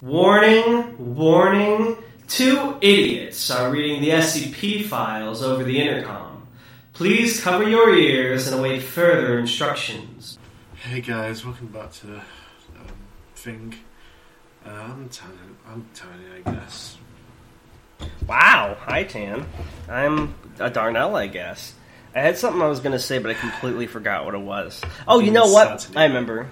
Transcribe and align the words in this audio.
Warning, 0.00 1.14
warning, 1.16 1.96
two 2.28 2.76
idiots 2.80 3.50
are 3.50 3.68
reading 3.68 4.00
the 4.00 4.10
SCP 4.10 4.84
files 4.84 5.42
over 5.42 5.64
the 5.64 5.80
intercom. 5.80 6.46
Please 6.92 7.40
cover 7.40 7.68
your 7.68 7.92
ears 7.96 8.46
and 8.46 8.60
await 8.60 8.82
further 8.82 9.40
instructions. 9.40 10.38
Hey 10.76 11.00
guys, 11.00 11.44
welcome 11.44 11.66
back 11.66 11.92
to 11.94 12.14
um, 12.14 12.22
Thing. 13.34 13.74
Uh, 14.64 14.70
I'm 14.70 15.08
Tiny, 15.08 15.34
I'm 15.68 15.88
Tiny, 15.94 16.24
I 16.46 16.50
guess. 16.52 16.96
Wow, 18.28 18.76
hi 18.78 19.02
Tan. 19.02 19.46
I'm 19.88 20.32
a 20.60 20.70
Darnell, 20.70 21.16
I 21.16 21.26
guess. 21.26 21.74
I 22.14 22.20
had 22.20 22.38
something 22.38 22.62
I 22.62 22.68
was 22.68 22.78
going 22.78 22.92
to 22.92 23.00
say, 23.00 23.18
but 23.18 23.32
I 23.32 23.34
completely 23.34 23.88
forgot 23.88 24.24
what 24.24 24.34
it 24.34 24.40
was. 24.40 24.80
Oh, 25.08 25.18
you 25.18 25.32
know 25.32 25.46
what? 25.48 25.80
Sad 25.80 25.92
to 25.94 25.98
I 25.98 26.04
remember. 26.04 26.48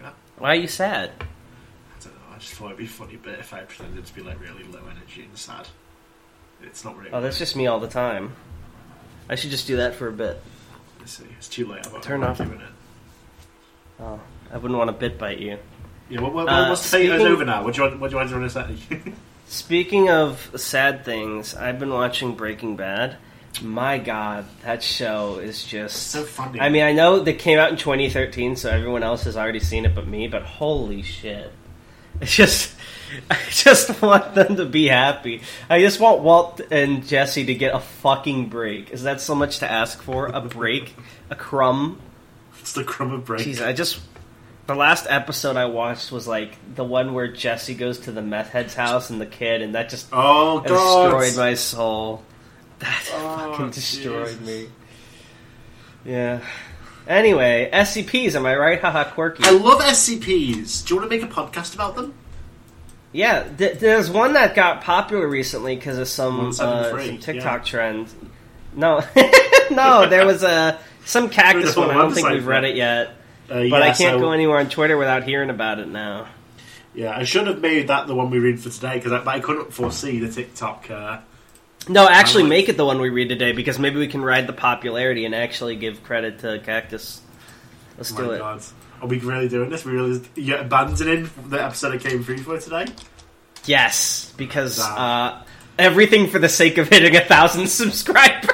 Yeah, 0.00 0.10
Why 0.38 0.50
are 0.50 0.54
you 0.54 0.68
sad? 0.68 1.10
I 1.20 2.02
don't 2.02 2.14
know, 2.14 2.20
I 2.29 2.29
just 2.40 2.54
thought 2.54 2.66
it'd 2.66 2.78
be 2.78 2.86
funny 2.86 3.16
bit 3.16 3.38
if 3.38 3.52
I 3.54 3.60
pretended 3.60 4.04
to 4.06 4.14
be 4.14 4.22
like 4.22 4.40
really 4.40 4.64
low 4.64 4.80
energy 4.90 5.22
and 5.22 5.36
sad. 5.36 5.68
It's 6.62 6.84
not 6.84 6.96
really. 6.98 7.10
Oh, 7.12 7.20
that's 7.20 7.38
just 7.38 7.54
me 7.56 7.66
all 7.66 7.80
the 7.80 7.88
time. 7.88 8.32
I 9.28 9.34
should 9.36 9.50
just 9.50 9.66
do 9.66 9.76
that 9.76 9.94
for 9.94 10.08
a 10.08 10.12
bit. 10.12 10.42
Let's 10.98 11.12
see, 11.12 11.24
it's 11.38 11.48
too 11.48 11.66
late. 11.66 11.86
I'm 11.86 12.00
Turn 12.00 12.22
off- 12.24 12.38
doing 12.38 12.52
it. 12.60 12.60
Oh, 14.00 14.20
I 14.52 14.56
wouldn't 14.58 14.76
want 14.78 14.88
to 14.88 14.92
bit 14.92 15.18
bite 15.18 15.38
you. 15.38 15.58
Yeah, 16.08 16.20
what, 16.20 16.32
what, 16.34 16.48
Uh, 16.48 16.68
what's 16.68 16.82
the 16.82 16.88
speaking- 16.98 17.26
over 17.26 17.44
now? 17.44 17.62
What 17.64 17.74
do 17.74 17.82
you 17.82 17.88
want? 17.88 18.00
What 18.00 18.10
do 18.10 18.16
you 18.18 18.22
want 18.38 18.50
to 18.50 18.50
say? 18.50 19.12
Speaking 19.46 20.10
of 20.10 20.50
sad 20.56 21.04
things, 21.04 21.54
I've 21.54 21.78
been 21.78 21.90
watching 21.92 22.34
Breaking 22.34 22.76
Bad. 22.76 23.16
My 23.62 23.98
God, 23.98 24.44
that 24.62 24.80
show 24.82 25.38
is 25.38 25.64
just 25.64 26.08
so 26.08 26.22
funny. 26.22 26.60
I 26.60 26.68
mean, 26.68 26.82
I 26.84 26.92
know 26.92 27.18
they 27.18 27.32
came 27.32 27.58
out 27.58 27.70
in 27.70 27.76
2013, 27.76 28.54
so 28.56 28.70
everyone 28.70 29.02
else 29.02 29.24
has 29.24 29.36
already 29.36 29.58
seen 29.58 29.84
it 29.84 29.94
but 29.94 30.06
me, 30.06 30.28
but 30.28 30.42
holy 30.42 31.02
shit. 31.02 31.52
It's 32.20 32.34
just, 32.34 32.74
I 33.30 33.38
just 33.50 34.00
want 34.02 34.34
them 34.34 34.56
to 34.56 34.66
be 34.66 34.86
happy. 34.88 35.42
I 35.68 35.80
just 35.80 36.00
want 36.00 36.20
Walt 36.20 36.60
and 36.70 37.06
Jesse 37.06 37.46
to 37.46 37.54
get 37.54 37.74
a 37.74 37.80
fucking 37.80 38.48
break. 38.48 38.90
Is 38.90 39.02
that 39.04 39.20
so 39.20 39.34
much 39.34 39.58
to 39.60 39.70
ask 39.70 40.00
for? 40.02 40.26
A 40.26 40.40
break? 40.40 40.94
A 41.30 41.34
crumb? 41.34 42.00
it's 42.60 42.72
the 42.74 42.84
crumb 42.84 43.12
of 43.12 43.24
break. 43.24 43.46
Jeez, 43.46 43.64
I 43.64 43.72
just. 43.72 44.00
The 44.66 44.74
last 44.76 45.06
episode 45.08 45.56
I 45.56 45.64
watched 45.64 46.12
was 46.12 46.28
like 46.28 46.56
the 46.76 46.84
one 46.84 47.12
where 47.12 47.26
Jesse 47.26 47.74
goes 47.74 47.98
to 48.00 48.12
the 48.12 48.22
meth 48.22 48.50
head's 48.50 48.74
house 48.74 49.10
and 49.10 49.20
the 49.20 49.26
kid, 49.26 49.62
and 49.62 49.74
that 49.74 49.88
just 49.88 50.06
oh 50.12 50.60
god! 50.60 51.10
destroyed 51.10 51.36
my 51.44 51.54
soul. 51.54 52.22
That 52.78 53.10
Oh, 53.12 53.50
fucking 53.50 53.70
destroyed 53.70 54.40
me. 54.42 54.68
Yeah. 56.04 56.40
Anyway, 57.06 57.68
SCPs, 57.72 58.34
am 58.34 58.46
I 58.46 58.56
right? 58.56 58.80
Haha, 58.82 59.04
quirky. 59.10 59.42
I 59.44 59.50
love 59.50 59.80
SCPs. 59.80 60.86
Do 60.86 60.94
you 60.94 61.00
want 61.00 61.10
to 61.10 61.16
make 61.18 61.24
a 61.24 61.32
podcast 61.32 61.74
about 61.74 61.96
them? 61.96 62.14
yeah, 63.12 63.42
th- 63.42 63.78
there's 63.78 64.08
one 64.08 64.34
that 64.34 64.54
got 64.54 64.82
popular 64.82 65.26
recently 65.26 65.74
because 65.74 65.98
of 65.98 66.06
some, 66.08 66.50
uh, 66.50 66.52
some 66.52 67.18
TikTok 67.18 67.60
yeah. 67.60 67.64
trend. 67.64 68.08
No, 68.74 69.02
no, 69.70 70.08
there 70.08 70.24
was 70.24 70.44
a 70.44 70.78
some 71.04 71.28
cactus 71.28 71.74
one. 71.76 71.90
I 71.90 71.94
don't 71.94 72.12
think 72.14 72.28
we've 72.28 72.46
read 72.46 72.64
it. 72.64 72.76
yet, 72.76 73.08
Uh, 73.48 73.68
but 73.68 73.82
I 73.82 73.86
can't 73.86 74.14
so- 74.14 74.20
go 74.20 74.30
anywhere 74.32 74.58
on 74.58 74.68
Twitter 74.68 74.96
without 74.96 75.24
hearing 75.24 75.50
about 75.50 75.80
it 75.80 75.88
now. 75.88 76.28
Yeah, 76.94 77.16
I 77.16 77.24
should 77.24 77.46
have 77.46 77.60
made 77.60 77.88
that 77.88 78.06
the 78.08 78.14
one 78.14 78.30
we 78.30 78.38
read 78.38 78.60
for 78.60 78.68
today 78.70 78.94
because 78.94 79.12
I, 79.12 79.18
but 79.18 79.28
I 79.34 79.40
couldn't 79.40 79.72
foresee 79.72 80.18
the 80.18 80.30
TikTok. 80.30 80.90
Uh, 80.90 81.18
No, 81.88 82.08
actually, 82.08 82.44
make 82.44 82.68
it 82.68 82.76
the 82.76 82.84
one 82.84 83.00
we 83.00 83.08
read 83.08 83.28
today 83.28 83.52
because 83.52 83.78
maybe 83.78 83.98
we 83.98 84.06
can 84.06 84.22
ride 84.22 84.46
the 84.46 84.52
popularity 84.52 85.24
and 85.24 85.34
actually 85.34 85.76
give 85.76 86.04
credit 86.04 86.40
to 86.40 86.60
Cactus. 86.60 87.20
Let's 87.96 88.12
my 88.12 88.20
do 88.20 88.30
it. 88.32 88.38
God, 88.38 88.62
are 89.02 89.08
we 89.08 89.18
really 89.18 89.48
doing 89.48 89.70
this? 89.70 89.84
We 89.84 89.92
really 89.92 90.22
you 90.34 90.56
abandoning 90.56 91.30
the 91.48 91.62
episode 91.62 91.94
I 91.94 91.98
came 91.98 92.22
through 92.22 92.38
for 92.38 92.58
today? 92.58 92.86
Yes, 93.64 94.32
because 94.36 94.78
uh, 94.80 95.42
everything 95.78 96.28
for 96.28 96.38
the 96.38 96.48
sake 96.48 96.78
of 96.78 96.88
hitting 96.88 97.16
a 97.16 97.20
thousand 97.20 97.66
subscribers. 97.68 98.50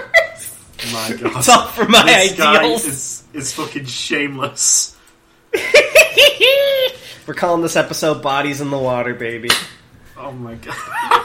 My 0.93 1.17
God, 1.21 1.37
it's 1.37 1.49
all 1.49 1.67
for 1.67 1.87
my 1.87 2.03
this 2.05 2.37
guy 2.37 2.65
is 2.67 3.25
is 3.33 3.53
fucking 3.53 3.87
shameless. 3.87 4.97
We're 7.27 7.35
calling 7.35 7.63
this 7.63 7.77
episode 7.77 8.23
"Bodies 8.23 8.61
in 8.61 8.71
the 8.71 8.79
Water," 8.79 9.15
baby. 9.15 9.51
Oh 10.17 10.33
my 10.33 10.55
God. 10.55 11.23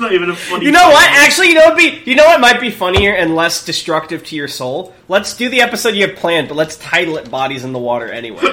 Not 0.00 0.12
even 0.12 0.30
a 0.30 0.36
funny. 0.36 0.64
You 0.64 0.72
know 0.72 0.88
what? 0.88 1.06
Actually, 1.10 1.48
you 1.48 1.54
know 1.54 1.66
what 1.66 1.76
be 1.76 2.02
you 2.06 2.14
know 2.14 2.24
what 2.24 2.40
might 2.40 2.60
be 2.60 2.70
funnier 2.70 3.14
and 3.14 3.36
less 3.36 3.64
destructive 3.64 4.24
to 4.26 4.36
your 4.36 4.48
soul. 4.48 4.94
Let's 5.08 5.36
do 5.36 5.50
the 5.50 5.60
episode 5.60 5.94
you 5.94 6.06
have 6.06 6.16
planned, 6.16 6.48
but 6.48 6.56
let's 6.56 6.76
title 6.78 7.18
it 7.18 7.30
"Bodies 7.30 7.64
in 7.64 7.72
the 7.72 7.78
Water" 7.78 8.08
anyway. 8.08 8.40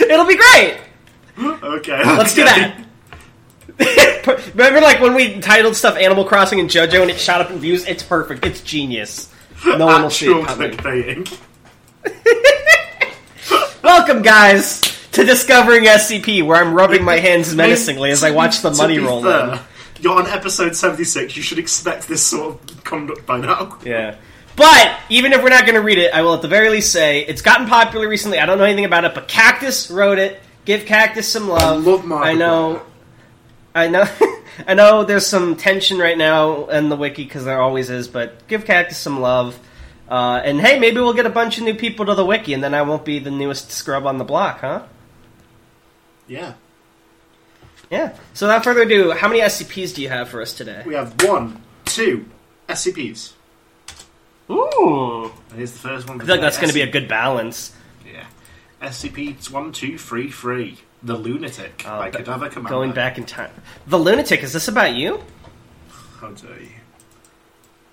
It'll 0.00 0.26
be 0.26 0.36
great. 0.36 0.78
Okay, 1.38 2.04
Let's 2.04 2.34
do 2.34 2.44
that. 2.44 2.80
Remember, 4.54 4.80
like 4.80 5.00
when 5.00 5.14
we 5.14 5.40
titled 5.40 5.74
stuff 5.74 5.96
"Animal 5.96 6.24
Crossing" 6.24 6.60
and 6.60 6.70
JoJo, 6.70 7.02
and 7.02 7.10
it 7.10 7.18
shot 7.18 7.40
up 7.40 7.50
in 7.50 7.58
views. 7.58 7.84
It's 7.86 8.04
perfect. 8.04 8.46
It's 8.46 8.60
genius. 8.60 9.32
No 9.66 9.86
one 9.86 10.02
will 10.02 10.10
see 10.10 10.30
it 10.30 10.46
coming. 10.46 11.26
Welcome, 13.82 14.22
guys, 14.22 14.80
to 15.14 15.24
Discovering 15.24 15.84
SCP, 15.84 16.44
where 16.44 16.60
I'm 16.60 16.74
rubbing 16.74 17.04
my 17.04 17.18
hands 17.18 17.54
menacingly 17.54 18.10
as 18.10 18.24
I 18.24 18.32
watch 18.32 18.62
the 18.62 18.72
money 18.72 18.98
roll 18.98 19.22
fair, 19.22 19.54
in. 19.54 19.60
You're 20.00 20.18
on 20.18 20.26
episode 20.26 20.74
76. 20.74 21.36
You 21.36 21.42
should 21.42 21.60
expect 21.60 22.08
this 22.08 22.20
sort 22.26 22.70
of 22.70 22.82
conduct 22.82 23.24
by 23.24 23.40
now. 23.40 23.78
Yeah. 23.84 24.16
But 24.56 24.98
even 25.08 25.32
if 25.32 25.40
we're 25.40 25.50
not 25.50 25.66
going 25.66 25.76
to 25.76 25.82
read 25.82 25.98
it, 25.98 26.12
I 26.12 26.22
will 26.22 26.34
at 26.34 26.42
the 26.42 26.48
very 26.48 26.68
least 26.68 26.90
say 26.92 27.24
it's 27.24 27.42
gotten 27.42 27.68
popular 27.68 28.08
recently. 28.08 28.40
I 28.40 28.46
don't 28.46 28.58
know 28.58 28.64
anything 28.64 28.86
about 28.86 29.04
it, 29.04 29.14
but 29.14 29.28
Cactus 29.28 29.88
wrote 29.88 30.18
it. 30.18 30.40
Give 30.64 30.84
Cactus 30.84 31.28
some 31.28 31.48
love. 31.48 31.86
I 31.86 31.90
love 31.90 32.04
Mark 32.04 32.24
I 32.24 32.34
know. 32.34 32.82
I 33.72 33.86
know. 33.86 34.04
I 34.66 34.74
know. 34.74 35.04
There's 35.04 35.26
some 35.26 35.54
tension 35.54 35.98
right 35.98 36.18
now 36.18 36.66
in 36.66 36.88
the 36.88 36.96
wiki 36.96 37.22
because 37.22 37.44
there 37.44 37.60
always 37.60 37.88
is. 37.88 38.08
But 38.08 38.48
give 38.48 38.64
Cactus 38.64 38.98
some 38.98 39.20
love. 39.20 39.56
Uh, 40.08 40.42
and 40.44 40.60
hey, 40.60 40.80
maybe 40.80 40.96
we'll 40.96 41.14
get 41.14 41.26
a 41.26 41.30
bunch 41.30 41.58
of 41.58 41.64
new 41.64 41.74
people 41.74 42.06
to 42.06 42.16
the 42.16 42.26
wiki, 42.26 42.52
and 42.52 42.64
then 42.64 42.74
I 42.74 42.82
won't 42.82 43.04
be 43.04 43.20
the 43.20 43.30
newest 43.30 43.70
scrub 43.70 44.06
on 44.06 44.18
the 44.18 44.24
block, 44.24 44.58
huh? 44.60 44.82
Yeah. 46.28 46.54
Yeah. 47.90 48.16
So 48.32 48.46
without 48.46 48.64
further 48.64 48.82
ado, 48.82 49.12
how 49.12 49.28
many 49.28 49.40
SCPs 49.40 49.94
do 49.94 50.02
you 50.02 50.08
have 50.08 50.28
for 50.28 50.40
us 50.42 50.52
today? 50.52 50.82
We 50.86 50.94
have 50.94 51.22
one, 51.22 51.60
two 51.84 52.26
SCPs. 52.68 53.32
Ooh. 54.50 55.30
And 55.50 55.58
here's 55.58 55.72
the 55.72 55.78
first 55.78 56.08
one. 56.08 56.20
I 56.20 56.24
feel 56.24 56.34
like 56.34 56.40
that's 56.42 56.56
going 56.58 56.68
to 56.68 56.74
be 56.74 56.82
a 56.82 56.90
good 56.90 57.08
balance. 57.08 57.74
Yeah. 58.06 58.24
SCP 58.82 59.28
1233. 59.50 60.78
The 61.02 61.14
Lunatic 61.16 61.84
Uh, 61.86 61.98
by 61.98 62.10
ba- 62.10 62.18
Cadaver 62.18 62.48
Commander. 62.48 62.70
Going 62.70 62.92
back 62.92 63.18
in 63.18 63.26
time. 63.26 63.50
The 63.86 63.98
Lunatic, 63.98 64.42
is 64.42 64.52
this 64.54 64.68
about 64.68 64.94
you? 64.94 65.22
How 66.20 66.28
dare 66.30 66.60
you? 66.60 66.68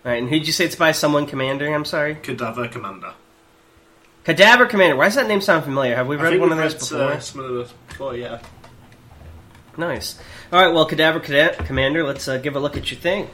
Alright, 0.06 0.22
and 0.24 0.30
who'd 0.30 0.48
you 0.48 0.54
say 0.54 0.66
it's 0.66 0.76
by 0.78 0.94
someone, 0.94 1.26
Commander? 1.28 1.74
I'm 1.74 1.86
sorry. 1.86 2.16
Cadaver 2.16 2.68
Commander. 2.70 3.14
Cadaver 4.24 4.66
Commander. 4.66 4.96
Why 4.96 5.06
does 5.06 5.16
that 5.16 5.28
name 5.28 5.42
sound 5.42 5.64
familiar? 5.66 5.96
Have 5.96 6.08
we 6.08 6.16
read 6.16 6.40
one 6.40 6.52
of 6.52 6.58
those 6.58 6.74
before? 6.74 7.00
Uh, 7.14 7.20
some 7.20 7.42
of 7.42 7.50
those 7.50 7.74
before, 7.92 8.16
yeah. 8.16 8.42
Nice. 9.78 10.20
Alright, 10.52 10.74
well, 10.74 10.86
Cadaver 10.86 11.20
Cadet 11.20 11.58
Commander, 11.66 12.04
let's 12.04 12.28
uh, 12.28 12.38
give 12.38 12.56
a 12.56 12.60
look 12.60 12.76
at 12.76 12.92
your 12.92 13.00
thing. 13.00 13.30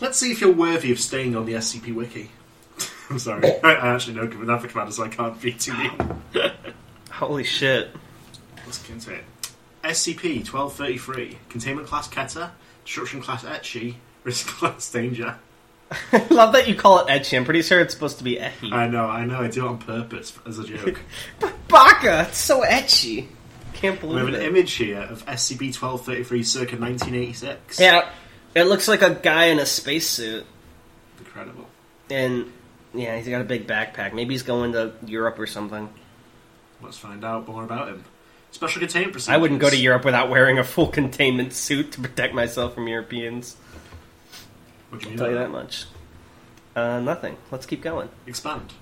Let's 0.00 0.18
see 0.18 0.32
if 0.32 0.40
you're 0.40 0.52
worthy 0.52 0.92
of 0.92 1.00
staying 1.00 1.36
on 1.36 1.46
the 1.46 1.54
SCP 1.54 1.94
Wiki. 1.94 2.30
I'm 3.10 3.18
sorry. 3.18 3.60
I 3.62 3.74
I 3.74 3.94
actually 3.94 4.14
know 4.14 4.28
Cadaver 4.28 4.68
Commander, 4.68 4.92
so 4.92 5.04
I 5.04 5.08
can't 5.08 5.40
be 5.40 5.52
too 5.52 5.74
mean. 5.74 6.22
Holy 7.10 7.44
shit. 7.44 7.90
Let's 8.64 8.78
get 8.78 8.92
into 8.92 9.14
it. 9.14 9.24
SCP 9.84 10.50
1233. 10.50 11.38
Containment 11.48 11.88
Class 11.88 12.08
Keter. 12.08 12.50
Destruction 12.84 13.20
Class 13.20 13.44
Etchi. 13.44 13.94
Risk 14.24 14.46
Class 14.46 14.90
Danger. 14.90 15.36
I 16.12 16.26
love 16.30 16.52
that 16.52 16.68
you 16.68 16.74
call 16.74 17.00
it 17.00 17.08
Etchy. 17.08 17.36
I'm 17.36 17.44
pretty 17.44 17.62
sure 17.62 17.80
it's 17.80 17.92
supposed 17.92 18.18
to 18.18 18.24
be 18.24 18.36
Ekhi. 18.36 18.72
I 18.72 18.86
know, 18.86 19.06
I 19.06 19.24
know, 19.24 19.40
I 19.40 19.48
do 19.48 19.66
it 19.66 19.68
on 19.68 19.78
purpose 19.78 20.38
as 20.46 20.58
a 20.58 20.64
joke. 20.64 21.00
Baka! 21.68 22.26
It's 22.28 22.38
so 22.38 22.62
etchy. 22.62 23.26
Can't 23.74 24.00
we 24.02 24.08
believe 24.08 24.26
have 24.26 24.34
an 24.34 24.40
it. 24.40 24.42
image 24.42 24.72
here 24.72 25.00
of 25.00 25.24
SCP 25.26 25.74
1233 25.74 26.42
circa 26.42 26.76
1986. 26.76 27.80
Yeah, 27.80 28.10
it 28.54 28.64
looks 28.64 28.88
like 28.88 29.02
a 29.02 29.14
guy 29.14 29.46
in 29.46 29.58
a 29.58 29.66
spacesuit. 29.66 30.44
Incredible. 31.18 31.66
And, 32.10 32.52
yeah, 32.92 33.16
he's 33.16 33.28
got 33.28 33.40
a 33.40 33.44
big 33.44 33.66
backpack. 33.66 34.12
Maybe 34.12 34.34
he's 34.34 34.42
going 34.42 34.72
to 34.72 34.92
Europe 35.06 35.38
or 35.38 35.46
something. 35.46 35.88
Let's 36.82 36.98
find 36.98 37.24
out 37.24 37.46
more 37.46 37.64
about 37.64 37.88
him. 37.88 38.04
Special 38.52 38.80
containment 38.80 39.12
procedures. 39.12 39.34
I 39.34 39.36
wouldn't 39.36 39.60
go 39.60 39.70
to 39.70 39.76
Europe 39.76 40.04
without 40.04 40.28
wearing 40.28 40.58
a 40.58 40.64
full 40.64 40.88
containment 40.88 41.52
suit 41.52 41.92
to 41.92 42.00
protect 42.00 42.34
myself 42.34 42.74
from 42.74 42.88
Europeans. 42.88 43.56
What 44.88 45.00
do 45.00 45.04
you 45.04 45.10
mean? 45.10 45.18
tell 45.18 45.30
you 45.30 45.36
that 45.36 45.50
much. 45.50 45.86
Uh, 46.74 47.00
nothing. 47.00 47.36
Let's 47.50 47.66
keep 47.66 47.80
going. 47.82 48.08
Expand. 48.26 48.72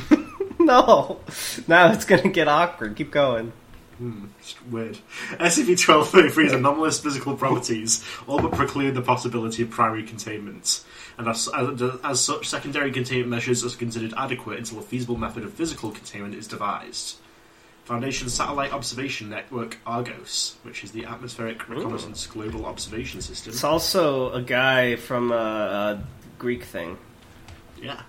no, 0.58 1.20
now 1.66 1.92
it's 1.92 2.04
gonna 2.04 2.28
get 2.28 2.48
awkward. 2.48 2.96
Keep 2.96 3.10
going. 3.10 3.52
Hmm, 3.98 4.26
weird. 4.70 4.98
SCP-1233's 5.32 6.52
anomalous 6.52 7.00
physical 7.00 7.34
properties 7.36 8.04
all 8.28 8.40
but 8.40 8.52
preclude 8.52 8.94
the 8.94 9.02
possibility 9.02 9.64
of 9.64 9.70
primary 9.70 10.04
containment, 10.04 10.84
and 11.18 11.28
as, 11.28 11.48
as, 11.48 11.82
as 12.04 12.20
such, 12.20 12.48
secondary 12.48 12.92
containment 12.92 13.28
measures 13.28 13.64
are 13.64 13.76
considered 13.76 14.14
adequate 14.16 14.58
until 14.58 14.78
a 14.78 14.82
feasible 14.82 15.16
method 15.16 15.42
of 15.42 15.52
physical 15.52 15.90
containment 15.90 16.34
is 16.36 16.46
devised. 16.46 17.16
Foundation 17.88 18.28
Satellite 18.28 18.72
Observation 18.72 19.30
Network 19.30 19.78
Argos, 19.86 20.56
which 20.62 20.84
is 20.84 20.92
the 20.92 21.06
Atmospheric 21.06 21.68
Reconnaissance 21.70 22.26
Global 22.26 22.66
Observation 22.66 23.22
System. 23.22 23.52
It's 23.52 23.64
also 23.64 24.30
a 24.30 24.42
guy 24.42 24.96
from 24.96 25.32
a, 25.32 25.34
a 25.34 26.04
Greek 26.38 26.64
thing. 26.64 26.98
Yeah. 27.82 28.02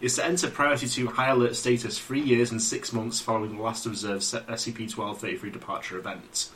Is 0.00 0.16
to 0.16 0.24
enter 0.24 0.50
priority 0.50 0.86
to 0.88 1.06
high 1.06 1.30
alert 1.30 1.56
status 1.56 1.98
three 1.98 2.20
years 2.20 2.50
and 2.50 2.60
six 2.60 2.92
months 2.92 3.20
following 3.20 3.56
the 3.56 3.62
last 3.62 3.86
observed 3.86 4.22
SCP 4.22 4.94
1233 4.94 5.50
departure 5.50 5.98
event. 5.98 6.50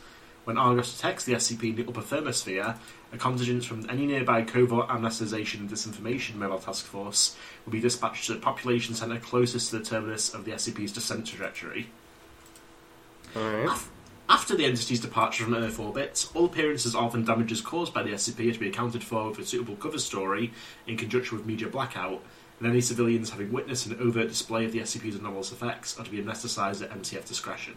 When 0.45 0.59
Argos 0.59 0.95
detects 0.97 1.25
the 1.25 1.35
SCP 1.35 1.71
in 1.71 1.77
the 1.77 1.87
upper 1.87 2.01
thermosphere, 2.01 2.77
a 3.13 3.19
contingent 3.19 3.65
from 3.65 3.89
any 3.89 4.07
nearby 4.07 4.43
covert 4.43 4.89
amnestisation 4.89 5.61
and 5.61 5.71
disinformation 5.71 6.37
mobile 6.37 6.59
task 6.59 6.87
force 6.87 7.37
will 7.65 7.73
be 7.73 7.81
dispatched 7.81 8.27
to 8.27 8.35
the 8.35 8.41
population 8.41 8.95
centre 8.95 9.19
closest 9.19 9.71
to 9.71 9.79
the 9.79 9.85
terminus 9.85 10.33
of 10.33 10.45
the 10.45 10.53
SCP's 10.53 10.93
descent 10.93 11.27
trajectory. 11.27 11.91
Alright. 13.37 13.79
After 14.31 14.55
the 14.55 14.65
entity's 14.65 15.01
departure 15.01 15.45
from 15.45 15.55
Earth 15.55 15.79
orbit, 15.79 16.29
all 16.35 16.47
appearances 16.47 16.95
of 16.95 17.15
and 17.15 17.27
damages 17.27 17.61
caused 17.61 17.95
by 17.95 18.03
the 18.03 18.13
SCP 18.13 18.51
are 18.51 18.53
to 18.55 18.59
be 18.59 18.69
accounted 18.69 19.03
for 19.03 19.29
with 19.29 19.39
a 19.39 19.45
suitable 19.45 19.77
cover 19.77 19.99
story 19.99 20.53
in 20.87 20.97
conjunction 20.97 21.37
with 21.37 21.47
media 21.47 21.69
blackout, 21.69 22.23
and 22.59 22.69
any 22.69 22.81
civilians 22.81 23.31
having 23.31 23.53
witnessed 23.53 23.87
an 23.87 23.99
overt 24.01 24.29
display 24.29 24.65
of 24.65 24.73
the 24.73 24.81
SCP's 24.81 25.17
anomalous 25.17 25.53
effects 25.53 25.99
are 25.99 26.05
to 26.05 26.11
be 26.11 26.21
anaesthetised 26.21 26.83
at 26.83 26.91
MTF 26.91 27.27
discretion. 27.27 27.77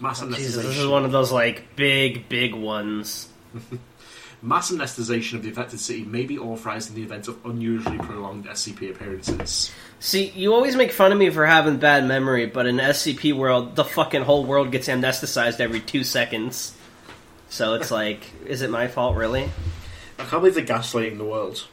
Mass 0.00 0.22
oh, 0.22 0.30
Jesus, 0.30 0.64
this 0.64 0.78
is 0.78 0.86
one 0.86 1.04
of 1.04 1.12
those 1.12 1.32
like 1.32 1.76
big, 1.76 2.28
big 2.28 2.54
ones. 2.54 3.28
Mass 4.42 4.70
anaesthetisation 4.70 5.34
of 5.34 5.42
the 5.42 5.50
affected 5.50 5.80
city 5.80 6.04
may 6.04 6.24
be 6.24 6.38
authorised 6.38 6.90
in 6.90 6.94
the 6.94 7.02
event 7.02 7.26
of 7.26 7.44
unusually 7.44 7.98
prolonged 7.98 8.46
SCP 8.46 8.90
appearances. 8.90 9.72
See, 9.98 10.28
you 10.28 10.54
always 10.54 10.76
make 10.76 10.92
fun 10.92 11.10
of 11.10 11.18
me 11.18 11.28
for 11.30 11.44
having 11.44 11.78
bad 11.78 12.06
memory, 12.06 12.46
but 12.46 12.66
in 12.66 12.76
SCP 12.76 13.36
world, 13.36 13.74
the 13.74 13.84
fucking 13.84 14.22
whole 14.22 14.44
world 14.44 14.70
gets 14.70 14.86
anesthetized 14.86 15.58
every 15.58 15.80
two 15.80 16.04
seconds. 16.04 16.72
So 17.48 17.74
it's 17.74 17.90
like, 17.90 18.20
is 18.46 18.62
it 18.62 18.70
my 18.70 18.86
fault, 18.86 19.16
really? 19.16 19.50
I 20.18 20.24
can't 20.24 20.42
believe 20.42 20.54
they're 20.54 20.64
gaslighting 20.64 21.18
the 21.18 21.24
world. 21.24 21.66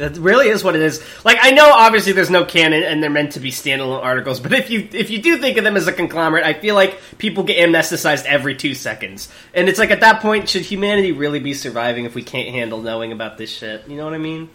That 0.00 0.16
really 0.16 0.48
is 0.48 0.64
what 0.64 0.74
it 0.74 0.80
is. 0.80 1.04
Like 1.26 1.36
I 1.42 1.50
know, 1.50 1.70
obviously, 1.70 2.14
there's 2.14 2.30
no 2.30 2.46
canon, 2.46 2.82
and 2.82 3.02
they're 3.02 3.10
meant 3.10 3.32
to 3.32 3.40
be 3.40 3.50
standalone 3.50 4.02
articles. 4.02 4.40
But 4.40 4.54
if 4.54 4.70
you 4.70 4.88
if 4.92 5.10
you 5.10 5.20
do 5.20 5.36
think 5.36 5.58
of 5.58 5.64
them 5.64 5.76
as 5.76 5.86
a 5.86 5.92
conglomerate, 5.92 6.42
I 6.42 6.54
feel 6.54 6.74
like 6.74 6.98
people 7.18 7.44
get 7.44 7.58
amnesticized 7.58 8.24
every 8.24 8.56
two 8.56 8.74
seconds, 8.74 9.28
and 9.52 9.68
it's 9.68 9.78
like 9.78 9.90
at 9.90 10.00
that 10.00 10.22
point, 10.22 10.48
should 10.48 10.62
humanity 10.62 11.12
really 11.12 11.38
be 11.38 11.52
surviving 11.52 12.06
if 12.06 12.14
we 12.14 12.22
can't 12.22 12.48
handle 12.48 12.80
knowing 12.80 13.12
about 13.12 13.36
this 13.36 13.50
shit? 13.50 13.86
You 13.88 13.98
know 13.98 14.06
what 14.06 14.14
I 14.14 14.18
mean? 14.18 14.48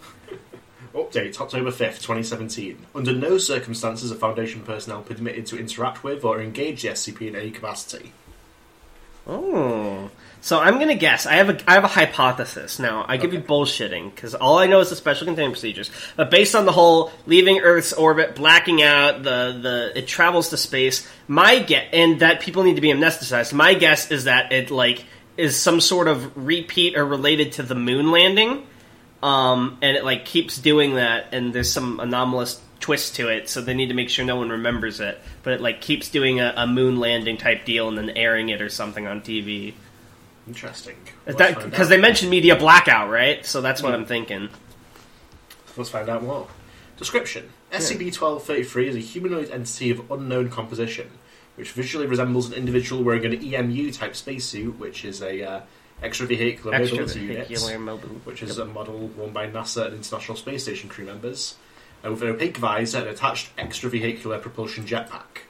Update 0.92 1.40
October 1.40 1.70
5th, 1.70 2.02
2017. 2.02 2.84
Under 2.96 3.12
no 3.12 3.38
circumstances 3.38 4.10
are 4.10 4.16
Foundation 4.16 4.62
personnel 4.62 5.02
permitted 5.02 5.46
to 5.46 5.58
interact 5.60 6.02
with 6.02 6.24
or 6.24 6.40
engage 6.40 6.82
the 6.82 6.88
SCP 6.88 7.28
in 7.28 7.36
any 7.36 7.52
capacity. 7.52 8.12
Oh, 9.28 10.10
so 10.46 10.60
I'm 10.60 10.78
gonna 10.78 10.94
guess. 10.94 11.26
I 11.26 11.32
have 11.32 11.50
a 11.50 11.60
I 11.68 11.74
have 11.74 11.82
a 11.82 11.88
hypothesis. 11.88 12.78
Now 12.78 13.04
I 13.08 13.18
could 13.18 13.32
be 13.32 13.38
bullshitting 13.38 14.14
because 14.14 14.32
all 14.36 14.58
I 14.58 14.68
know 14.68 14.78
is 14.78 14.90
the 14.90 14.94
special 14.94 15.24
containment 15.24 15.54
procedures. 15.54 15.90
But 16.14 16.30
based 16.30 16.54
on 16.54 16.66
the 16.66 16.70
whole 16.70 17.10
leaving 17.26 17.58
Earth's 17.58 17.92
orbit, 17.92 18.36
blacking 18.36 18.80
out, 18.80 19.24
the 19.24 19.58
the 19.60 19.98
it 19.98 20.06
travels 20.06 20.50
to 20.50 20.56
space. 20.56 21.04
My 21.26 21.58
guess, 21.58 21.88
and 21.92 22.20
that 22.20 22.38
people 22.38 22.62
need 22.62 22.76
to 22.76 22.80
be 22.80 22.90
amnesticized. 22.90 23.54
My 23.54 23.74
guess 23.74 24.12
is 24.12 24.24
that 24.24 24.52
it 24.52 24.70
like 24.70 25.04
is 25.36 25.56
some 25.56 25.80
sort 25.80 26.06
of 26.06 26.36
repeat 26.36 26.96
or 26.96 27.04
related 27.04 27.50
to 27.54 27.64
the 27.64 27.74
moon 27.74 28.12
landing, 28.12 28.68
um, 29.24 29.78
and 29.82 29.96
it 29.96 30.04
like 30.04 30.26
keeps 30.26 30.58
doing 30.58 30.94
that. 30.94 31.34
And 31.34 31.52
there's 31.52 31.72
some 31.72 31.98
anomalous 31.98 32.60
twist 32.78 33.16
to 33.16 33.30
it, 33.30 33.48
so 33.48 33.62
they 33.62 33.74
need 33.74 33.88
to 33.88 33.94
make 33.94 34.10
sure 34.10 34.24
no 34.24 34.36
one 34.36 34.50
remembers 34.50 35.00
it. 35.00 35.20
But 35.42 35.54
it 35.54 35.60
like 35.60 35.80
keeps 35.80 36.08
doing 36.08 36.38
a, 36.38 36.54
a 36.56 36.66
moon 36.68 37.00
landing 37.00 37.36
type 37.36 37.64
deal 37.64 37.88
and 37.88 37.98
then 37.98 38.10
airing 38.10 38.50
it 38.50 38.62
or 38.62 38.68
something 38.68 39.08
on 39.08 39.22
TV. 39.22 39.74
Interesting. 40.46 40.96
Is 41.26 41.34
Let's 41.34 41.38
that 41.38 41.54
find 41.54 41.70
because 41.70 41.88
out. 41.88 41.90
they 41.90 42.00
mentioned 42.00 42.30
media 42.30 42.56
blackout, 42.56 43.10
right? 43.10 43.44
So 43.44 43.60
that's 43.60 43.82
what 43.82 43.94
I'm 43.94 44.06
thinking. 44.06 44.48
Let's 45.76 45.90
find 45.90 46.08
out 46.08 46.22
more. 46.22 46.48
Description 46.96 47.50
SCP 47.72 48.16
1233 48.18 48.88
is 48.88 48.96
a 48.96 49.00
humanoid 49.00 49.50
entity 49.50 49.90
of 49.90 50.10
unknown 50.10 50.48
composition, 50.48 51.10
which 51.56 51.72
visually 51.72 52.06
resembles 52.06 52.46
an 52.46 52.54
individual 52.54 53.02
wearing 53.02 53.26
an 53.26 53.42
EMU 53.42 53.90
type 53.90 54.14
spacesuit, 54.14 54.78
which 54.78 55.04
is 55.04 55.20
a 55.20 55.42
uh, 55.42 55.60
extravehicular 56.02 56.72
mobility 56.72 57.20
unit, 57.20 57.48
Extravehicular 57.48 58.24
which 58.24 58.42
is 58.42 58.58
a 58.58 58.64
model 58.64 59.08
worn 59.08 59.32
by 59.32 59.48
NASA 59.48 59.86
and 59.86 59.96
International 59.96 60.36
Space 60.36 60.62
Station 60.62 60.88
crew 60.88 61.04
members, 61.04 61.56
with 62.02 62.22
an 62.22 62.28
opaque 62.28 62.56
visor 62.56 62.98
and 62.98 63.08
attached 63.08 63.54
extravehicular 63.56 64.40
propulsion 64.40 64.84
jetpack. 64.84 65.45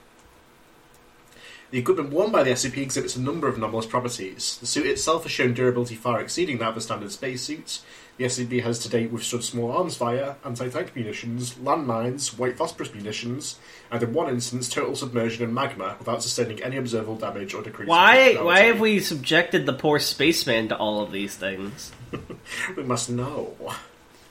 The 1.70 1.78
equipment 1.78 2.10
worn 2.10 2.30
by 2.30 2.44
the 2.44 2.50
SCP 2.50 2.78
exhibits 2.78 3.16
a 3.16 3.20
number 3.20 3.48
of 3.48 3.56
anomalous 3.56 3.86
properties. 3.86 4.56
The 4.58 4.66
suit 4.66 4.86
itself 4.86 5.24
has 5.24 5.32
shown 5.32 5.52
durability 5.52 5.96
far 5.96 6.20
exceeding 6.20 6.58
that 6.58 6.68
of 6.68 6.76
a 6.76 6.80
standard 6.80 7.10
spacesuit. 7.10 7.80
The 8.18 8.24
SCP 8.24 8.62
has 8.62 8.78
to 8.80 8.88
date 8.88 9.10
withstood 9.10 9.44
small 9.44 9.72
arms 9.72 9.96
fire, 9.96 10.36
anti-tank 10.44 10.94
munitions, 10.94 11.54
landmines, 11.54 12.38
white 12.38 12.56
phosphorus 12.56 12.94
munitions, 12.94 13.58
and 13.90 14.02
in 14.02 14.12
one 14.14 14.30
instance 14.30 14.68
total 14.68 14.94
submersion 14.94 15.44
in 15.44 15.52
magma 15.52 15.96
without 15.98 16.22
sustaining 16.22 16.62
any 16.62 16.76
observable 16.76 17.16
damage 17.16 17.52
or 17.52 17.62
decrease. 17.62 17.88
Why? 17.88 18.34
Why 18.34 18.60
have 18.60 18.80
we 18.80 19.00
subjected 19.00 19.66
the 19.66 19.74
poor 19.74 19.98
spaceman 19.98 20.68
to 20.68 20.76
all 20.76 21.02
of 21.02 21.12
these 21.12 21.36
things? 21.36 21.92
We 22.76 22.84
must 22.84 23.10
know 23.10 23.54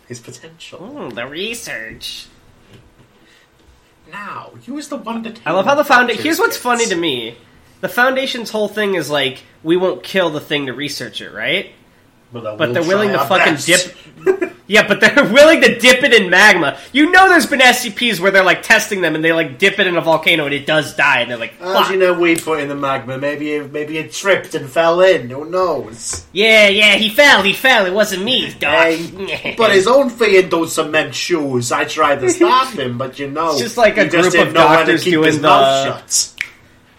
his 0.07 0.19
potential. 0.19 0.79
Oh, 0.97 1.11
the 1.11 1.27
research. 1.27 2.27
Now, 4.15 4.51
you 4.65 4.77
is 4.77 4.87
the 4.87 4.95
one 4.95 5.23
to 5.23 5.35
I 5.45 5.51
love 5.51 5.65
how 5.65 5.75
the 5.75 5.83
foundation. 5.83 6.23
Here's 6.23 6.39
what's 6.39 6.55
funny 6.55 6.85
to 6.85 6.95
me: 6.95 7.35
the 7.81 7.89
foundation's 7.89 8.49
whole 8.49 8.69
thing 8.69 8.95
is 8.95 9.09
like, 9.09 9.43
we 9.61 9.75
won't 9.75 10.03
kill 10.03 10.29
the 10.29 10.39
thing 10.39 10.67
to 10.67 10.73
research 10.73 11.19
it, 11.19 11.33
right? 11.33 11.73
But, 12.33 12.57
But 12.57 12.73
they're 12.73 12.83
willing 12.83 13.11
to 13.11 13.19
fucking 13.19 13.57
dip. 13.65 14.51
Yeah, 14.67 14.87
but 14.87 14.99
they're 14.99 15.13
willing 15.31 15.61
to 15.61 15.77
dip 15.77 16.03
it 16.03 16.11
in 16.11 16.31
magma. 16.31 16.79
You 16.91 17.11
know, 17.11 17.29
there's 17.29 17.45
been 17.45 17.59
SCPs 17.59 18.19
where 18.19 18.31
they're 18.31 18.43
like 18.43 18.63
testing 18.63 19.01
them 19.01 19.13
and 19.13 19.23
they 19.23 19.31
like 19.31 19.59
dip 19.59 19.77
it 19.77 19.85
in 19.85 19.95
a 19.95 20.01
volcano 20.01 20.45
and 20.45 20.53
it 20.55 20.65
does 20.65 20.95
die, 20.95 21.19
and 21.19 21.29
they're 21.29 21.37
like, 21.37 21.53
"Fuck." 21.53 21.91
you 21.91 21.97
know, 21.97 22.19
we 22.19 22.35
put 22.35 22.59
in 22.61 22.67
the 22.67 22.73
magma. 22.75 23.19
Maybe 23.19 23.51
it, 23.51 23.71
maybe 23.71 23.99
it 23.99 24.11
tripped 24.11 24.55
and 24.55 24.67
fell 24.67 25.01
in. 25.01 25.29
Who 25.29 25.45
knows? 25.47 26.25
Yeah, 26.31 26.67
yeah, 26.69 26.95
he 26.95 27.09
fell, 27.09 27.43
he 27.43 27.53
fell. 27.53 27.85
It 27.85 27.93
wasn't 27.93 28.23
me, 28.23 28.49
Doc. 28.57 28.85
Hey, 28.87 29.53
but 29.57 29.71
his 29.71 29.85
own 29.85 30.09
feet 30.09 30.45
in 30.45 30.49
those 30.49 30.73
cement 30.73 31.13
shoes. 31.13 31.71
I 31.71 31.85
tried 31.85 32.21
to 32.21 32.29
stop 32.31 32.73
him, 32.73 32.97
but 32.97 33.19
you 33.19 33.29
know, 33.29 33.51
It's 33.51 33.59
just 33.59 33.77
like 33.77 33.97
a 33.97 34.09
group 34.09 34.33
of 34.33 34.51
doctors 34.51 35.03
keep 35.03 35.13
doing 35.13 35.27
his 35.27 35.35
the- 35.41 35.47
mouth 35.47 36.01
shut. 36.07 36.31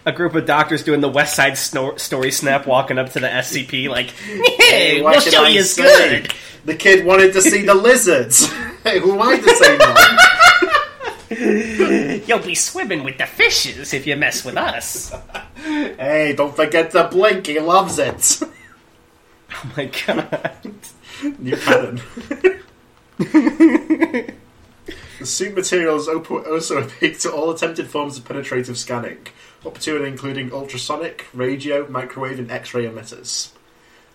A 0.07 0.11
group 0.13 0.33
of 0.35 0.45
doctors 0.45 0.83
doing 0.83 1.01
the 1.01 1.09
West 1.09 1.35
Side 1.35 1.53
snor- 1.53 1.99
Story 1.99 2.31
snap, 2.31 2.65
walking 2.65 2.97
up 2.97 3.11
to 3.11 3.19
the 3.19 3.27
SCP 3.27 3.89
like, 3.89 4.09
"Hey, 4.11 5.01
we'll 5.01 5.19
show 5.19 5.43
you 5.45 5.63
good." 5.75 6.33
The 6.65 6.75
kid 6.75 7.05
wanted 7.05 7.33
to 7.33 7.41
see 7.41 7.63
the 7.65 7.75
lizards. 7.75 8.47
hey, 8.83 8.99
who 8.99 9.19
I 9.19 9.37
to 9.37 9.55
say 9.55 9.77
no? 9.77 9.95
You'll 12.25 12.39
be 12.39 12.55
swimming 12.55 13.03
with 13.03 13.17
the 13.17 13.25
fishes 13.25 13.93
if 13.93 14.07
you 14.07 14.15
mess 14.15 14.45
with 14.45 14.55
us. 14.55 15.13
hey, 15.57 16.33
don't 16.37 16.55
forget 16.55 16.91
to 16.91 17.09
blink. 17.09 17.47
He 17.47 17.59
loves 17.59 17.99
it. 17.99 18.39
Oh 19.49 19.71
my 19.75 19.85
god. 20.05 20.69
New 21.39 21.57
canon. 21.57 21.99
the 23.17 24.33
suit 25.23 25.55
material 25.55 25.95
is 25.97 26.07
also 26.07 26.77
opaque 26.83 27.19
to 27.19 27.31
all 27.31 27.51
attempted 27.51 27.87
forms 27.89 28.17
of 28.17 28.25
penetrative 28.25 28.77
scanning, 28.77 29.17
up 29.65 29.77
to 29.79 29.95
and 29.97 30.05
including 30.05 30.51
ultrasonic, 30.51 31.25
radio, 31.33 31.87
microwave, 31.89 32.39
and 32.39 32.51
X-ray 32.51 32.85
emitters. 32.85 33.51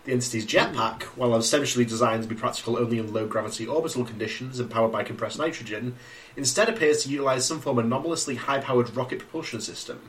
The 0.04 0.12
entity's 0.12 0.46
jetpack, 0.46 1.02
while 1.14 1.36
essentially 1.36 1.84
designed 1.84 2.24
to 2.24 2.28
be 2.28 2.34
practical 2.34 2.76
only 2.76 2.98
in 2.98 3.12
low 3.12 3.26
gravity 3.26 3.66
orbital 3.66 4.04
conditions 4.04 4.58
and 4.58 4.68
powered 4.70 4.90
by 4.90 5.04
compressed 5.04 5.38
nitrogen, 5.38 5.94
instead 6.36 6.68
appears 6.68 7.02
to 7.04 7.08
utilize 7.08 7.46
some 7.46 7.60
form 7.60 7.78
of 7.78 7.84
anomalously 7.84 8.34
high 8.34 8.58
powered 8.58 8.96
rocket 8.96 9.20
propulsion 9.20 9.60
system. 9.60 10.00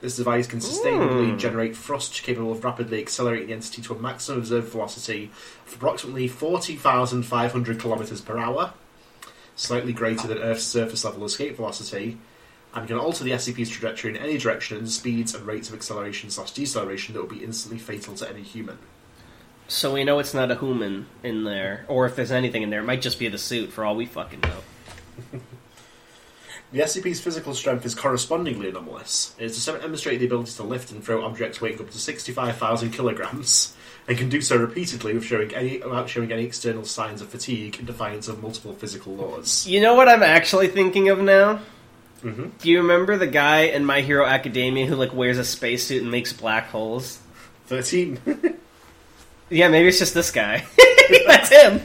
This 0.00 0.16
device 0.16 0.46
can 0.46 0.60
sustainably 0.60 1.30
Hmm. 1.32 1.38
generate 1.38 1.76
thrust 1.76 2.22
capable 2.22 2.52
of 2.52 2.64
rapidly 2.64 3.00
accelerating 3.00 3.48
the 3.48 3.54
entity 3.54 3.82
to 3.82 3.94
a 3.94 3.98
maximum 3.98 4.38
observed 4.38 4.68
velocity 4.68 5.30
of 5.66 5.74
approximately 5.74 6.28
40,500 6.28 7.80
kilometers 7.80 8.20
per 8.20 8.36
hour, 8.38 8.74
slightly 9.56 9.92
greater 9.92 10.26
than 10.28 10.38
Earth's 10.38 10.64
surface 10.64 11.04
level 11.04 11.24
escape 11.24 11.56
velocity, 11.56 12.18
and 12.74 12.88
can 12.88 12.98
alter 12.98 13.24
the 13.24 13.32
SCP's 13.32 13.68
trajectory 13.68 14.10
in 14.10 14.16
any 14.16 14.38
direction, 14.38 14.78
and 14.78 14.90
speeds, 14.90 15.34
and 15.34 15.46
rates 15.46 15.68
of 15.68 15.74
acceleration 15.74 16.30
slash 16.30 16.52
deceleration 16.52 17.14
that 17.14 17.20
will 17.20 17.28
be 17.28 17.44
instantly 17.44 17.78
fatal 17.78 18.14
to 18.14 18.28
any 18.28 18.42
human. 18.42 18.78
So 19.68 19.94
we 19.94 20.04
know 20.04 20.18
it's 20.18 20.34
not 20.34 20.50
a 20.50 20.56
human 20.56 21.06
in 21.22 21.44
there, 21.44 21.84
or 21.88 22.06
if 22.06 22.16
there's 22.16 22.32
anything 22.32 22.62
in 22.62 22.70
there, 22.70 22.80
it 22.80 22.84
might 22.84 23.02
just 23.02 23.18
be 23.18 23.28
the 23.28 23.38
suit 23.38 23.72
for 23.72 23.84
all 23.84 23.96
we 23.96 24.06
fucking 24.06 24.40
know. 24.40 25.40
The 26.72 26.80
SCP's 26.80 27.20
physical 27.20 27.52
strength 27.54 27.84
is 27.84 27.94
correspondingly 27.94 28.70
anomalous. 28.70 29.34
It 29.38 29.44
has 29.44 29.66
demonstrated 29.66 30.22
the 30.22 30.26
ability 30.26 30.52
to 30.52 30.62
lift 30.62 30.90
and 30.90 31.04
throw 31.04 31.22
objects 31.22 31.60
weighing 31.60 31.78
up 31.78 31.90
to 31.90 31.98
65,000 31.98 32.90
kilograms, 32.92 33.76
and 34.08 34.16
can 34.16 34.30
do 34.30 34.40
so 34.40 34.56
repeatedly 34.56 35.20
showing 35.20 35.54
any, 35.54 35.78
without 35.78 36.08
showing 36.08 36.32
any 36.32 36.44
external 36.44 36.86
signs 36.86 37.20
of 37.20 37.28
fatigue 37.28 37.78
in 37.78 37.84
defiance 37.84 38.26
of 38.26 38.42
multiple 38.42 38.72
physical 38.72 39.14
laws. 39.14 39.66
You 39.66 39.82
know 39.82 39.94
what 39.94 40.08
I'm 40.08 40.22
actually 40.22 40.68
thinking 40.68 41.10
of 41.10 41.20
now? 41.20 41.60
Hmm 42.22 42.48
Do 42.60 42.70
you 42.70 42.78
remember 42.82 43.16
the 43.16 43.26
guy 43.26 43.62
in 43.62 43.84
My 43.84 44.00
Hero 44.00 44.24
Academia 44.24 44.86
who 44.86 44.94
like 44.96 45.12
wears 45.12 45.38
a 45.38 45.44
spacesuit 45.44 46.02
and 46.02 46.10
makes 46.10 46.32
black 46.32 46.68
holes? 46.68 47.18
13. 47.66 48.18
Yeah, 49.52 49.68
maybe 49.68 49.88
it's 49.88 49.98
just 49.98 50.14
this 50.14 50.30
guy. 50.30 50.64
That's 51.26 51.50
him. 51.62 51.82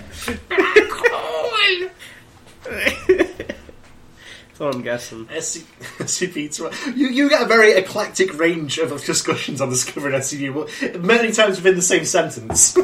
That's 2.63 4.59
what 4.59 4.73
I'm 4.73 4.81
guessing. 4.81 5.25
SCP. 5.25 6.95
You, 6.95 7.09
you 7.09 7.29
get 7.29 7.41
a 7.41 7.45
very 7.45 7.73
eclectic 7.73 8.39
range 8.39 8.77
of 8.77 8.89
discussions 9.03 9.59
on 9.59 9.69
Discovering 9.69 10.15
SCP, 10.15 10.53
well, 10.53 10.99
many 10.99 11.33
times 11.33 11.57
within 11.57 11.75
the 11.75 11.81
same 11.81 12.05
sentence. 12.05 12.77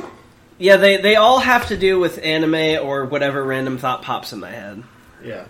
Yeah, 0.57 0.75
they 0.75 0.97
they 0.97 1.15
all 1.15 1.39
have 1.39 1.67
to 1.69 1.77
do 1.77 1.97
with 1.99 2.19
anime 2.21 2.85
or 2.85 3.05
whatever 3.05 3.41
random 3.43 3.77
thought 3.77 4.01
pops 4.01 4.33
in 4.33 4.39
my 4.41 4.51
head. 4.51 4.83
Yeah. 5.23 5.45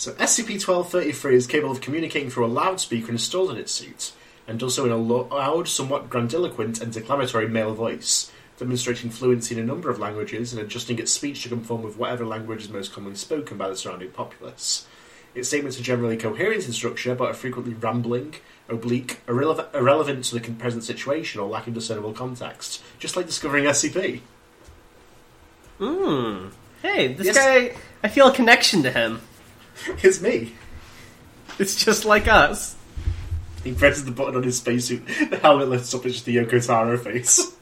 So 0.00 0.12
SCP-1233 0.12 1.32
is 1.34 1.46
capable 1.46 1.72
of 1.72 1.82
communicating 1.82 2.30
through 2.30 2.46
a 2.46 2.48
loudspeaker 2.48 3.12
installed 3.12 3.50
in 3.50 3.58
its 3.58 3.70
suit, 3.70 4.12
and 4.48 4.58
does 4.58 4.74
so 4.74 4.86
in 4.86 4.90
a 4.90 4.96
loud, 4.96 5.68
somewhat 5.68 6.08
grandiloquent 6.08 6.80
and 6.80 6.90
declamatory 6.90 7.46
male 7.46 7.74
voice, 7.74 8.32
demonstrating 8.56 9.10
fluency 9.10 9.54
in 9.54 9.60
a 9.60 9.66
number 9.66 9.90
of 9.90 9.98
languages 9.98 10.54
and 10.54 10.62
adjusting 10.62 10.98
its 10.98 11.12
speech 11.12 11.42
to 11.42 11.50
conform 11.50 11.82
with 11.82 11.98
whatever 11.98 12.24
language 12.24 12.62
is 12.62 12.70
most 12.70 12.94
commonly 12.94 13.14
spoken 13.14 13.58
by 13.58 13.68
the 13.68 13.76
surrounding 13.76 14.10
populace. 14.10 14.86
Its 15.34 15.48
statements 15.48 15.78
are 15.78 15.82
generally 15.82 16.16
coherent 16.16 16.64
in 16.64 16.72
structure, 16.72 17.14
but 17.14 17.28
are 17.28 17.34
frequently 17.34 17.74
rambling, 17.74 18.36
oblique, 18.70 19.20
irrelevant, 19.28 19.68
irrelevant 19.74 20.24
to 20.24 20.38
the 20.38 20.52
present 20.52 20.82
situation, 20.82 21.42
or 21.42 21.46
lacking 21.46 21.74
discernible 21.74 22.14
context, 22.14 22.82
just 22.98 23.16
like 23.16 23.26
discovering 23.26 23.64
SCP. 23.64 24.22
Hmm. 25.76 26.46
Hey, 26.80 27.08
this 27.12 27.26
Yes. 27.26 27.36
guy. 27.36 27.76
I 28.02 28.08
feel 28.08 28.28
a 28.28 28.32
connection 28.34 28.82
to 28.84 28.90
him. 28.90 29.20
It's 30.02 30.20
me. 30.20 30.52
It's 31.58 31.82
just 31.84 32.04
like 32.04 32.28
us. 32.28 32.76
He 33.64 33.72
presses 33.72 34.04
the 34.06 34.10
button 34.10 34.36
on 34.36 34.42
his 34.42 34.56
spacesuit, 34.58 35.06
the 35.30 35.38
helmet 35.38 35.68
lifts 35.68 35.94
up, 35.94 36.04
it's 36.06 36.14
just 36.14 36.24
the 36.26 36.36
Yoko 36.36 36.64
Taro 36.66 36.96
face. 36.96 37.54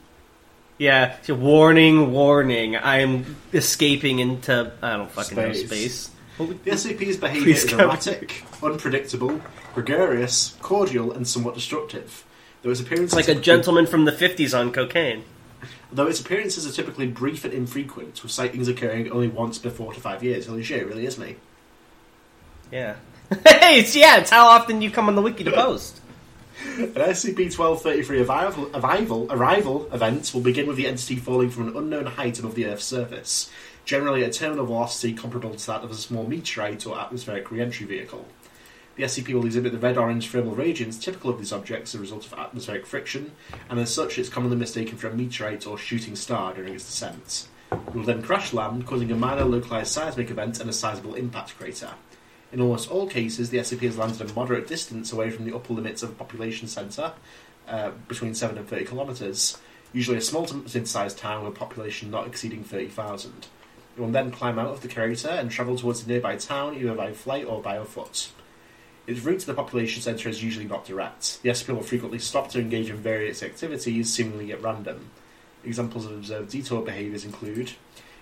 Yeah. 0.78 1.16
Warning, 1.28 2.12
warning. 2.12 2.76
I 2.76 2.98
am 3.00 3.36
escaping 3.52 4.20
into 4.20 4.72
I 4.80 4.96
don't 4.96 5.10
fucking 5.10 5.36
know 5.36 5.52
Space. 5.52 5.66
space. 5.68 6.10
Would- 6.38 6.64
The 6.64 6.70
SCP's 6.70 7.16
behaviour 7.16 7.48
is 7.48 7.72
erratic, 7.72 8.44
unpredictable, 8.62 9.40
gregarious, 9.74 10.56
cordial, 10.62 11.10
and 11.10 11.26
somewhat 11.26 11.54
destructive. 11.56 12.24
Though 12.62 12.70
its 12.70 12.80
appearances 12.80 13.18
It's 13.18 13.28
like 13.28 13.36
a 13.36 13.40
gentleman 13.40 13.86
from 13.86 14.04
the 14.04 14.12
'50s 14.12 14.56
on 14.56 14.70
cocaine. 14.72 15.24
Though 15.90 16.06
its 16.06 16.20
appearances 16.20 16.64
are 16.64 16.72
typically 16.72 17.08
brief 17.08 17.44
and 17.44 17.52
infrequent, 17.52 18.22
with 18.22 18.30
sightings 18.30 18.68
occurring 18.68 19.10
only 19.10 19.26
once 19.26 19.58
per 19.58 19.70
four 19.70 19.92
to 19.94 20.00
five 20.00 20.22
years. 20.22 20.46
Holy 20.46 20.62
shit, 20.62 20.82
it 20.82 20.86
really 20.86 21.06
is 21.06 21.18
me. 21.18 21.36
Yeah. 22.70 22.96
it's 23.30 23.94
yeah. 23.96 24.18
It's 24.18 24.30
how 24.30 24.46
often 24.46 24.82
you 24.82 24.90
come 24.90 25.08
on 25.08 25.16
the 25.16 25.22
wiki 25.22 25.44
to 25.44 25.52
post. 25.52 26.00
An 26.78 26.92
SCP-1233 26.94 28.28
arrival, 28.28 28.70
arrival, 28.74 29.26
arrival 29.30 29.88
event 29.92 30.32
will 30.34 30.40
begin 30.40 30.66
with 30.66 30.76
the 30.76 30.88
entity 30.88 31.16
falling 31.16 31.50
from 31.50 31.68
an 31.68 31.76
unknown 31.76 32.06
height 32.06 32.38
above 32.40 32.56
the 32.56 32.66
Earth's 32.66 32.84
surface, 32.84 33.50
generally 33.84 34.24
at 34.24 34.30
a 34.30 34.32
terminal 34.32 34.66
velocity 34.66 35.12
comparable 35.12 35.54
to 35.54 35.66
that 35.68 35.82
of 35.82 35.90
a 35.90 35.94
small 35.94 36.24
meteorite 36.24 36.84
or 36.84 36.98
atmospheric 36.98 37.50
re-entry 37.52 37.86
vehicle. 37.86 38.26
The 38.96 39.04
SCP 39.04 39.34
will 39.34 39.46
exhibit 39.46 39.70
the 39.70 39.78
red-orange 39.78 40.28
thermal 40.28 40.56
radiance 40.56 40.98
typical 40.98 41.30
of 41.30 41.38
these 41.38 41.52
objects 41.52 41.94
as 41.94 41.98
a 41.98 42.02
result 42.02 42.26
of 42.26 42.36
atmospheric 42.36 42.86
friction, 42.86 43.30
and 43.70 43.78
as 43.78 43.94
such 43.94 44.18
it's 44.18 44.28
commonly 44.28 44.56
mistaken 44.56 44.98
for 44.98 45.06
a 45.08 45.14
meteorite 45.14 45.66
or 45.66 45.78
shooting 45.78 46.16
star 46.16 46.54
during 46.54 46.74
its 46.74 46.84
descent. 46.84 47.46
It 47.70 47.94
will 47.94 48.02
then 48.02 48.22
crash 48.22 48.52
land, 48.52 48.86
causing 48.86 49.12
a 49.12 49.14
minor 49.14 49.44
localized 49.44 49.92
seismic 49.92 50.30
event 50.30 50.58
and 50.58 50.68
a 50.68 50.72
sizable 50.72 51.14
impact 51.14 51.56
crater. 51.56 51.90
In 52.50 52.60
almost 52.60 52.90
all 52.90 53.06
cases, 53.06 53.50
the 53.50 53.58
SCP 53.58 53.80
has 53.82 53.98
landed 53.98 54.30
a 54.30 54.32
moderate 54.32 54.66
distance 54.66 55.12
away 55.12 55.30
from 55.30 55.44
the 55.44 55.54
upper 55.54 55.74
limits 55.74 56.02
of 56.02 56.10
a 56.10 56.14
population 56.14 56.66
centre, 56.66 57.12
uh, 57.68 57.90
between 58.08 58.34
7 58.34 58.56
and 58.56 58.66
30 58.66 58.86
kilometres, 58.86 59.58
usually 59.92 60.16
a 60.16 60.22
small 60.22 60.46
to 60.46 60.54
mid-sized 60.54 61.18
town 61.18 61.44
with 61.44 61.54
a 61.54 61.58
population 61.58 62.10
not 62.10 62.26
exceeding 62.26 62.64
30,000. 62.64 63.46
It 63.96 64.00
will 64.00 64.10
then 64.10 64.30
climb 64.30 64.58
out 64.58 64.68
of 64.68 64.80
the 64.80 64.88
crater 64.88 65.28
and 65.28 65.50
travel 65.50 65.76
towards 65.76 66.04
a 66.04 66.08
nearby 66.08 66.36
town 66.36 66.74
either 66.76 66.94
by 66.94 67.12
flight 67.12 67.44
or 67.46 67.60
by 67.60 67.82
foot. 67.84 68.30
Its 69.06 69.20
route 69.20 69.40
to 69.40 69.46
the 69.46 69.54
population 69.54 70.00
centre 70.00 70.28
is 70.28 70.42
usually 70.42 70.66
not 70.66 70.86
direct. 70.86 71.42
The 71.42 71.50
SCP 71.50 71.74
will 71.74 71.82
frequently 71.82 72.18
stop 72.18 72.48
to 72.50 72.60
engage 72.60 72.90
in 72.90 72.96
various 72.96 73.42
activities, 73.42 74.12
seemingly 74.12 74.52
at 74.52 74.62
random. 74.62 75.10
Examples 75.64 76.06
of 76.06 76.12
observed 76.12 76.50
detour 76.50 76.82
behaviours 76.82 77.24
include 77.24 77.72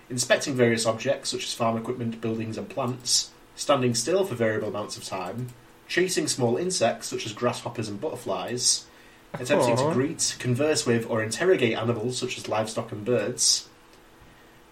inspecting 0.09 0.55
various 0.55 0.85
objects 0.85 1.29
such 1.29 1.43
as 1.43 1.53
farm 1.53 1.77
equipment, 1.77 2.21
buildings, 2.21 2.57
and 2.57 2.69
plants, 2.69 3.31
standing 3.57 3.93
still 3.93 4.23
for 4.23 4.35
variable 4.35 4.69
amounts 4.69 4.95
of 4.95 5.03
time, 5.03 5.49
chasing 5.89 6.27
small 6.27 6.55
insects 6.55 7.07
such 7.07 7.25
as 7.25 7.33
grasshoppers 7.33 7.89
and 7.89 7.99
butterflies, 7.99 8.85
attempting 9.33 9.75
to 9.75 9.93
greet, 9.93 10.35
converse 10.39 10.85
with, 10.85 11.09
or 11.09 11.21
interrogate 11.21 11.77
animals 11.77 12.17
such 12.17 12.37
as 12.37 12.47
livestock 12.47 12.91
and 12.93 13.03
birds, 13.03 13.67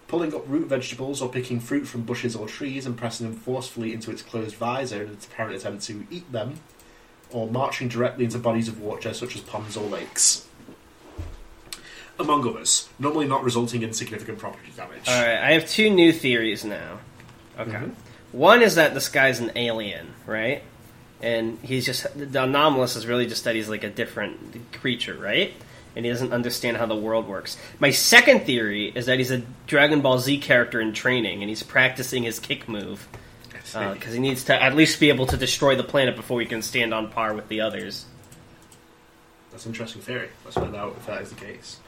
pulling 0.08 0.34
up 0.34 0.44
root 0.48 0.68
vegetables 0.68 1.22
or 1.22 1.28
picking 1.30 1.60
fruit 1.60 1.86
from 1.88 2.04
bushes 2.04 2.36
or 2.36 2.48
trees 2.48 2.86
and 2.86 2.96
pressing 2.96 3.28
them 3.28 3.36
forcefully 3.36 3.92
into 3.92 4.12
its 4.12 4.22
closed 4.22 4.56
visor 4.56 5.04
in 5.04 5.10
its 5.12 5.26
apparent 5.26 5.56
attempt 5.56 5.84
to 5.84 6.06
eat 6.12 6.32
them, 6.32 6.60
or 7.32 7.48
marching 7.50 7.88
directly 7.90 8.24
into 8.24 8.38
bodies 8.38 8.68
of 8.68 8.80
water 8.80 9.14
such 9.14 9.36
as 9.36 9.42
ponds 9.42 9.76
or 9.76 9.88
lakes. 9.90 10.48
Among 12.18 12.48
others, 12.48 12.88
normally 12.98 13.28
not 13.28 13.44
resulting 13.44 13.82
in 13.82 13.92
significant 13.94 14.38
property 14.38 14.72
damage. 14.78 15.08
All 15.08 15.22
right, 15.22 15.38
I 15.38 15.52
have 15.52 15.68
two 15.68 15.90
new 15.90 16.14
theories 16.14 16.64
now. 16.64 17.00
Okay. 17.60 17.72
Mhm. 17.72 17.92
One 18.36 18.62
is 18.62 18.76
that 18.76 18.94
this 18.94 19.08
guy's 19.08 19.40
an 19.40 19.54
alien, 19.56 20.14
right? 20.26 20.62
And 21.22 21.58
he's 21.62 21.86
just 21.86 22.06
the 22.16 22.44
anomalous 22.44 22.98
is 22.98 23.08
really 23.08 23.28
just 23.28 23.46
that 23.46 23.56
he's 23.56 23.70
like 23.70 23.86
a 23.86 23.90
different 23.90 24.74
creature, 24.74 25.14
right? 25.14 25.54
And 25.96 26.04
he 26.04 26.12
doesn't 26.12 26.34
understand 26.34 26.76
how 26.76 26.86
the 26.86 26.98
world 26.98 27.30
works. 27.30 27.58
My 27.80 27.92
second 27.92 28.42
theory 28.42 28.92
is 28.94 29.06
that 29.06 29.20
he's 29.20 29.32
a 29.32 29.42
Dragon 29.68 30.02
Ball 30.02 30.20
Z 30.20 30.40
character 30.40 30.82
in 30.82 30.92
training, 30.92 31.44
and 31.44 31.50
he's 31.50 31.64
practicing 31.64 32.24
his 32.24 32.40
kick 32.40 32.68
move 32.68 33.08
because 33.50 33.74
uh, 33.74 34.12
he 34.12 34.20
needs 34.20 34.44
to 34.44 34.62
at 34.62 34.76
least 34.76 35.00
be 35.00 35.08
able 35.08 35.28
to 35.28 35.38
destroy 35.38 35.78
the 35.78 35.84
planet 35.84 36.18
before 36.18 36.42
he 36.42 36.46
can 36.46 36.62
stand 36.62 36.94
on 36.94 37.10
par 37.10 37.34
with 37.34 37.48
the 37.48 37.62
others. 37.62 38.06
That's 39.52 39.66
an 39.66 39.72
interesting 39.72 40.02
theory. 40.02 40.28
Let's 40.44 40.58
find 40.58 40.76
out 40.76 40.96
if 40.98 41.06
that 41.06 41.22
is 41.22 41.30
the 41.30 41.36
case. 41.36 41.80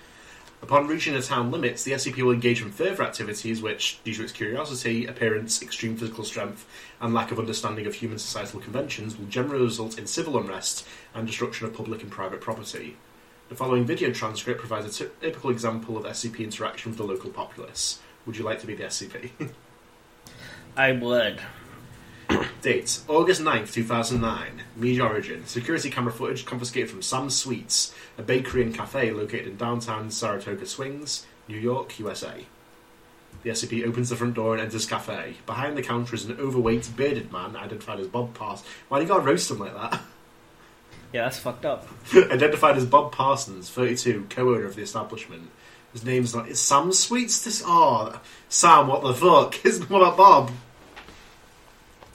Upon 0.62 0.88
reaching 0.88 1.14
the 1.14 1.22
town 1.22 1.52
limits, 1.52 1.84
the 1.84 1.92
SCP 1.92 2.24
will 2.24 2.32
engage 2.32 2.62
in 2.62 2.72
further 2.72 3.04
activities 3.04 3.62
which, 3.62 4.00
due 4.04 4.14
to 4.16 4.24
its 4.24 4.32
curiosity, 4.32 5.06
appearance, 5.06 5.62
extreme 5.62 5.96
physical 5.96 6.24
strength, 6.24 6.66
and 7.00 7.14
lack 7.14 7.32
of 7.32 7.38
understanding 7.38 7.86
of 7.86 7.94
human 7.94 8.18
societal 8.18 8.60
conventions, 8.60 9.18
will 9.18 9.28
generally 9.28 9.64
result 9.64 10.00
in 10.00 10.08
civil 10.08 10.38
unrest 10.38 10.86
and 11.14 11.28
destruction 11.28 11.68
of 11.68 11.76
public 11.76 12.02
and 12.02 12.12
private 12.12 12.42
property. 12.42 12.98
The 13.50 13.56
following 13.56 13.86
video 13.86 14.12
transcript 14.12 14.60
provides 14.60 15.00
a 15.00 15.06
typical 15.06 15.52
example 15.52 15.96
of 15.96 16.06
SCP 16.06 16.40
interaction 16.40 16.92
with 16.92 16.98
the 16.98 17.06
local 17.06 17.30
populace. 17.30 18.00
Would 18.26 18.36
you 18.36 18.44
like 18.44 18.60
to 18.60 18.68
be 18.68 18.76
the 18.76 18.86
SCP? 18.86 19.30
I 20.76 20.92
would. 20.92 21.40
Date 22.62 23.00
August 23.08 23.42
9th, 23.42 23.72
2009. 23.74 24.62
Media 24.76 25.04
origin 25.04 25.46
security 25.46 25.90
camera 25.90 26.12
footage 26.12 26.46
confiscated 26.46 26.90
from 26.90 27.02
Sam's 27.02 27.36
Sweets, 27.36 27.94
a 28.18 28.22
bakery 28.22 28.64
and 28.64 28.74
cafe 28.76 29.12
located 29.12 29.48
in 29.48 29.58
downtown 29.58 30.12
Saratoga 30.12 30.66
Springs, 30.66 31.26
New 31.48 31.58
York, 31.58 32.00
USA. 32.00 32.46
The 33.44 33.52
SCP 33.52 33.88
opens 33.88 34.10
the 34.10 34.16
front 34.16 34.34
door 34.34 34.54
and 34.54 34.62
enters 34.62 34.86
cafe. 34.86 35.36
Behind 35.46 35.78
the 35.78 35.82
counter 35.82 36.16
is 36.16 36.26
an 36.26 36.38
overweight, 36.40 36.90
bearded 36.98 37.32
man 37.32 37.56
identified 37.56 38.00
as 38.00 38.08
Bob 38.08 38.34
Parsons. 38.34 38.68
Why 38.90 38.98
do 39.00 39.04
you 39.04 39.08
gotta 39.08 39.24
roast 39.24 39.52
him 39.52 39.60
like 39.60 39.74
that? 39.74 40.02
Yeah, 41.14 41.24
that's 41.24 41.40
fucked 41.40 41.64
up. 41.64 41.88
identified 42.14 42.76
as 42.76 42.86
Bob 42.86 43.14
Parsons, 43.14 43.70
32, 43.70 44.28
co-owner 44.30 44.66
of 44.66 44.76
the 44.76 44.82
establishment. 44.82 45.50
His 45.94 46.04
name's 46.04 46.36
not. 46.36 46.50
Is 46.50 46.60
Sam 46.60 46.92
Sweets 46.92 47.46
this? 47.46 47.64
Oh, 47.66 48.20
Sam, 48.50 48.88
what 48.88 49.04
the 49.04 49.14
fuck? 49.14 49.66
Is 49.66 49.90
what 49.90 50.02
about 50.02 50.18
Bob? 50.18 50.52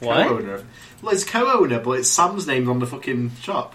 What? 0.03 0.29
Co-owner. 0.29 0.65
Well, 1.01 1.15
it's 1.15 1.25
co-owner, 1.25 1.81
but 1.81 1.93
it's 1.93 2.09
Sam's 2.09 2.47
name 2.47 2.69
on 2.69 2.79
the 2.79 2.87
fucking 2.87 3.37
shop. 3.37 3.75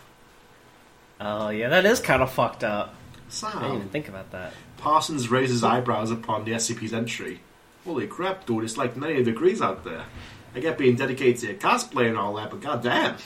Oh 1.19 1.49
yeah, 1.49 1.69
that 1.69 1.85
is 1.85 1.99
kind 1.99 2.21
of 2.21 2.31
fucked 2.31 2.63
up. 2.63 2.95
Sam. 3.29 3.51
I 3.55 3.61
didn't 3.61 3.75
even 3.77 3.89
think 3.89 4.07
about 4.07 4.31
that. 4.31 4.53
Parsons 4.77 5.29
raises 5.29 5.63
eyebrows 5.63 6.11
upon 6.11 6.45
the 6.45 6.51
SCP's 6.51 6.93
entry. 6.93 7.41
Holy 7.85 8.07
crap, 8.07 8.45
dude! 8.45 8.63
It's 8.63 8.77
like 8.77 8.95
90 8.95 9.23
degrees 9.23 9.61
out 9.61 9.83
there. 9.83 10.05
I 10.53 10.59
get 10.59 10.77
being 10.77 10.95
dedicated 10.95 11.41
to 11.41 11.67
cosplay 11.67 12.07
and 12.07 12.17
all 12.17 12.35
that, 12.35 12.49
but 12.49 12.61
goddamn. 12.61 13.17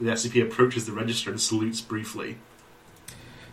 The 0.00 0.10
SCP 0.10 0.42
approaches 0.42 0.86
the 0.86 0.92
register 0.92 1.30
and 1.30 1.40
salutes 1.40 1.80
briefly. 1.80 2.38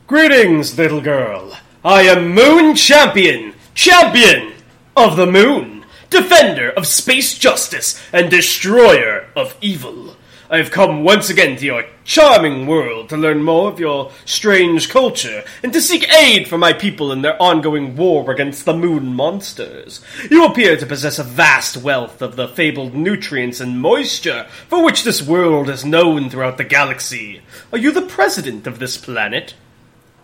Greetings, 0.07 0.77
little 0.77 1.01
girl. 1.01 1.57
I 1.83 2.03
am 2.03 2.33
Moon 2.33 2.75
Champion, 2.75 3.53
champion 3.73 4.53
of 4.95 5.17
the 5.17 5.25
moon. 5.25 5.74
Defender 6.09 6.69
of 6.71 6.87
space 6.87 7.37
justice 7.37 8.01
and 8.11 8.29
destroyer 8.31 9.27
of 9.35 9.55
evil. 9.61 10.15
I 10.47 10.57
have 10.57 10.69
come 10.69 11.03
once 11.03 11.31
again 11.31 11.57
to 11.57 11.65
your 11.65 11.85
charming 12.03 12.67
world 12.67 13.09
to 13.09 13.17
learn 13.17 13.41
more 13.41 13.67
of 13.67 13.79
your 13.79 14.11
strange 14.25 14.89
culture 14.89 15.43
and 15.63 15.73
to 15.73 15.81
seek 15.81 16.07
aid 16.13 16.47
for 16.47 16.57
my 16.59 16.71
people 16.71 17.11
in 17.11 17.23
their 17.23 17.41
ongoing 17.41 17.95
war 17.95 18.29
against 18.29 18.63
the 18.63 18.77
moon 18.77 19.15
monsters. 19.15 20.05
You 20.29 20.45
appear 20.45 20.77
to 20.77 20.85
possess 20.85 21.17
a 21.17 21.23
vast 21.23 21.77
wealth 21.77 22.21
of 22.21 22.35
the 22.35 22.47
fabled 22.47 22.93
nutrients 22.93 23.59
and 23.59 23.81
moisture 23.81 24.45
for 24.69 24.85
which 24.85 25.03
this 25.03 25.23
world 25.23 25.67
is 25.67 25.83
known 25.83 26.29
throughout 26.29 26.57
the 26.57 26.63
galaxy. 26.63 27.41
Are 27.71 27.79
you 27.79 27.91
the 27.91 28.03
president 28.03 28.67
of 28.67 28.77
this 28.77 28.97
planet? 28.97 29.55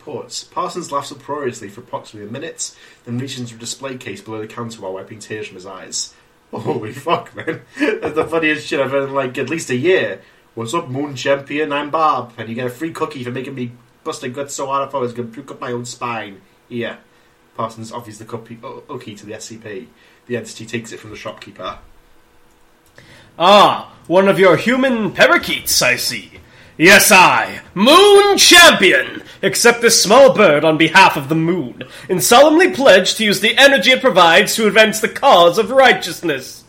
Parsons 0.06 0.92
laughs 0.92 1.12
uproariously 1.12 1.70
for 1.70 1.82
approximately 1.82 2.28
a 2.28 2.32
minute, 2.32 2.76
then 3.06 3.18
reaches 3.18 3.40
into 3.40 3.56
a 3.56 3.60
display 3.60 3.98
case 3.98 4.22
below 4.22 4.42
the 4.42 4.48
counter 4.48 4.82
while 4.82 4.94
wiping 4.94 5.20
tears 5.20 5.48
from 5.48 5.56
his 5.56 5.66
eyes. 5.66 6.14
Holy 6.52 6.92
fuck, 6.92 7.36
man. 7.36 7.62
That's 7.80 8.16
the 8.16 8.26
funniest 8.26 8.68
shit 8.68 8.80
I've 8.80 8.92
heard 8.92 9.10
in 9.10 9.16
like 9.16 9.38
at 9.38 9.50
least 9.50 9.70
a 9.70 9.76
year. 9.76 10.22
What's 10.54 10.74
up, 10.74 10.90
Moon 10.90 11.16
Champion? 11.16 11.72
I'm 11.72 11.90
Bob, 11.90 12.34
and 12.38 12.50
you 12.50 12.56
get 12.56 12.68
a 12.68 12.70
free 12.70 12.92
cookie 12.92 13.24
for 13.24 13.32
making 13.32 13.56
me 13.56 13.72
bust 14.04 14.24
a 14.24 14.30
gut 14.30 14.52
so 14.52 14.66
hard 14.66 14.94
I 14.94 14.98
I 14.98 15.00
was 15.00 15.14
going 15.14 15.30
to 15.30 15.34
puke 15.34 15.52
up 15.52 15.62
my 15.62 15.72
own 15.72 15.86
spine. 15.86 16.42
Here. 16.68 16.98
Parsons 17.56 17.92
offers 17.92 18.18
the 18.18 18.26
cookie, 18.26 18.58
cookie 18.58 19.16
to 19.16 19.26
the 19.26 19.34
SCP. 19.34 19.88
The 20.28 20.38
entity 20.38 20.66
takes 20.66 20.92
it 20.92 21.00
from 21.00 21.12
the 21.12 21.16
shopkeeper. 21.16 21.80
Ah, 23.38 23.94
one 24.08 24.28
of 24.28 24.40
your 24.40 24.58
human 24.58 25.12
parakeets, 25.12 25.82
I 25.82 25.96
see. 25.96 26.34
Yes, 26.82 27.12
I, 27.12 27.62
Moon 27.76 28.40
Champion, 28.40 29.22
accept 29.44 29.82
this 29.82 30.02
small 30.02 30.34
bird 30.34 30.66
on 30.66 30.80
behalf 30.80 31.16
of 31.16 31.30
the 31.30 31.36
moon, 31.36 31.84
and 32.10 32.24
solemnly 32.24 32.72
pledge 32.72 33.14
to 33.14 33.24
use 33.24 33.40
the 33.40 33.56
energy 33.56 33.92
it 33.92 34.02
provides 34.02 34.56
to 34.56 34.66
advance 34.66 35.00
the 35.00 35.08
cause 35.08 35.60
of 35.60 35.70
righteousness. 35.70 36.64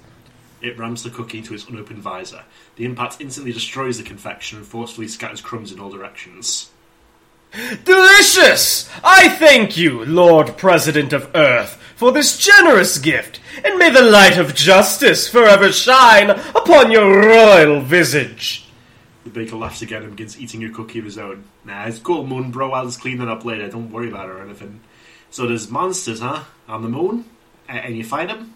It 0.60 0.78
rams 0.78 1.02
the 1.02 1.08
cookie 1.08 1.38
into 1.38 1.54
its 1.54 1.66
unopened 1.66 2.00
visor. 2.00 2.44
The 2.76 2.84
impact 2.84 3.22
instantly 3.22 3.54
destroys 3.54 3.96
the 3.96 4.04
confection 4.04 4.58
and 4.58 4.66
forcefully 4.66 5.08
scatters 5.08 5.40
crumbs 5.40 5.72
in 5.72 5.80
all 5.80 5.88
directions. 5.88 6.68
Delicious! 7.82 8.90
I 9.02 9.30
thank 9.30 9.78
you, 9.78 10.04
Lord 10.04 10.58
President 10.58 11.14
of 11.14 11.30
Earth, 11.34 11.80
for 11.96 12.12
this 12.12 12.36
generous 12.36 12.98
gift, 12.98 13.40
and 13.64 13.78
may 13.78 13.88
the 13.88 14.02
light 14.02 14.36
of 14.36 14.54
justice 14.54 15.26
forever 15.26 15.72
shine 15.72 16.28
upon 16.28 16.90
your 16.92 17.18
royal 17.18 17.80
visage. 17.80 18.68
The 19.24 19.30
baker 19.30 19.56
laughs 19.56 19.82
again 19.82 20.02
and 20.02 20.10
begins 20.12 20.40
eating 20.40 20.64
a 20.64 20.70
cookie 20.70 20.98
of 20.98 21.04
his 21.04 21.18
own. 21.18 21.44
Nah, 21.64 21.84
it's 21.84 21.98
cool, 21.98 22.26
Moon 22.26 22.50
Bro. 22.50 22.72
I'll 22.72 22.86
just 22.86 23.00
clean 23.00 23.20
it 23.20 23.28
up 23.28 23.44
later. 23.44 23.68
Don't 23.68 23.90
worry 23.90 24.08
about 24.08 24.28
it 24.28 24.32
or 24.32 24.42
anything. 24.42 24.80
So 25.30 25.46
there's 25.46 25.70
monsters, 25.70 26.20
huh? 26.20 26.44
On 26.68 26.82
the 26.82 26.88
moon? 26.88 27.24
And 27.68 27.96
you 27.96 28.04
fight 28.04 28.28
them? 28.28 28.54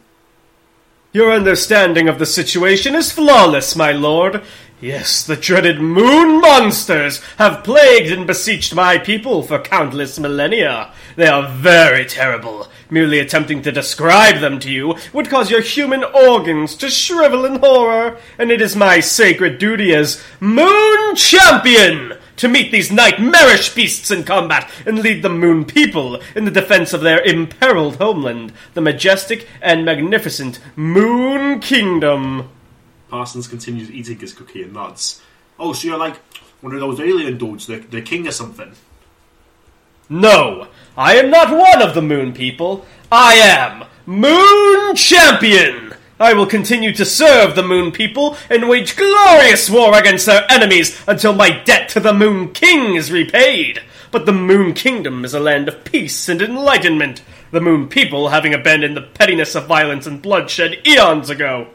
Your 1.17 1.33
understanding 1.33 2.11
of 2.11 2.19
the 2.19 2.27
situation 2.27 2.95
is 2.95 3.11
flawless, 3.11 3.75
my 3.75 3.91
lord. 3.91 4.43
Yes, 4.83 5.25
the 5.25 5.35
dreaded 5.35 5.81
moon 5.81 6.43
monsters 6.43 7.23
have 7.39 7.65
plagued 7.65 8.13
and 8.13 8.27
besieged 8.27 8.75
my 8.75 8.99
people 8.99 9.43
for 9.43 9.59
countless 9.59 10.19
millennia. 10.19 10.93
They 11.17 11.27
are 11.27 11.49
very 11.49 12.05
terrible. 12.05 12.69
Merely 12.91 13.19
attempting 13.19 13.63
to 13.63 13.73
describe 13.73 14.43
them 14.43 14.59
to 14.59 14.71
you 14.71 14.95
would 15.15 15.31
cause 15.31 15.51
your 15.51 15.63
human 15.63 16.05
organs 16.05 16.75
to 16.75 16.91
shrivel 16.91 17.47
in 17.47 17.61
horror, 17.61 18.19
and 18.39 18.51
it 18.51 18.61
is 18.61 18.77
my 18.77 19.01
sacred 19.01 19.57
duty 19.57 19.95
as 19.95 20.23
Moon 20.39 21.17
Champion 21.17 22.13
to 22.37 22.49
meet 22.49 22.71
these 22.71 22.93
nightmarish 22.93 23.75
beasts 23.75 24.11
in 24.11 24.25
combat 24.25 24.71
and 24.85 24.99
lead 24.99 25.23
the 25.23 25.29
Moon 25.29 25.65
people 25.65 26.21
in 26.35 26.45
the 26.45 26.51
defense 26.51 26.93
of 26.93 27.01
their 27.01 27.21
imperiled 27.23 27.97
homeland, 27.97 28.53
the 28.75 28.81
majestic 28.81 29.49
and 29.61 29.85
magnificent 29.85 30.61
Moon 30.77 31.61
Kingdom. 31.61 32.51
Parsons 33.09 33.49
continues 33.49 33.91
eating 33.91 34.19
his 34.19 34.33
cookie 34.33 34.63
and 34.63 34.73
nods. 34.73 35.23
Oh, 35.59 35.73
so 35.73 35.89
you're 35.89 35.99
like 35.99 36.17
one 36.61 36.75
of 36.75 36.81
those 36.81 37.01
alien 37.01 37.39
dudes, 37.39 37.67
the, 37.67 37.79
the 37.79 38.03
king 38.03 38.27
or 38.27 38.33
something? 38.33 38.73
No, 40.09 40.69
I 40.97 41.17
am 41.17 41.31
not 41.31 41.51
one 41.51 41.83
of 41.83 41.95
the 41.95 42.03
Moon 42.03 42.33
people. 42.33 42.87
I 43.11 43.35
am 43.35 43.85
Moon 44.07 44.95
Champion. 44.95 45.96
I 46.19 46.33
will 46.33 46.47
continue 46.47 46.95
to 46.95 47.05
serve 47.05 47.55
the 47.55 47.63
Moon 47.63 47.93
people 47.93 48.39
and 48.49 48.71
wage 48.71 48.97
glorious 48.97 49.69
war 49.69 49.95
against 49.99 50.25
their 50.25 50.51
enemies 50.51 50.99
until 51.07 51.35
my 51.35 51.51
debt 51.51 51.91
to 51.91 52.01
the 52.01 52.15
Moon 52.15 52.55
King 52.55 52.95
is 52.95 53.13
repaid. 53.13 53.83
But 54.11 54.25
the 54.25 54.33
Moon 54.33 54.73
Kingdom 54.73 55.27
is 55.27 55.35
a 55.35 55.41
land 55.41 55.69
of 55.69 55.85
peace 55.85 56.27
and 56.31 56.41
enlightenment, 56.41 57.21
the 57.51 57.61
Moon 57.61 57.87
people 57.89 58.31
having 58.31 58.55
abandoned 58.55 58.97
the 58.97 59.03
pettiness 59.03 59.55
of 59.55 59.67
violence 59.67 60.07
and 60.07 60.23
bloodshed 60.23 60.79
eons 60.87 61.29
ago. 61.29 61.69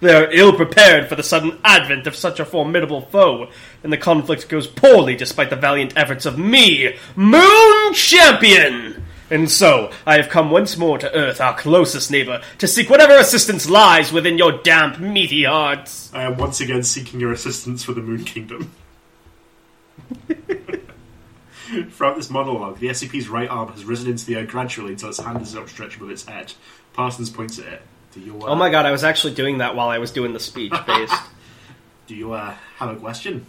They 0.00 0.12
are 0.12 0.32
ill 0.32 0.52
prepared 0.52 1.08
for 1.08 1.14
the 1.14 1.22
sudden 1.22 1.60
advent 1.62 2.08
of 2.08 2.16
such 2.16 2.40
a 2.40 2.44
formidable 2.44 3.02
foe, 3.02 3.48
and 3.84 3.92
the 3.92 3.96
conflict 3.96 4.48
goes 4.48 4.66
poorly 4.66 5.14
despite 5.14 5.50
the 5.50 5.56
valiant 5.56 5.96
efforts 5.96 6.26
of 6.26 6.36
me, 6.36 6.96
Moon 7.14 7.94
Champion! 7.94 9.01
And 9.32 9.50
so, 9.50 9.90
I 10.04 10.18
have 10.18 10.28
come 10.28 10.50
once 10.50 10.76
more 10.76 10.98
to 10.98 11.10
Earth, 11.10 11.40
our 11.40 11.56
closest 11.56 12.10
neighbor, 12.10 12.42
to 12.58 12.68
seek 12.68 12.90
whatever 12.90 13.16
assistance 13.16 13.66
lies 13.66 14.12
within 14.12 14.36
your 14.36 14.60
damp, 14.60 15.00
meaty 15.00 15.44
hearts. 15.44 16.12
I 16.12 16.24
am 16.24 16.36
once 16.36 16.60
again 16.60 16.82
seeking 16.82 17.18
your 17.18 17.32
assistance 17.32 17.82
for 17.82 17.94
the 17.94 18.02
Moon 18.02 18.24
Kingdom. 18.24 18.70
Throughout 21.92 22.16
this 22.16 22.28
monologue, 22.28 22.78
the 22.78 22.88
SCP's 22.88 23.30
right 23.30 23.48
arm 23.48 23.72
has 23.72 23.86
risen 23.86 24.10
into 24.10 24.26
the 24.26 24.36
air 24.36 24.44
gradually 24.44 24.92
until 24.92 25.08
its 25.08 25.18
hand 25.18 25.40
is 25.40 25.56
outstretched 25.56 25.96
above 25.96 26.10
its 26.10 26.26
head. 26.26 26.52
Parsons 26.92 27.30
points 27.30 27.58
at 27.58 27.68
it. 27.68 27.82
Do 28.12 28.20
you, 28.20 28.38
uh, 28.42 28.48
Oh 28.48 28.54
my 28.54 28.68
god, 28.68 28.84
I 28.84 28.92
was 28.92 29.02
actually 29.02 29.32
doing 29.32 29.56
that 29.58 29.74
while 29.74 29.88
I 29.88 29.96
was 29.96 30.10
doing 30.10 30.34
the 30.34 30.40
speech 30.40 30.74
based. 30.86 31.22
Do 32.06 32.14
you 32.14 32.34
uh, 32.34 32.54
have 32.76 32.90
a 32.90 32.96
question? 32.96 33.46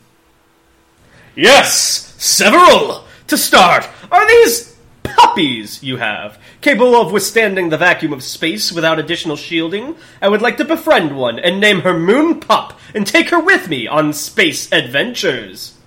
yes! 1.35 2.15
Several! 2.23 3.03
To 3.27 3.37
start, 3.37 3.89
are 4.11 4.25
these 4.25 4.72
puppies 5.03 5.83
you 5.83 5.97
have 5.97 6.39
capable 6.61 6.95
of 6.95 7.11
withstanding 7.11 7.69
the 7.69 7.77
vacuum 7.77 8.13
of 8.13 8.23
space 8.23 8.71
without 8.71 8.99
additional 8.99 9.35
shielding? 9.35 9.95
I 10.21 10.29
would 10.29 10.41
like 10.41 10.57
to 10.57 10.65
befriend 10.65 11.17
one 11.17 11.39
and 11.39 11.59
name 11.59 11.81
her 11.81 11.97
Moon 11.97 12.39
Pup 12.39 12.79
and 12.93 13.05
take 13.05 13.29
her 13.29 13.39
with 13.39 13.69
me 13.69 13.87
on 13.87 14.13
space 14.13 14.71
adventures. 14.71 15.77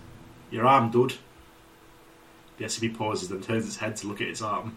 Your 0.51 0.67
arm, 0.67 0.91
dude. 0.91 1.15
The 2.59 2.65
SCP 2.65 2.97
pauses, 2.97 3.29
then 3.29 3.41
turns 3.41 3.67
its 3.67 3.77
head 3.77 3.97
to 3.97 4.07
look 4.07 4.21
at 4.21 4.29
its 4.29 4.43
arm. 4.43 4.77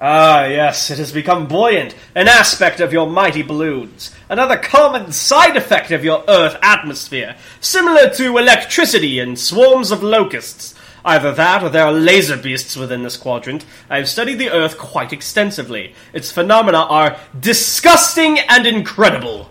Ah, 0.00 0.44
yes, 0.46 0.90
it 0.90 0.98
has 0.98 1.12
become 1.12 1.46
buoyant, 1.46 1.94
an 2.16 2.26
aspect 2.26 2.80
of 2.80 2.92
your 2.92 3.08
mighty 3.08 3.42
balloons, 3.42 4.12
another 4.28 4.56
common 4.56 5.12
side 5.12 5.56
effect 5.56 5.92
of 5.92 6.04
your 6.04 6.24
Earth 6.28 6.58
atmosphere, 6.62 7.36
similar 7.60 8.10
to 8.10 8.36
electricity 8.36 9.20
and 9.20 9.38
swarms 9.38 9.92
of 9.92 10.02
locusts. 10.02 10.74
Either 11.04 11.32
that 11.32 11.62
or 11.62 11.68
there 11.68 11.84
are 11.84 11.92
laser 11.92 12.36
beasts 12.36 12.76
within 12.76 13.02
this 13.02 13.18
quadrant. 13.18 13.66
I 13.90 13.98
have 13.98 14.08
studied 14.08 14.38
the 14.38 14.50
Earth 14.50 14.78
quite 14.78 15.12
extensively. 15.12 15.94
Its 16.14 16.32
phenomena 16.32 16.78
are 16.78 17.18
disgusting 17.38 18.38
and 18.38 18.66
incredible. 18.66 19.50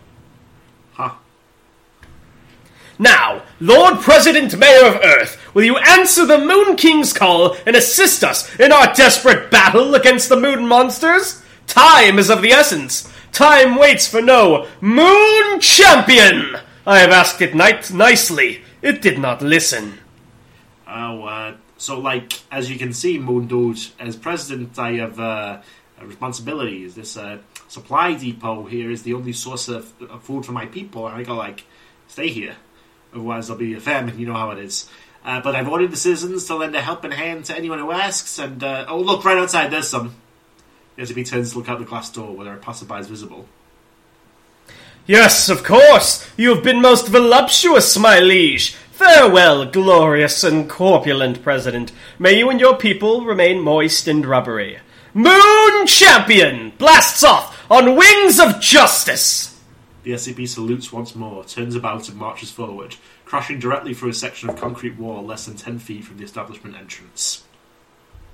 Huh. 0.93 1.13
Now, 2.97 3.43
Lord 3.59 3.99
President 3.99 4.57
Mayor 4.57 4.87
of 4.87 4.95
Earth, 5.03 5.39
will 5.53 5.63
you 5.63 5.77
answer 5.77 6.25
the 6.25 6.39
Moon 6.39 6.75
King's 6.75 7.13
call 7.13 7.55
and 7.67 7.75
assist 7.75 8.23
us 8.23 8.59
in 8.59 8.71
our 8.71 8.91
desperate 8.95 9.51
battle 9.51 9.93
against 9.93 10.29
the 10.29 10.39
Moon 10.39 10.67
monsters? 10.67 11.43
Time 11.67 12.17
is 12.17 12.31
of 12.31 12.41
the 12.41 12.51
essence. 12.51 13.11
Time 13.31 13.75
waits 13.75 14.07
for 14.07 14.21
no 14.21 14.67
Moon 14.81 15.59
Champion. 15.59 16.57
I 16.85 16.99
have 16.99 17.11
asked 17.11 17.41
it 17.41 17.53
ni- 17.53 17.95
nicely. 17.95 18.63
It 18.81 19.01
did 19.03 19.19
not 19.19 19.41
listen. 19.43 19.99
Oh, 20.95 21.23
uh, 21.23 21.55
so 21.77 21.99
like 21.99 22.39
as 22.51 22.69
you 22.69 22.77
can 22.77 22.93
see, 22.93 23.17
Moon 23.17 23.47
Dude, 23.47 23.79
as 23.99 24.15
president, 24.15 24.77
I 24.77 24.93
have 24.93 25.19
uh, 25.19 25.61
a 25.99 26.05
responsibility. 26.05 26.83
Is 26.83 26.93
this 26.93 27.17
supply 27.67 28.13
depot 28.13 28.65
here 28.65 28.91
is 28.91 29.01
the 29.01 29.15
only 29.15 29.33
source 29.33 29.67
of, 29.67 29.91
of 30.01 30.21
food 30.21 30.45
for 30.45 30.51
my 30.51 30.67
people, 30.67 31.07
and 31.07 31.15
I 31.15 31.23
gotta 31.23 31.39
like 31.39 31.63
stay 32.07 32.27
here, 32.27 32.55
otherwise 33.11 33.47
there'll 33.47 33.59
be 33.59 33.73
a 33.73 33.79
famine. 33.79 34.19
You 34.19 34.27
know 34.27 34.35
how 34.35 34.51
it 34.51 34.59
is. 34.59 34.87
Uh, 35.25 35.41
but 35.41 35.55
I've 35.55 35.69
ordered 35.69 35.89
the 35.89 35.97
citizens 35.97 36.45
to 36.47 36.55
lend 36.55 36.75
a 36.75 36.81
helping 36.81 37.11
hand 37.11 37.45
to 37.45 37.55
anyone 37.55 37.79
who 37.79 37.91
asks. 37.91 38.37
And 38.39 38.63
uh, 38.63 38.85
oh, 38.87 38.99
look 38.99 39.23
right 39.23 39.37
outside. 39.37 39.71
There's 39.71 39.87
some. 39.87 40.15
As 40.95 41.09
he 41.09 41.23
turns 41.23 41.53
to 41.53 41.57
look 41.57 41.69
out 41.69 41.79
the 41.79 41.85
glass 41.85 42.11
door, 42.11 42.35
where 42.35 42.45
there 42.45 42.59
are 42.61 42.99
is 42.99 43.07
visible. 43.07 43.47
Yes, 45.07 45.49
of 45.49 45.63
course. 45.63 46.29
You 46.37 46.53
have 46.53 46.63
been 46.63 46.81
most 46.81 47.07
voluptuous, 47.07 47.97
my 47.97 48.19
liege. 48.19 48.75
Farewell, 49.07 49.65
glorious 49.65 50.45
and 50.45 50.69
corpulent 50.69 51.43
president. 51.43 51.91
May 52.17 52.37
you 52.37 52.49
and 52.49 52.57
your 52.57 52.77
people 52.77 53.25
remain 53.25 53.59
moist 53.59 54.07
and 54.07 54.25
rubbery. 54.25 54.79
Moon 55.13 55.85
Champion 55.87 56.71
blasts 56.77 57.21
off 57.21 57.69
on 57.69 57.97
wings 57.97 58.39
of 58.39 58.61
justice. 58.61 59.59
The 60.03 60.11
SCP 60.13 60.47
salutes 60.47 60.93
once 60.93 61.15
more, 61.15 61.43
turns 61.43 61.75
about, 61.75 62.07
and 62.07 62.17
marches 62.17 62.49
forward, 62.49 62.95
crashing 63.25 63.59
directly 63.59 63.93
through 63.93 64.11
a 64.11 64.13
section 64.13 64.49
of 64.49 64.55
concrete 64.55 64.97
wall 64.97 65.21
less 65.21 65.47
than 65.47 65.57
ten 65.57 65.79
feet 65.79 66.05
from 66.05 66.15
the 66.17 66.23
establishment 66.23 66.77
entrance. 66.77 67.43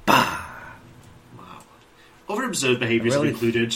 Bah. 0.06 0.40
Wow. 1.36 1.60
Other 2.30 2.44
observed 2.44 2.80
behaviours 2.80 3.16
Really? 3.16 3.28
have 3.30 3.34
included 3.44 3.76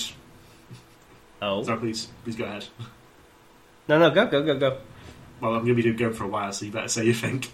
Oh. 1.41 1.63
Sorry, 1.63 1.79
please, 1.79 2.07
please 2.23 2.35
go 2.35 2.45
ahead. 2.45 2.65
No, 3.87 3.97
no, 3.97 4.11
go, 4.11 4.27
go, 4.27 4.43
go, 4.43 4.59
go. 4.59 4.77
Well, 5.43 5.55
I'm 5.55 5.65
going 5.65 5.75
to 5.75 5.83
be 5.83 5.91
going 5.91 6.13
for 6.13 6.23
a 6.23 6.27
while, 6.27 6.53
so 6.53 6.63
you 6.63 6.71
better 6.71 6.87
say 6.87 7.03
you 7.03 7.13
think. 7.13 7.51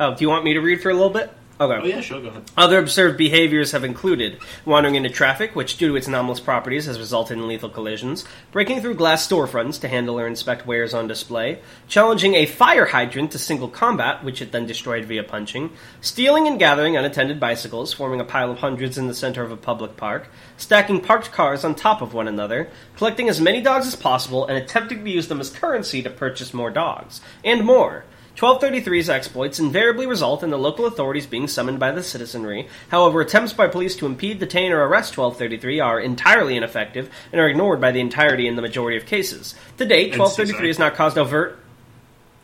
Oh, 0.00 0.16
do 0.16 0.24
you 0.24 0.28
want 0.28 0.42
me 0.42 0.54
to 0.54 0.60
read 0.60 0.82
for 0.82 0.90
a 0.90 0.94
little 0.94 1.10
bit? 1.10 1.32
Okay. 1.70 1.80
Oh 1.80 1.86
yeah, 1.86 2.00
sure, 2.00 2.20
go 2.20 2.28
ahead. 2.28 2.42
Other 2.56 2.78
observed 2.78 3.16
behaviors 3.16 3.72
have 3.72 3.84
included 3.84 4.38
wandering 4.64 4.96
into 4.96 5.10
traffic, 5.10 5.54
which, 5.54 5.76
due 5.76 5.88
to 5.88 5.96
its 5.96 6.08
anomalous 6.08 6.40
properties, 6.40 6.86
has 6.86 6.98
resulted 6.98 7.38
in 7.38 7.46
lethal 7.46 7.68
collisions, 7.68 8.24
breaking 8.50 8.80
through 8.80 8.94
glass 8.94 9.26
storefronts 9.26 9.80
to 9.80 9.88
handle 9.88 10.18
or 10.18 10.26
inspect 10.26 10.66
wares 10.66 10.92
on 10.92 11.06
display, 11.06 11.60
challenging 11.86 12.34
a 12.34 12.46
fire 12.46 12.86
hydrant 12.86 13.30
to 13.32 13.38
single 13.38 13.68
combat, 13.68 14.24
which 14.24 14.42
it 14.42 14.50
then 14.50 14.66
destroyed 14.66 15.04
via 15.04 15.22
punching, 15.22 15.70
stealing 16.00 16.48
and 16.48 16.58
gathering 16.58 16.96
unattended 16.96 17.38
bicycles, 17.38 17.92
forming 17.92 18.20
a 18.20 18.24
pile 18.24 18.50
of 18.50 18.58
hundreds 18.58 18.98
in 18.98 19.06
the 19.06 19.14
center 19.14 19.42
of 19.42 19.52
a 19.52 19.56
public 19.56 19.96
park, 19.96 20.28
stacking 20.56 21.00
parked 21.00 21.30
cars 21.30 21.64
on 21.64 21.74
top 21.74 22.02
of 22.02 22.14
one 22.14 22.26
another, 22.26 22.68
collecting 22.96 23.28
as 23.28 23.40
many 23.40 23.60
dogs 23.60 23.86
as 23.86 23.94
possible, 23.94 24.46
and 24.46 24.58
attempting 24.58 25.04
to 25.04 25.10
use 25.10 25.28
them 25.28 25.40
as 25.40 25.50
currency 25.50 26.02
to 26.02 26.10
purchase 26.10 26.52
more 26.52 26.70
dogs, 26.70 27.20
and 27.44 27.64
more. 27.64 28.04
1233's 28.36 29.10
exploits 29.10 29.58
invariably 29.58 30.06
result 30.06 30.42
in 30.42 30.50
the 30.50 30.58
local 30.58 30.86
authorities 30.86 31.26
being 31.26 31.46
summoned 31.46 31.78
by 31.78 31.92
the 31.92 32.02
citizenry. 32.02 32.68
However, 32.88 33.20
attempts 33.20 33.52
by 33.52 33.68
police 33.68 33.94
to 33.96 34.06
impede, 34.06 34.38
detain, 34.38 34.72
or 34.72 34.86
arrest 34.86 35.16
1233 35.16 35.80
are 35.80 36.00
entirely 36.00 36.56
ineffective 36.56 37.10
and 37.30 37.40
are 37.40 37.48
ignored 37.48 37.80
by 37.80 37.92
the 37.92 38.00
entirety 38.00 38.48
in 38.48 38.56
the 38.56 38.62
majority 38.62 38.96
of 38.96 39.06
cases. 39.06 39.54
To 39.78 39.84
date, 39.84 40.18
1233 40.18 40.68
has 40.68 40.78
not 40.78 40.94
caused 40.94 41.18
overt 41.18 41.58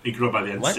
Ignored 0.04 0.32
by 0.32 0.42
the 0.42 0.58
What? 0.58 0.78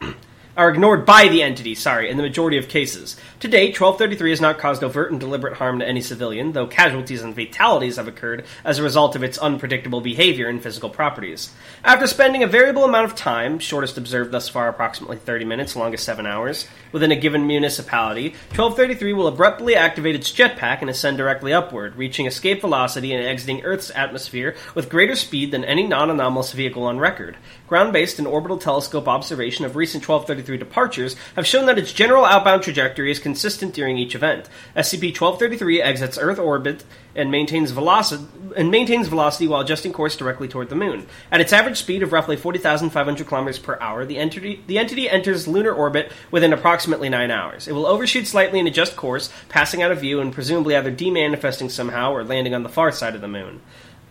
are 0.60 0.68
ignored 0.68 1.06
by 1.06 1.26
the 1.26 1.42
entity, 1.42 1.74
sorry, 1.74 2.10
in 2.10 2.18
the 2.18 2.22
majority 2.22 2.58
of 2.58 2.68
cases. 2.68 3.16
To 3.40 3.48
date, 3.48 3.80
1233 3.80 4.28
has 4.28 4.40
not 4.42 4.58
caused 4.58 4.84
overt 4.84 5.10
and 5.10 5.18
deliberate 5.18 5.56
harm 5.56 5.78
to 5.78 5.88
any 5.88 6.02
civilian, 6.02 6.52
though 6.52 6.66
casualties 6.66 7.22
and 7.22 7.34
fatalities 7.34 7.96
have 7.96 8.06
occurred 8.06 8.44
as 8.62 8.78
a 8.78 8.82
result 8.82 9.16
of 9.16 9.22
its 9.22 9.38
unpredictable 9.38 10.02
behavior 10.02 10.50
and 10.50 10.62
physical 10.62 10.90
properties. 10.90 11.54
After 11.82 12.06
spending 12.06 12.42
a 12.42 12.46
variable 12.46 12.84
amount 12.84 13.06
of 13.06 13.16
time, 13.16 13.58
shortest 13.58 13.96
observed 13.96 14.32
thus 14.32 14.50
far 14.50 14.68
approximately 14.68 15.16
30 15.16 15.46
minutes, 15.46 15.76
longest 15.76 16.04
7 16.04 16.26
hours, 16.26 16.68
within 16.92 17.10
a 17.10 17.16
given 17.16 17.46
municipality, 17.46 18.34
1233 18.50 19.14
will 19.14 19.28
abruptly 19.28 19.74
activate 19.74 20.14
its 20.14 20.30
jetpack 20.30 20.82
and 20.82 20.90
ascend 20.90 21.16
directly 21.16 21.54
upward, 21.54 21.96
reaching 21.96 22.26
escape 22.26 22.60
velocity 22.60 23.14
and 23.14 23.24
exiting 23.24 23.62
Earth's 23.62 23.90
atmosphere 23.94 24.54
with 24.74 24.90
greater 24.90 25.16
speed 25.16 25.52
than 25.52 25.64
any 25.64 25.86
non 25.86 26.10
anomalous 26.10 26.52
vehicle 26.52 26.82
on 26.82 26.98
record. 26.98 27.38
Ground 27.66 27.94
based 27.94 28.18
and 28.18 28.28
orbital 28.28 28.58
telescope 28.58 29.08
observation 29.08 29.64
of 29.64 29.74
recent 29.74 30.06
1233 30.06 30.49
departures 30.58 31.16
have 31.36 31.46
shown 31.46 31.66
that 31.66 31.78
its 31.78 31.92
general 31.92 32.24
outbound 32.24 32.62
trajectory 32.62 33.10
is 33.10 33.18
consistent 33.18 33.74
during 33.74 33.98
each 33.98 34.14
event. 34.14 34.48
SCP 34.76 35.08
1233 35.08 35.82
exits 35.82 36.18
Earth 36.18 36.38
orbit 36.38 36.84
and 37.14 37.30
maintains 37.30 37.70
velocity 37.70 38.24
and 38.56 38.70
maintains 38.70 39.08
velocity 39.08 39.46
while 39.46 39.60
adjusting 39.60 39.92
course 39.92 40.16
directly 40.16 40.48
toward 40.48 40.68
the 40.68 40.74
moon. 40.74 41.06
At 41.30 41.40
its 41.40 41.52
average 41.52 41.78
speed 41.78 42.02
of 42.02 42.12
roughly 42.12 42.36
40,500 42.36 43.26
kilometers 43.26 43.58
per 43.58 43.78
hour, 43.80 44.04
the 44.04 44.18
entity 44.18 44.62
the 44.66 44.78
entity 44.78 45.08
enters 45.08 45.48
lunar 45.48 45.72
orbit 45.72 46.12
within 46.30 46.52
approximately 46.52 47.08
9 47.08 47.30
hours. 47.30 47.68
It 47.68 47.72
will 47.72 47.86
overshoot 47.86 48.26
slightly 48.26 48.58
and 48.58 48.68
adjust 48.68 48.96
course, 48.96 49.32
passing 49.48 49.82
out 49.82 49.92
of 49.92 50.00
view 50.00 50.20
and 50.20 50.32
presumably 50.32 50.76
either 50.76 50.92
demanifesting 50.92 51.70
somehow 51.70 52.12
or 52.12 52.24
landing 52.24 52.54
on 52.54 52.62
the 52.62 52.68
far 52.68 52.92
side 52.92 53.14
of 53.14 53.20
the 53.20 53.28
moon. 53.28 53.60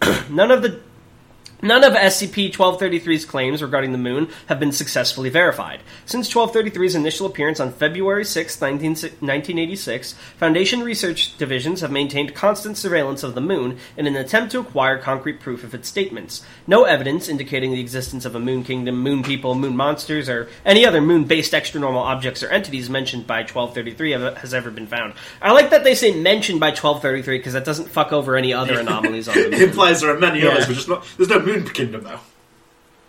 None 0.29 0.51
of 0.51 0.61
the 0.61 0.79
None 1.61 1.83
of 1.83 1.93
SCP-1233's 1.93 3.25
claims 3.25 3.61
regarding 3.61 3.91
the 3.91 3.97
moon 3.97 4.29
have 4.47 4.59
been 4.59 4.71
successfully 4.71 5.29
verified. 5.29 5.81
Since 6.05 6.33
1233's 6.33 6.95
initial 6.95 7.25
appearance 7.27 7.59
on 7.59 7.73
February 7.73 8.23
6, 8.23 8.61
19, 8.61 8.89
1986, 8.91 10.13
Foundation 10.37 10.81
research 10.83 11.37
divisions 11.37 11.81
have 11.81 11.91
maintained 11.91 12.33
constant 12.33 12.77
surveillance 12.77 13.23
of 13.23 13.35
the 13.35 13.41
moon 13.41 13.77
in 13.97 14.07
an 14.07 14.15
attempt 14.15 14.51
to 14.53 14.59
acquire 14.59 14.97
concrete 14.97 15.41
proof 15.41 15.63
of 15.65 15.73
its 15.73 15.89
statements. 15.89 16.45
No 16.65 16.85
evidence 16.85 17.27
indicating 17.27 17.71
the 17.71 17.81
existence 17.81 18.23
of 18.23 18.35
a 18.35 18.39
moon 18.39 18.63
kingdom, 18.63 18.97
moon 18.99 19.21
people, 19.21 19.53
moon 19.53 19.75
monsters, 19.75 20.29
or 20.29 20.47
any 20.65 20.85
other 20.85 21.01
moon-based 21.01 21.51
extranormal 21.51 22.01
objects 22.01 22.41
or 22.41 22.49
entities 22.49 22.89
mentioned 22.89 23.27
by 23.27 23.39
1233 23.39 24.11
has 24.37 24.53
ever 24.53 24.71
been 24.71 24.87
found. 24.87 25.13
I 25.41 25.51
like 25.51 25.71
that 25.71 25.83
they 25.83 25.95
say 25.95 26.13
mentioned 26.13 26.59
by 26.61 26.67
1233 26.69 27.37
because 27.37 27.53
that 27.53 27.65
doesn't 27.65 27.89
fuck 27.89 28.13
over 28.13 28.37
any 28.37 28.53
other 28.53 28.79
anomalies 28.79 29.27
on 29.27 29.35
the 29.35 29.41
It 29.47 29.51
moon. 29.51 29.61
implies 29.63 29.99
there 30.01 30.15
are 30.15 30.19
many 30.19 30.39
Yeah. 30.41 30.49
others, 30.49 30.67
but 30.67 30.73
just 30.75 30.87
not. 30.87 31.05
There's 31.17 31.29
no 31.29 31.39
moon 31.49 31.69
kingdom 31.69 32.03
though. 32.03 32.19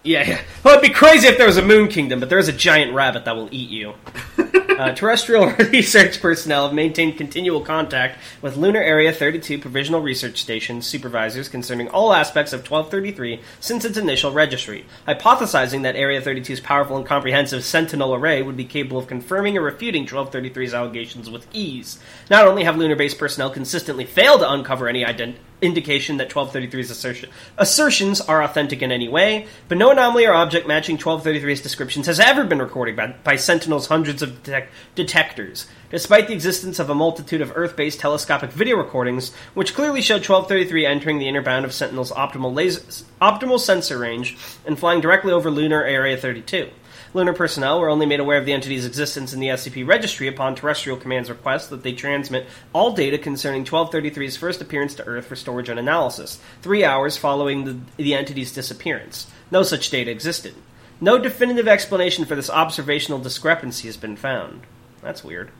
Yeah, 0.02 0.26
yeah. 0.26 0.40
Well, 0.64 0.78
it'd 0.78 0.88
be 0.88 0.94
crazy 0.94 1.28
if 1.28 1.36
there 1.36 1.46
was 1.46 1.58
a 1.58 1.64
moon 1.64 1.88
kingdom, 1.88 2.20
but 2.20 2.30
there 2.30 2.38
is 2.38 2.48
a 2.48 2.54
giant 2.54 2.94
rabbit 2.94 3.26
that 3.26 3.36
will 3.36 3.48
eat 3.52 3.68
you. 3.70 3.94
Uh, 4.80 4.94
terrestrial 4.94 5.46
research 5.72 6.22
personnel 6.22 6.64
have 6.64 6.74
maintained 6.74 7.18
continual 7.18 7.60
contact 7.60 8.18
with 8.40 8.56
Lunar 8.56 8.80
Area 8.80 9.12
32 9.12 9.58
Provisional 9.58 10.00
Research 10.00 10.40
Station 10.40 10.80
supervisors 10.80 11.50
concerning 11.50 11.90
all 11.90 12.14
aspects 12.14 12.54
of 12.54 12.60
1233 12.60 13.42
since 13.60 13.84
its 13.84 13.98
initial 13.98 14.32
registry, 14.32 14.86
hypothesizing 15.06 15.82
that 15.82 15.96
Area 15.96 16.22
32's 16.22 16.60
powerful 16.60 16.96
and 16.96 17.04
comprehensive 17.04 17.62
Sentinel 17.62 18.14
array 18.14 18.40
would 18.40 18.56
be 18.56 18.64
capable 18.64 18.96
of 18.96 19.06
confirming 19.06 19.58
or 19.58 19.60
refuting 19.60 20.06
1233's 20.06 20.72
allegations 20.72 21.28
with 21.28 21.46
ease. 21.52 21.98
Not 22.30 22.46
only 22.46 22.64
have 22.64 22.78
lunar 22.78 22.96
based 22.96 23.18
personnel 23.18 23.50
consistently 23.50 24.06
failed 24.06 24.40
to 24.40 24.50
uncover 24.50 24.88
any 24.88 25.04
ident- 25.04 25.36
indication 25.62 26.16
that 26.16 26.30
1233's 26.30 26.90
assertion- 26.90 27.30
assertions 27.58 28.20
are 28.20 28.42
authentic 28.42 28.82
in 28.82 28.90
any 28.92 29.08
way, 29.08 29.46
but 29.68 29.78
no 29.78 29.90
anomaly 29.90 30.26
or 30.26 30.32
object 30.32 30.66
matching 30.66 30.96
1233's 30.96 31.60
descriptions 31.60 32.06
has 32.06 32.20
ever 32.20 32.44
been 32.44 32.60
recorded 32.60 32.96
by, 32.96 33.08
by 33.24 33.36
Sentinel's 33.36 33.86
hundreds 33.86 34.22
of 34.22 34.42
detec- 34.42 34.68
detectors, 34.94 35.66
despite 35.90 36.28
the 36.28 36.34
existence 36.34 36.78
of 36.78 36.90
a 36.90 36.94
multitude 36.94 37.40
of 37.40 37.52
Earth 37.54 37.76
based 37.76 38.00
telescopic 38.00 38.50
video 38.50 38.76
recordings, 38.76 39.34
which 39.54 39.74
clearly 39.74 40.00
show 40.00 40.14
1233 40.14 40.86
entering 40.86 41.18
the 41.18 41.28
inner 41.28 41.42
bound 41.42 41.64
of 41.64 41.72
Sentinel's 41.72 42.12
optimal, 42.12 42.54
laser- 42.54 43.04
optimal 43.20 43.58
sensor 43.60 43.98
range 43.98 44.36
and 44.66 44.78
flying 44.78 45.00
directly 45.00 45.32
over 45.32 45.50
lunar 45.50 45.84
Area 45.84 46.16
32. 46.16 46.70
Lunar 47.12 47.32
personnel 47.32 47.80
were 47.80 47.88
only 47.88 48.06
made 48.06 48.20
aware 48.20 48.38
of 48.38 48.46
the 48.46 48.52
entity's 48.52 48.86
existence 48.86 49.32
in 49.32 49.40
the 49.40 49.48
SCP 49.48 49.86
registry 49.86 50.28
upon 50.28 50.54
Terrestrial 50.54 50.96
Command's 50.96 51.28
request 51.28 51.70
that 51.70 51.82
they 51.82 51.92
transmit 51.92 52.46
all 52.72 52.92
data 52.92 53.18
concerning 53.18 53.64
1233's 53.64 54.36
first 54.36 54.60
appearance 54.60 54.94
to 54.94 55.06
Earth 55.06 55.26
for 55.26 55.34
storage 55.34 55.68
and 55.68 55.78
analysis, 55.78 56.40
three 56.62 56.84
hours 56.84 57.16
following 57.16 57.64
the, 57.64 57.78
the 57.96 58.14
entity's 58.14 58.52
disappearance. 58.52 59.28
No 59.50 59.64
such 59.64 59.90
data 59.90 60.10
existed. 60.10 60.54
No 61.00 61.18
definitive 61.18 61.66
explanation 61.66 62.26
for 62.26 62.36
this 62.36 62.50
observational 62.50 63.18
discrepancy 63.18 63.88
has 63.88 63.96
been 63.96 64.16
found. 64.16 64.62
That's 65.02 65.24
weird. 65.24 65.50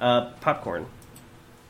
Uh, 0.00 0.30
popcorn. 0.40 0.86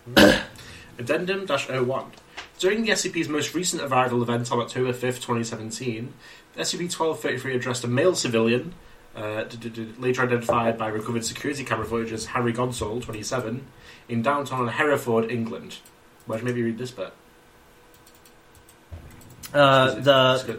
Addendum 0.98 1.46
01. 1.46 2.12
During 2.58 2.82
the 2.82 2.90
SCP's 2.90 3.28
most 3.28 3.54
recent 3.54 3.82
arrival 3.82 4.22
event 4.22 4.50
on 4.50 4.60
October 4.60 4.92
5th, 4.92 5.20
2017, 5.20 6.14
SCP 6.56 6.82
1233 6.96 7.56
addressed 7.56 7.84
a 7.84 7.88
male 7.88 8.14
civilian, 8.14 8.74
uh, 9.16 9.44
d- 9.44 9.56
d- 9.56 9.68
d- 9.68 9.92
later 9.98 10.22
identified 10.22 10.78
by 10.78 10.88
recovered 10.88 11.24
security 11.24 11.64
camera 11.64 11.84
footage 11.86 12.12
as 12.12 12.26
Harry 12.26 12.52
Godsall, 12.52 13.02
27, 13.02 13.66
in 14.08 14.22
downtown 14.22 14.68
Hereford, 14.68 15.30
England. 15.30 15.78
Why 16.26 16.36
don't 16.36 16.46
you 16.46 16.52
maybe 16.52 16.62
read 16.62 16.78
this 16.78 16.90
bit? 16.90 17.12
Uh, 19.52 19.88
It's- 19.90 20.04
the 20.04 20.34
It's 20.34 20.44
got, 20.44 20.56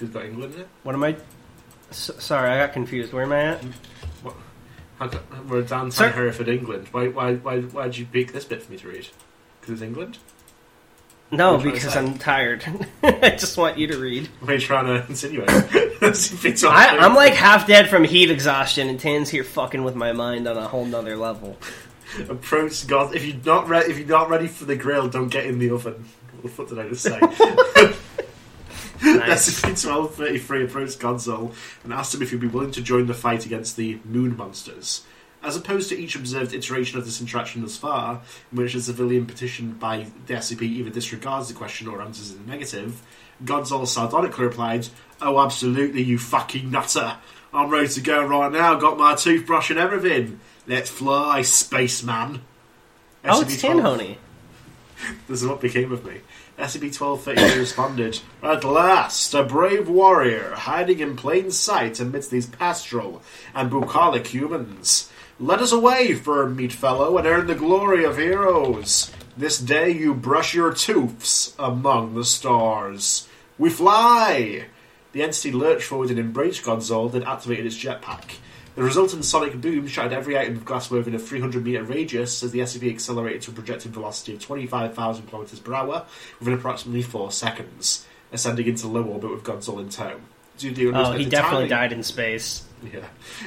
it's 0.00 0.12
got 0.12 0.24
England 0.24 0.54
in 0.54 0.60
it. 0.62 0.68
what 0.82 0.94
am 0.94 1.04
I? 1.04 1.16
S- 1.90 2.10
sorry, 2.18 2.50
I 2.50 2.58
got 2.66 2.72
confused. 2.72 3.12
Where 3.12 3.22
am 3.24 3.32
I 3.32 3.40
at? 3.54 3.64
How 4.98 5.08
co- 5.08 5.20
We're 5.48 5.62
downtown 5.62 5.90
Sir? 5.90 6.08
Hereford, 6.10 6.48
England. 6.48 6.88
Why, 6.92 7.08
why, 7.08 7.34
why, 7.36 7.60
why 7.62 7.84
did 7.84 7.96
you 7.98 8.04
pick 8.06 8.32
this 8.32 8.44
bit 8.44 8.62
for 8.62 8.70
me 8.72 8.78
to 8.78 8.88
read? 8.88 9.08
Because 9.60 9.74
it's 9.74 9.82
England? 9.82 10.18
No, 11.30 11.52
What 11.54 11.62
are 11.64 11.68
you 11.68 11.72
because? 11.74 11.96
I'm 11.96 12.18
tired. 12.18 12.64
I 13.02 13.30
just 13.30 13.56
want 13.56 13.78
you 13.78 13.86
to 13.86 13.98
read. 13.98 14.26
What 14.40 14.50
are 14.50 14.54
you 14.54 14.60
trying 14.60 14.86
to 14.86 15.06
insinuate? 15.08 15.48
I, 16.70 16.98
I'm 16.98 17.14
like 17.14 17.34
half 17.34 17.66
dead 17.66 17.88
from 17.88 18.04
heat 18.04 18.30
exhaustion, 18.30 18.88
and 18.88 18.98
Tan's 18.98 19.28
here 19.28 19.44
fucking 19.44 19.84
with 19.84 19.94
my 19.94 20.12
mind 20.12 20.48
on 20.48 20.56
a 20.56 20.66
whole 20.66 20.84
nother 20.84 21.16
level. 21.16 21.56
Approach 22.28 22.86
God. 22.86 23.14
If 23.14 23.24
you're 23.24 23.36
not 23.44 23.68
ready, 23.68 23.90
if 23.90 23.98
you're 23.98 24.08
not 24.08 24.28
ready 24.30 24.48
for 24.48 24.64
the 24.64 24.76
grill, 24.76 25.08
don't 25.08 25.28
get 25.28 25.46
in 25.46 25.58
the 25.58 25.70
oven. 25.70 26.06
What 26.56 26.68
did 26.68 26.78
I 26.78 26.88
just 26.88 27.02
say? 27.02 27.20
Nice. 29.02 29.60
Thirty 29.60 30.38
three 30.38 30.64
approached 30.64 30.98
Godsall 30.98 31.54
and 31.84 31.92
asked 31.92 32.14
him 32.14 32.22
if 32.22 32.30
he'd 32.30 32.40
be 32.40 32.46
willing 32.46 32.70
to 32.72 32.82
join 32.82 33.06
the 33.06 33.14
fight 33.14 33.46
against 33.46 33.76
the 33.76 33.98
Moon 34.04 34.36
Monsters. 34.36 35.04
As 35.42 35.56
opposed 35.56 35.88
to 35.88 35.98
each 35.98 36.16
observed 36.16 36.52
iteration 36.52 36.98
of 36.98 37.06
this 37.06 37.18
interaction 37.18 37.62
thus 37.62 37.78
far, 37.78 38.20
in 38.52 38.58
which 38.58 38.74
a 38.74 38.80
civilian 38.82 39.24
petitioned 39.24 39.80
by 39.80 40.06
the 40.26 40.34
SCP 40.34 40.62
either 40.62 40.90
disregards 40.90 41.48
the 41.48 41.54
question 41.54 41.88
or 41.88 42.02
answers 42.02 42.30
in 42.30 42.44
the 42.44 42.50
negative, 42.50 43.00
Godsall 43.42 43.86
sardonically 43.86 44.44
replied, 44.44 44.88
Oh, 45.22 45.38
absolutely, 45.38 46.02
you 46.02 46.18
fucking 46.18 46.70
nutter! 46.70 47.16
I'm 47.52 47.68
ready 47.68 47.88
to 47.88 48.00
go 48.00 48.24
right 48.24 48.50
now, 48.50 48.76
got 48.76 48.96
my 48.96 49.14
toothbrush 49.14 49.70
and 49.70 49.78
everything! 49.78 50.40
Let's 50.66 50.88
fly, 50.88 51.42
spaceman! 51.42 52.42
Oh, 53.24 53.42
it's 53.42 53.56
SCP-12 53.56 53.82
Tanhoney. 53.82 54.16
this 55.28 55.42
is 55.42 55.46
what 55.46 55.60
became 55.60 55.92
of 55.92 56.04
me. 56.04 56.20
SCP-1233 56.58 57.58
responded, 57.58 58.20
At 58.42 58.64
last, 58.64 59.34
a 59.34 59.42
brave 59.42 59.88
warrior, 59.88 60.54
hiding 60.54 61.00
in 61.00 61.16
plain 61.16 61.50
sight 61.50 62.00
amidst 62.00 62.30
these 62.30 62.46
pastoral 62.46 63.22
and 63.54 63.70
bucolic 63.70 64.28
humans. 64.28 65.10
Let 65.38 65.60
us 65.60 65.72
away, 65.72 66.14
firm 66.14 66.56
meat 66.56 66.72
fellow, 66.72 67.16
and 67.18 67.26
earn 67.26 67.46
the 67.46 67.54
glory 67.54 68.04
of 68.04 68.18
heroes. 68.18 69.10
This 69.36 69.58
day 69.58 69.90
you 69.90 70.14
brush 70.14 70.54
your 70.54 70.72
tooths 70.72 71.54
among 71.58 72.14
the 72.14 72.24
stars. 72.24 73.26
We 73.58 73.70
fly! 73.70 74.66
The 75.12 75.22
entity 75.22 75.50
lurched 75.52 75.84
forward 75.86 76.10
and 76.10 76.18
embraced 76.18 76.62
Gonzol, 76.62 77.10
then 77.10 77.24
activated 77.24 77.66
its 77.66 77.76
jetpack. 77.76 78.36
The 78.76 78.82
resultant 78.84 79.24
sonic 79.24 79.60
boom 79.60 79.88
shattered 79.88 80.12
every 80.12 80.38
item 80.38 80.56
of 80.56 80.64
glass 80.64 80.90
within 80.90 81.14
a 81.14 81.18
300 81.18 81.64
metre 81.64 81.82
radius 81.82 82.42
as 82.44 82.52
the 82.52 82.60
SCP 82.60 82.88
accelerated 82.90 83.42
to 83.42 83.50
a 83.50 83.54
projected 83.54 83.92
velocity 83.92 84.34
of 84.34 84.40
25,000 84.40 85.28
km 85.28 85.64
per 85.64 85.74
hour 85.74 86.04
within 86.38 86.54
approximately 86.54 87.02
4 87.02 87.32
seconds, 87.32 88.06
ascending 88.32 88.66
into 88.68 88.86
low 88.86 89.02
orbit 89.02 89.30
with 89.32 89.42
Gonzol 89.42 89.80
in 89.80 89.88
tow. 89.88 90.20
Due 90.56 90.70
to 90.72 90.92
the 90.92 90.98
Oh, 90.98 91.12
he 91.12 91.24
definitely 91.24 91.68
timing- 91.68 91.68
died 91.70 91.92
in 91.92 92.02
space. 92.04 92.62
yeah. 92.94 93.00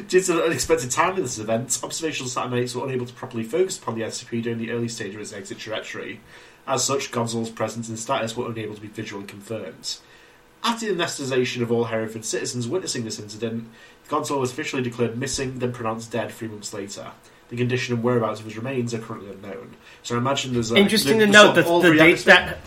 Due 0.09 0.19
to 0.21 0.33
the 0.33 0.43
unexpected 0.43 0.91
timing 0.91 1.19
of 1.19 1.23
this 1.23 1.39
event, 1.39 1.79
observational 1.81 2.29
satellites 2.29 2.75
were 2.75 2.85
unable 2.85 3.05
to 3.05 3.13
properly 3.13 3.43
focus 3.43 3.77
upon 3.77 3.95
the 3.97 4.03
SCP 4.03 4.41
during 4.41 4.59
the 4.59 4.71
early 4.71 4.89
stage 4.89 5.15
of 5.15 5.21
its 5.21 5.31
exit 5.31 5.57
trajectory. 5.59 6.19
As 6.67 6.83
such, 6.83 7.11
Gonzal's 7.11 7.49
presence 7.49 7.87
and 7.87 7.97
status 7.97 8.35
were 8.35 8.49
unable 8.49 8.75
to 8.75 8.81
be 8.81 8.87
visually 8.87 9.25
confirmed. 9.25 9.97
After 10.63 10.93
the 10.93 11.03
anesthetization 11.03 11.61
of 11.61 11.71
all 11.71 11.85
Hereford 11.85 12.23
citizens 12.23 12.67
witnessing 12.67 13.03
this 13.03 13.19
incident, 13.19 13.67
Gonzal 14.09 14.39
was 14.39 14.51
officially 14.51 14.81
declared 14.81 15.17
missing, 15.17 15.59
then 15.59 15.73
pronounced 15.73 16.11
dead 16.11 16.31
three 16.31 16.47
months 16.47 16.73
later. 16.73 17.11
The 17.49 17.57
condition 17.57 17.95
and 17.95 18.03
whereabouts 18.03 18.39
of 18.39 18.45
his 18.45 18.55
remains 18.57 18.93
are 18.93 18.99
currently 18.99 19.31
unknown. 19.31 19.75
So 20.03 20.15
I 20.15 20.17
imagine 20.17 20.53
there's 20.53 20.71
like, 20.71 20.81
Interesting 20.81 21.17
the- 21.19 21.25
to 21.25 21.31
the 21.31 21.37
note 21.37 21.55
that 21.55 21.65
the 21.65 21.95
date 21.97 22.19
that. 22.25 22.59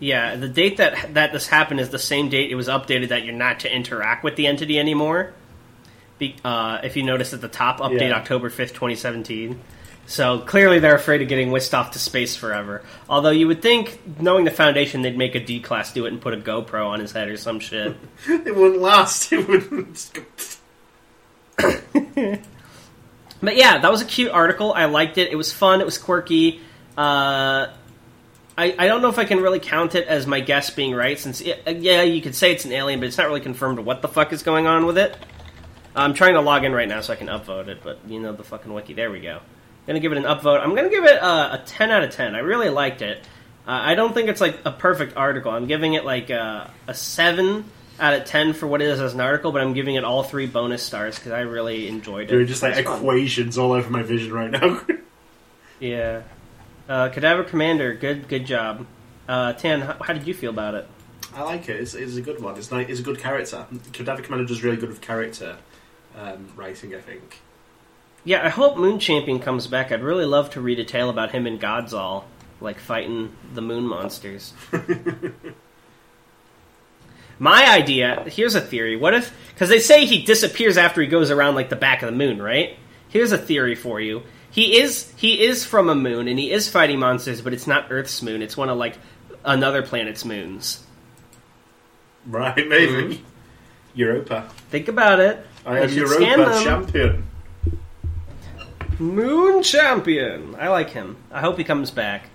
Yeah, 0.00 0.36
the 0.36 0.48
date 0.48 0.76
that 0.76 1.14
that 1.14 1.32
this 1.32 1.46
happened 1.46 1.80
is 1.80 1.88
the 1.90 1.98
same 1.98 2.28
date 2.28 2.50
it 2.50 2.56
was 2.56 2.68
updated 2.68 3.08
that 3.08 3.24
you're 3.24 3.34
not 3.34 3.60
to 3.60 3.74
interact 3.74 4.22
with 4.22 4.36
the 4.36 4.46
entity 4.46 4.78
anymore. 4.78 5.32
Be, 6.18 6.36
uh, 6.44 6.78
if 6.84 6.96
you 6.96 7.02
notice 7.02 7.32
at 7.32 7.40
the 7.40 7.48
top, 7.48 7.78
update 7.80 8.10
Yeah. 8.10 8.16
October 8.16 8.50
5th, 8.50 8.74
2017. 8.74 9.58
So 10.06 10.40
clearly 10.40 10.78
they're 10.78 10.94
afraid 10.94 11.22
of 11.22 11.28
getting 11.28 11.50
whisked 11.50 11.74
off 11.74 11.92
to 11.92 11.98
space 11.98 12.36
forever. 12.36 12.82
Although 13.08 13.30
you 13.30 13.46
would 13.46 13.62
think, 13.62 14.20
knowing 14.20 14.44
the 14.44 14.50
Foundation, 14.50 15.02
they'd 15.02 15.16
make 15.16 15.34
a 15.34 15.40
D 15.40 15.60
class 15.60 15.92
do 15.92 16.04
it 16.06 16.12
and 16.12 16.20
put 16.20 16.34
a 16.34 16.36
GoPro 16.36 16.86
on 16.86 17.00
his 17.00 17.12
head 17.12 17.28
or 17.28 17.36
some 17.36 17.58
shit. 17.60 17.96
it 18.28 18.54
wouldn't 18.54 18.82
last. 18.82 19.32
It 19.32 19.48
wouldn't. 19.48 20.20
But 23.44 23.56
yeah, 23.56 23.78
that 23.78 23.90
was 23.90 24.00
a 24.00 24.06
cute 24.06 24.30
article. 24.30 24.72
I 24.72 24.86
liked 24.86 25.18
it. 25.18 25.30
It 25.30 25.36
was 25.36 25.52
fun. 25.52 25.80
It 25.80 25.84
was 25.84 25.98
quirky. 25.98 26.60
Uh, 26.96 27.68
I, 28.56 28.74
I 28.78 28.86
don't 28.86 29.02
know 29.02 29.08
if 29.08 29.18
I 29.18 29.24
can 29.24 29.40
really 29.40 29.60
count 29.60 29.94
it 29.94 30.06
as 30.06 30.26
my 30.26 30.40
guess 30.40 30.70
being 30.70 30.94
right, 30.94 31.18
since 31.18 31.40
it, 31.40 31.62
uh, 31.66 31.70
yeah, 31.72 32.02
you 32.02 32.22
could 32.22 32.34
say 32.34 32.52
it's 32.52 32.64
an 32.64 32.72
alien, 32.72 33.00
but 33.00 33.06
it's 33.06 33.18
not 33.18 33.26
really 33.26 33.40
confirmed 33.40 33.80
what 33.80 34.00
the 34.00 34.08
fuck 34.08 34.32
is 34.32 34.42
going 34.42 34.66
on 34.66 34.86
with 34.86 34.96
it. 34.96 35.16
I'm 35.96 36.14
trying 36.14 36.34
to 36.34 36.40
log 36.40 36.64
in 36.64 36.72
right 36.72 36.88
now 36.88 37.00
so 37.00 37.12
I 37.12 37.16
can 37.16 37.26
upvote 37.26 37.68
it, 37.68 37.80
but 37.82 37.98
you 38.06 38.20
know 38.20 38.32
the 38.32 38.44
fucking 38.44 38.72
wiki. 38.72 38.94
There 38.94 39.10
we 39.10 39.20
go. 39.20 39.40
Gonna 39.86 40.00
give 40.00 40.12
it 40.12 40.18
an 40.18 40.24
upvote. 40.24 40.60
I'm 40.60 40.74
gonna 40.74 40.88
give 40.88 41.04
it 41.04 41.22
uh, 41.22 41.58
a 41.60 41.64
10 41.64 41.90
out 41.90 42.02
of 42.02 42.10
10. 42.10 42.34
I 42.34 42.38
really 42.38 42.70
liked 42.70 43.02
it. 43.02 43.18
Uh, 43.66 43.70
I 43.70 43.94
don't 43.94 44.12
think 44.14 44.28
it's 44.28 44.40
like 44.40 44.58
a 44.64 44.72
perfect 44.72 45.16
article. 45.16 45.50
I'm 45.50 45.66
giving 45.66 45.94
it 45.94 46.04
like 46.04 46.30
uh, 46.30 46.66
a 46.86 46.94
seven 46.94 47.64
out 48.00 48.14
of 48.14 48.24
10 48.24 48.54
for 48.54 48.66
what 48.66 48.82
it 48.82 48.88
is 48.88 49.00
as 49.00 49.14
an 49.14 49.20
article, 49.20 49.52
but 49.52 49.60
I'm 49.60 49.72
giving 49.72 49.94
it 49.94 50.04
all 50.04 50.22
three 50.22 50.46
bonus 50.46 50.82
stars 50.82 51.18
because 51.18 51.32
I 51.32 51.40
really 51.40 51.86
enjoyed 51.88 52.24
it. 52.24 52.28
There 52.28 52.40
are 52.40 52.44
just 52.44 52.62
like 52.62 52.76
equations 52.76 53.56
all 53.56 53.72
over 53.72 53.88
my 53.90 54.02
vision 54.02 54.32
right 54.32 54.50
now. 54.50 54.80
Yeah. 55.80 56.22
Uh, 56.88 57.08
Cadaver 57.10 57.44
Commander, 57.44 57.94
good 57.94 58.28
good 58.28 58.46
job. 58.46 58.86
Uh, 59.28 59.52
Tan, 59.54 59.80
how, 59.80 59.96
how 60.00 60.12
did 60.12 60.26
you 60.26 60.32
feel 60.32 60.50
about 60.50 60.74
it? 60.74 60.88
I 61.34 61.42
like 61.42 61.68
it. 61.68 61.80
It's, 61.80 61.94
it's 61.94 62.16
a 62.16 62.20
good 62.22 62.40
one. 62.40 62.56
It's 62.56 62.70
like 62.70 62.88
it's 62.88 63.00
a 63.00 63.02
good 63.02 63.18
character. 63.18 63.66
Cadaver 63.92 64.22
Commander 64.22 64.46
does 64.46 64.62
really 64.62 64.76
good 64.76 64.88
with 64.88 65.00
character 65.00 65.56
um, 66.16 66.48
writing. 66.56 66.94
I 66.94 67.00
think. 67.00 67.40
Yeah, 68.24 68.44
I 68.44 68.48
hope 68.48 68.76
Moon 68.78 68.98
Champion 68.98 69.38
comes 69.38 69.66
back. 69.66 69.92
I'd 69.92 70.02
really 70.02 70.24
love 70.24 70.50
to 70.50 70.60
read 70.60 70.78
a 70.78 70.84
tale 70.84 71.10
about 71.10 71.32
him 71.32 71.46
and 71.46 71.60
Godsall, 71.60 72.24
like 72.60 72.78
fighting 72.78 73.36
the 73.52 73.60
moon 73.60 73.86
monsters. 73.86 74.54
My 77.38 77.68
idea 77.70 78.24
here's 78.28 78.54
a 78.54 78.60
theory. 78.60 78.96
What 78.96 79.12
if, 79.12 79.36
because 79.48 79.68
they 79.68 79.80
say 79.80 80.06
he 80.06 80.22
disappears 80.22 80.78
after 80.78 81.02
he 81.02 81.06
goes 81.06 81.30
around 81.30 81.54
like 81.54 81.68
the 81.68 81.76
back 81.76 82.02
of 82.02 82.10
the 82.10 82.16
moon, 82.16 82.40
right? 82.40 82.78
Here's 83.08 83.32
a 83.32 83.38
theory 83.38 83.74
for 83.74 84.00
you. 84.00 84.22
He 84.50 84.78
is 84.80 85.12
he 85.16 85.44
is 85.44 85.64
from 85.64 85.88
a 85.88 85.94
moon 85.94 86.28
and 86.28 86.38
he 86.38 86.50
is 86.52 86.70
fighting 86.70 87.00
monsters, 87.00 87.42
but 87.42 87.52
it's 87.52 87.66
not 87.66 87.90
Earth's 87.90 88.22
moon. 88.22 88.40
It's 88.40 88.56
one 88.56 88.68
of 88.68 88.78
like 88.78 88.96
another 89.44 89.82
planet's 89.82 90.24
moons. 90.24 90.82
Right, 92.24 92.56
maybe. 92.56 93.16
Mm-hmm. 93.16 93.24
Europa. 93.94 94.48
Think 94.70 94.88
about 94.88 95.20
it. 95.20 95.44
I 95.66 95.86
They 95.86 95.92
am 95.92 96.40
Europa 96.40 96.60
champion. 96.62 97.24
Moon 99.00 99.62
Champion. 99.62 100.54
I 100.56 100.68
like 100.68 100.90
him. 100.90 101.16
I 101.30 101.40
hope 101.40 101.58
he 101.58 101.64
comes 101.64 101.90
back. 101.90 102.28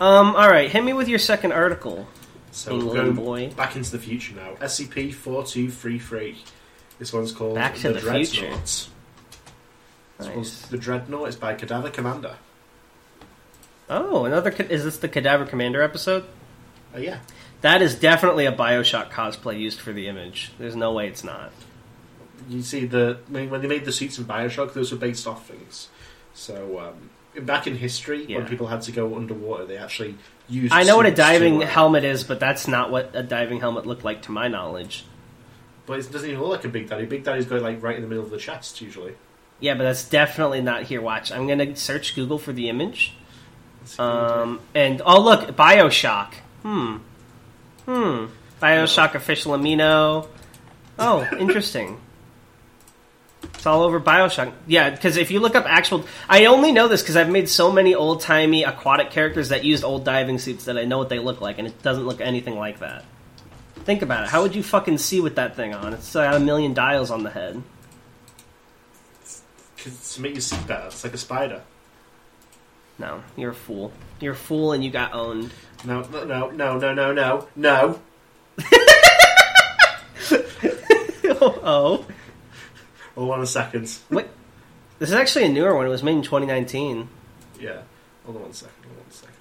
Um, 0.00 0.36
all 0.36 0.48
right, 0.48 0.70
hit 0.70 0.84
me 0.84 0.92
with 0.92 1.08
your 1.08 1.18
second 1.18 1.52
article. 1.52 2.06
So 2.52 2.76
we're 2.76 2.94
going 2.94 3.14
boy. 3.14 3.50
back 3.50 3.76
into 3.76 3.90
the 3.90 3.98
future 3.98 4.34
now. 4.34 4.54
SCP 4.60 5.12
four 5.14 5.44
two 5.44 5.70
three 5.70 5.98
three. 5.98 6.38
This 6.98 7.12
one's 7.12 7.32
called 7.32 7.54
Back 7.54 7.76
to 7.76 7.92
the 7.92 8.00
Dreadnought. 8.00 8.26
future. 8.26 8.50
This 8.56 8.90
Nice. 10.18 10.34
one's 10.34 10.68
the 10.68 10.78
Dreadnought. 10.78 11.28
is 11.28 11.36
by 11.36 11.54
Cadaver 11.54 11.90
Commander. 11.90 12.36
Oh, 13.88 14.24
another. 14.24 14.50
Is 14.50 14.84
this 14.84 14.98
the 14.98 15.08
Cadaver 15.08 15.46
Commander 15.46 15.82
episode? 15.82 16.24
Oh 16.94 16.98
yeah. 16.98 17.18
That 17.60 17.82
is 17.82 17.94
definitely 17.96 18.46
a 18.46 18.52
Bioshock 18.52 19.10
cosplay 19.10 19.58
used 19.58 19.80
for 19.80 19.92
the 19.92 20.08
image. 20.08 20.52
There's 20.58 20.76
no 20.76 20.92
way 20.92 21.08
it's 21.08 21.24
not. 21.24 21.52
You 22.48 22.62
see 22.62 22.86
the 22.86 23.18
when 23.28 23.50
when 23.50 23.60
they 23.62 23.68
made 23.68 23.84
the 23.84 23.92
suits 23.92 24.18
in 24.18 24.24
Bioshock, 24.24 24.72
those 24.74 24.92
were 24.92 24.98
based 24.98 25.26
off 25.26 25.46
things. 25.46 25.88
So 26.34 26.78
um, 26.78 27.44
back 27.44 27.66
in 27.66 27.76
history, 27.76 28.24
Yeah. 28.26 28.38
when 28.38 28.46
people 28.46 28.66
had 28.68 28.82
to 28.82 28.92
go 28.92 29.16
underwater, 29.16 29.64
they 29.66 29.76
actually 29.76 30.16
used. 30.48 30.72
I 30.72 30.84
know 30.84 30.96
what 30.96 31.06
a 31.06 31.10
suits 31.10 31.16
to, 31.16 31.22
diving 31.22 31.62
uh, 31.62 31.66
helmet 31.66 32.04
is, 32.04 32.24
but 32.24 32.38
that's 32.40 32.68
not 32.68 32.90
what 32.90 33.10
a 33.14 33.22
diving 33.22 33.60
helmet 33.60 33.86
looked 33.86 34.04
like 34.04 34.22
to 34.22 34.32
my 34.32 34.48
knowledge. 34.48 35.04
But 35.86 36.00
it 36.00 36.12
doesn't 36.12 36.28
even 36.28 36.40
look 36.42 36.50
like 36.50 36.64
a 36.64 36.68
Big 36.68 36.88
Daddy. 36.88 37.06
Big 37.06 37.24
Daddy's 37.24 37.46
going 37.46 37.62
like 37.62 37.82
right 37.82 37.96
in 37.96 38.02
the 38.02 38.08
middle 38.08 38.24
of 38.24 38.30
the 38.30 38.36
chest 38.38 38.80
usually. 38.80 39.14
Yeah, 39.60 39.74
but 39.74 39.82
that's 39.84 40.08
definitely 40.08 40.60
not 40.60 40.84
here. 40.84 41.00
Watch. 41.00 41.32
I'm 41.32 41.48
gonna 41.48 41.74
search 41.76 42.14
Google 42.14 42.38
for 42.38 42.52
the 42.52 42.68
image. 42.68 43.14
Let's 43.80 43.96
see 43.96 44.02
what 44.02 44.36
we 44.36 44.42
Um, 44.42 44.60
and 44.74 45.02
oh 45.04 45.20
look, 45.20 45.56
Bioshock. 45.56 46.34
Hmm. 46.62 46.96
Hmm. 47.86 48.26
Bioshock 48.62 49.14
official 49.14 49.52
amino. 49.56 50.28
Oh, 50.98 51.26
interesting. 51.38 52.00
It's 53.42 53.66
all 53.66 53.82
over 53.82 54.00
Bioshock. 54.00 54.52
Yeah, 54.66 54.90
because 54.90 55.16
if 55.16 55.30
you 55.30 55.40
look 55.40 55.54
up 55.54 55.64
actual, 55.66 56.04
I 56.28 56.46
only 56.46 56.72
know 56.72 56.88
this 56.88 57.02
because 57.02 57.16
I've 57.16 57.30
made 57.30 57.48
so 57.48 57.72
many 57.72 57.94
old 57.94 58.20
timey 58.20 58.64
aquatic 58.64 59.10
characters 59.10 59.48
that 59.48 59.64
used 59.64 59.84
old 59.84 60.04
diving 60.04 60.38
suits 60.38 60.66
that 60.66 60.78
I 60.78 60.84
know 60.84 60.98
what 60.98 61.08
they 61.08 61.18
look 61.18 61.40
like, 61.40 61.58
and 61.58 61.66
it 61.66 61.82
doesn't 61.82 62.06
look 62.06 62.20
anything 62.20 62.56
like 62.56 62.78
that. 62.80 63.04
Think 63.76 64.02
about 64.02 64.24
it. 64.24 64.30
How 64.30 64.42
would 64.42 64.54
you 64.54 64.62
fucking 64.62 64.98
see 64.98 65.20
with 65.20 65.36
that 65.36 65.56
thing 65.56 65.74
on? 65.74 65.94
It's 65.94 66.12
got 66.12 66.34
a 66.34 66.40
million 66.40 66.74
dials 66.74 67.10
on 67.10 67.22
the 67.22 67.30
head. 67.30 67.62
to 69.78 70.20
make 70.20 70.34
you 70.34 70.40
see 70.40 70.56
better, 70.66 70.86
it's 70.86 71.02
like 71.02 71.14
a 71.14 71.18
spider. 71.18 71.62
No, 72.98 73.22
you're 73.36 73.52
a 73.52 73.54
fool. 73.54 73.92
You're 74.20 74.32
a 74.32 74.36
fool, 74.36 74.72
and 74.72 74.84
you 74.84 74.90
got 74.90 75.14
owned. 75.14 75.52
No, 75.84 76.02
no, 76.02 76.24
no, 76.24 76.50
no, 76.50 76.78
no, 76.78 76.92
no, 76.92 77.12
no, 77.12 77.48
no. 77.56 78.00
oh. 81.40 82.04
Hold 83.18 83.32
on 83.32 83.40
a 83.40 83.46
second. 83.46 83.98
Wait, 84.10 84.26
this 85.00 85.08
is 85.08 85.14
actually 85.16 85.46
a 85.46 85.48
newer 85.48 85.74
one. 85.74 85.84
It 85.84 85.88
was 85.88 86.04
made 86.04 86.12
in 86.12 86.22
2019. 86.22 87.08
Yeah. 87.60 87.82
Hold 88.24 88.36
on 88.36 88.42
one 88.44 88.52
second. 88.52 88.76
Hold 88.84 88.96
on 88.96 89.02
one 89.02 89.10
second. 89.10 89.34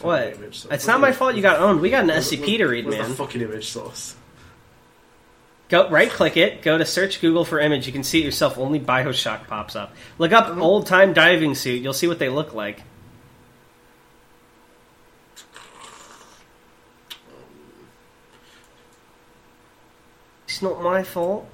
What? 0.00 0.30
the 0.30 0.36
image 0.36 0.58
source. 0.60 0.72
It's 0.74 0.86
not 0.86 1.00
my 1.00 1.10
fault 1.10 1.34
you 1.34 1.42
got 1.42 1.58
owned. 1.58 1.80
We 1.80 1.90
got 1.90 2.04
an 2.04 2.10
SCP 2.10 2.58
to 2.58 2.66
read, 2.66 2.84
where's 2.86 2.98
man. 2.98 3.08
the 3.10 3.16
fucking 3.16 3.40
image 3.40 3.66
source? 3.68 4.14
Go 5.68 5.88
right 5.90 6.08
click 6.08 6.36
it, 6.36 6.62
go 6.62 6.78
to 6.78 6.84
search 6.84 7.20
Google 7.20 7.44
for 7.44 7.58
image. 7.58 7.88
You 7.88 7.92
can 7.92 8.04
see 8.04 8.20
it 8.20 8.24
yourself. 8.24 8.56
Only 8.58 8.78
Bioshock 8.78 9.48
pops 9.48 9.74
up. 9.74 9.92
Look 10.18 10.30
up 10.30 10.46
Uh-huh. 10.46 10.60
old 10.60 10.86
time 10.86 11.14
diving 11.14 11.56
suit. 11.56 11.82
You'll 11.82 11.92
see 11.92 12.06
what 12.06 12.20
they 12.20 12.28
look 12.28 12.54
like. 12.54 12.84
It's 20.46 20.62
not 20.62 20.82
my 20.82 21.02
fault. 21.02 21.48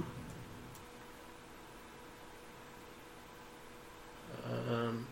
Um, 4.52 5.06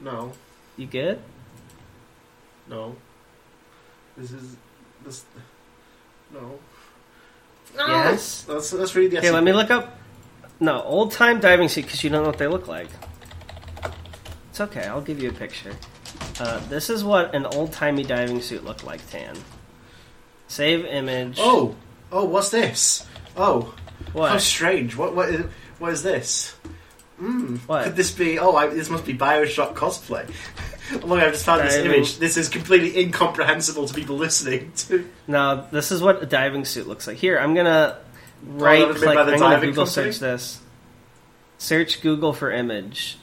no, 0.00 0.32
You 0.76 0.86
good? 0.86 1.18
no. 2.68 2.96
This 4.16 4.32
is 4.32 4.56
this. 5.04 5.24
No. 6.32 6.58
Yes. 7.76 8.44
Let's 8.48 8.72
let's 8.72 8.94
read 8.94 9.10
the. 9.12 9.18
Okay, 9.18 9.30
let 9.30 9.42
me 9.44 9.52
look 9.52 9.70
up. 9.70 9.98
No, 10.58 10.82
old 10.82 11.12
time 11.12 11.40
diving 11.40 11.68
suit 11.68 11.84
because 11.86 12.04
you 12.04 12.10
don't 12.10 12.22
know 12.22 12.28
what 12.28 12.38
they 12.38 12.46
look 12.48 12.68
like. 12.68 12.88
It's 14.50 14.60
okay. 14.60 14.84
I'll 14.86 15.00
give 15.00 15.22
you 15.22 15.30
a 15.30 15.32
picture. 15.32 15.74
Uh, 16.38 16.58
this 16.68 16.90
is 16.90 17.02
what 17.04 17.34
an 17.34 17.46
old 17.46 17.72
timey 17.72 18.02
diving 18.02 18.40
suit 18.42 18.64
looked 18.64 18.84
like, 18.84 19.08
Tan. 19.10 19.36
Save 20.48 20.84
image. 20.84 21.36
Oh, 21.38 21.76
oh, 22.10 22.24
what's 22.24 22.50
this? 22.50 23.06
Oh, 23.36 23.74
what? 24.12 24.32
how 24.32 24.38
strange. 24.38 24.96
What 24.96 25.14
what 25.14 25.28
is 25.28 25.46
what 25.78 25.92
is 25.92 26.02
this? 26.02 26.54
What? 27.66 27.84
Could 27.84 27.96
this 27.96 28.10
be? 28.12 28.38
Oh, 28.38 28.54
I, 28.56 28.68
this 28.68 28.88
must 28.88 29.04
be 29.04 29.14
Bioshock 29.16 29.74
cosplay. 29.74 30.28
Look, 31.04 31.20
I've 31.20 31.32
just 31.32 31.44
found 31.44 31.60
this 31.62 31.76
image. 31.76 32.18
This 32.18 32.36
is 32.36 32.48
completely 32.48 32.98
incomprehensible 33.02 33.86
to 33.86 33.94
people 33.94 34.16
listening 34.16 34.72
to. 34.88 35.08
Now, 35.28 35.66
this 35.70 35.92
is 35.92 36.02
what 36.02 36.22
a 36.22 36.26
diving 36.26 36.64
suit 36.64 36.88
looks 36.88 37.06
like. 37.06 37.16
Here, 37.18 37.38
I'm 37.38 37.54
gonna 37.54 37.98
right 38.44 38.88
that 38.88 38.96
click. 38.96 39.16
I'm 39.18 39.38
gonna 39.38 39.60
Google 39.60 39.84
company? 39.84 40.12
search 40.12 40.18
this. 40.18 40.60
Search 41.58 42.00
Google 42.00 42.32
for 42.32 42.50
image. 42.50 43.18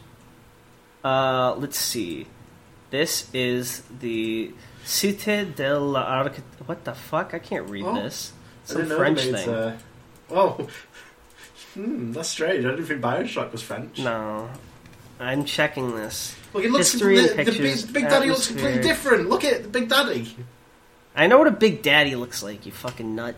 Uh, 1.03 1.55
let's 1.55 1.77
see. 1.77 2.27
This 2.89 3.29
is 3.33 3.81
the 3.99 4.51
Cité 4.85 5.53
de 5.53 5.77
la 5.77 6.01
Arc. 6.03 6.35
What 6.67 6.85
the 6.85 6.93
fuck? 6.93 7.33
I 7.33 7.39
can't 7.39 7.69
read 7.69 7.83
Oh, 7.85 7.95
this. 7.95 8.31
Some 8.63 8.85
French 8.85 9.21
thing. 9.23 9.49
uh, 9.49 9.77
oh, 10.31 10.67
hmm, 11.77 12.11
that's 12.11 12.29
strange. 12.29 12.65
I 12.65 12.71
didn't 12.71 12.85
think 12.85 13.01
Bioshock 13.01 13.51
was 13.51 13.61
French. 13.61 13.99
No, 13.99 14.49
I'm 15.19 15.45
checking 15.45 15.95
this. 15.95 16.35
Look, 16.53 16.63
it 16.63 16.71
looks 16.71 16.91
History 16.91 17.15
the, 17.15 17.21
and 17.21 17.29
the 17.31 17.51
big, 17.51 17.61
pictures, 17.61 17.85
the 17.85 17.93
Big 17.93 18.03
Daddy 18.09 18.29
looks 18.29 18.47
completely 18.47 18.81
different. 18.81 19.29
Look 19.29 19.45
at 19.45 19.63
the 19.63 19.69
Big 19.69 19.89
Daddy. 19.89 20.35
I 21.15 21.27
know 21.27 21.37
what 21.37 21.47
a 21.47 21.51
Big 21.51 21.81
Daddy 21.81 22.15
looks 22.15 22.43
like. 22.43 22.65
You 22.65 22.71
fucking 22.71 23.15
nut. 23.15 23.35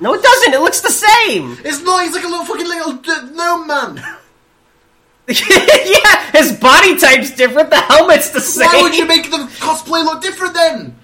No, 0.00 0.14
it 0.14 0.22
doesn't. 0.22 0.54
It 0.54 0.60
looks 0.60 0.80
the 0.80 0.90
same. 0.90 1.58
It's 1.64 1.82
not. 1.82 2.04
He's 2.04 2.14
like 2.14 2.24
a 2.24 2.28
little 2.28 2.46
fucking 2.46 2.66
little 2.66 2.94
d- 2.94 3.34
gnome 3.34 3.66
man. 3.66 3.96
yeah, 5.28 6.32
his 6.32 6.52
body 6.58 6.98
type's 6.98 7.30
different. 7.32 7.70
The 7.70 7.76
helmet's 7.76 8.30
the 8.30 8.40
same. 8.40 8.66
Why 8.66 8.82
would 8.82 8.96
you 8.96 9.06
make 9.06 9.30
the 9.30 9.36
cosplay 9.58 10.04
look 10.04 10.22
different 10.22 10.54
then? 10.54 10.96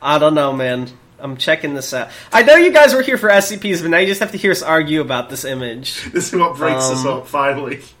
I 0.00 0.18
don't 0.18 0.34
know, 0.34 0.52
man. 0.52 0.88
I'm 1.20 1.36
checking 1.36 1.74
this 1.74 1.92
out. 1.92 2.10
I 2.32 2.42
know 2.42 2.54
you 2.54 2.72
guys 2.72 2.94
were 2.94 3.02
here 3.02 3.18
for 3.18 3.28
SCPs, 3.28 3.82
but 3.82 3.90
now 3.90 3.98
you 3.98 4.06
just 4.06 4.20
have 4.20 4.32
to 4.32 4.38
hear 4.38 4.52
us 4.52 4.62
argue 4.62 5.00
about 5.00 5.30
this 5.30 5.44
image. 5.44 6.04
This 6.12 6.32
is 6.32 6.38
what 6.38 6.56
breaks 6.56 6.84
us 6.90 7.04
Um, 7.04 7.18
up. 7.20 7.26
Finally. 7.26 7.80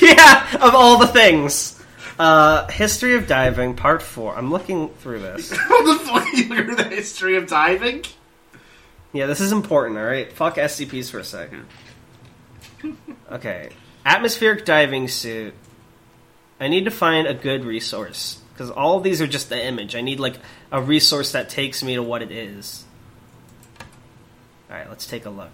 yeah, 0.00 0.56
of 0.60 0.74
all 0.74 0.98
the 0.98 1.06
things. 1.06 1.80
Uh, 2.18 2.66
History 2.70 3.14
of 3.16 3.26
Diving, 3.26 3.74
Part 3.74 4.02
4. 4.02 4.36
I'm 4.36 4.50
looking 4.50 4.88
through 4.88 5.20
this. 5.20 5.50
what 5.68 5.98
the 5.98 6.04
fuck 6.04 6.22
are 6.26 6.36
you 6.36 6.48
looking 6.48 6.76
the 6.76 6.84
history 6.84 7.36
of 7.36 7.46
diving? 7.48 8.04
Yeah, 9.12 9.26
this 9.26 9.40
is 9.40 9.52
important, 9.52 9.98
alright? 9.98 10.32
Fuck 10.32 10.56
SCPs 10.56 11.10
for 11.10 11.18
a 11.18 11.24
second. 11.24 11.66
Okay. 13.30 13.70
Atmospheric 14.04 14.64
diving 14.64 15.08
suit. 15.08 15.54
I 16.60 16.68
need 16.68 16.84
to 16.84 16.90
find 16.90 17.26
a 17.26 17.34
good 17.34 17.64
resource. 17.64 18.40
Because 18.52 18.70
all 18.70 19.00
these 19.00 19.20
are 19.20 19.26
just 19.26 19.48
the 19.48 19.64
image. 19.64 19.96
I 19.96 20.00
need, 20.00 20.20
like, 20.20 20.36
a 20.74 20.82
resource 20.82 21.30
that 21.30 21.48
takes 21.48 21.84
me 21.84 21.94
to 21.94 22.02
what 22.02 22.20
it 22.20 22.32
is. 22.32 22.84
Alright, 24.68 24.88
let's 24.88 25.06
take 25.06 25.24
a 25.24 25.30
look. 25.30 25.52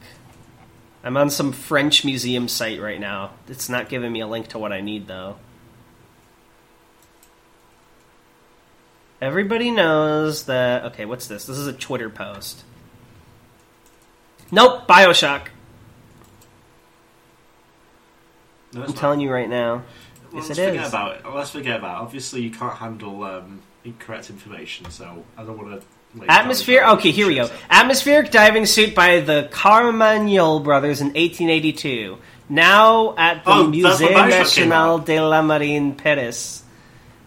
I'm 1.04 1.14
on 1.18 1.28
some 1.28 1.52
French 1.52 2.06
museum 2.06 2.48
site 2.48 2.80
right 2.80 2.98
now. 2.98 3.32
It's 3.46 3.68
not 3.68 3.90
giving 3.90 4.10
me 4.10 4.20
a 4.20 4.26
link 4.26 4.48
to 4.48 4.58
what 4.58 4.72
I 4.72 4.80
need, 4.80 5.08
though. 5.08 5.36
Everybody 9.20 9.70
knows 9.70 10.46
that. 10.46 10.86
Okay, 10.86 11.04
what's 11.04 11.26
this? 11.26 11.44
This 11.44 11.58
is 11.58 11.66
a 11.66 11.74
Twitter 11.74 12.08
post. 12.08 12.64
Nope, 14.50 14.88
Bioshock. 14.88 15.48
No, 18.72 18.84
I'm 18.84 18.94
telling 18.94 19.20
you 19.20 19.30
right 19.30 19.50
now. 19.50 19.82
Well, 20.32 20.40
yes, 20.40 20.48
let's 20.48 20.58
it 20.58 20.66
forget 20.68 20.84
is. 20.86 20.88
about 20.88 21.16
it. 21.16 21.26
Let's 21.28 21.50
forget 21.50 21.78
about 21.78 21.98
it. 21.98 22.04
Obviously, 22.04 22.40
you 22.40 22.50
can't 22.50 22.78
handle 22.78 23.22
um, 23.24 23.60
incorrect 23.84 24.30
information, 24.30 24.90
so 24.90 25.24
I 25.36 25.42
don't 25.44 25.56
want 25.58 25.80
to. 25.80 25.86
Atmosphere. 26.28 26.84
Okay, 26.94 27.12
here 27.12 27.26
we 27.28 27.36
go. 27.36 27.48
Atmospheric 27.70 28.32
diving 28.32 28.66
suit 28.66 28.96
by 28.96 29.20
the 29.20 29.48
Carmagnolle 29.52 30.58
brothers 30.64 31.00
in 31.00 31.08
1882. 31.08 32.18
Now 32.48 33.14
at 33.16 33.44
the 33.44 33.50
Oh, 33.52 33.66
Musée 33.66 34.10
National 34.12 34.98
de 34.98 35.20
la 35.20 35.40
Marine, 35.40 35.94
Paris. 35.94 36.64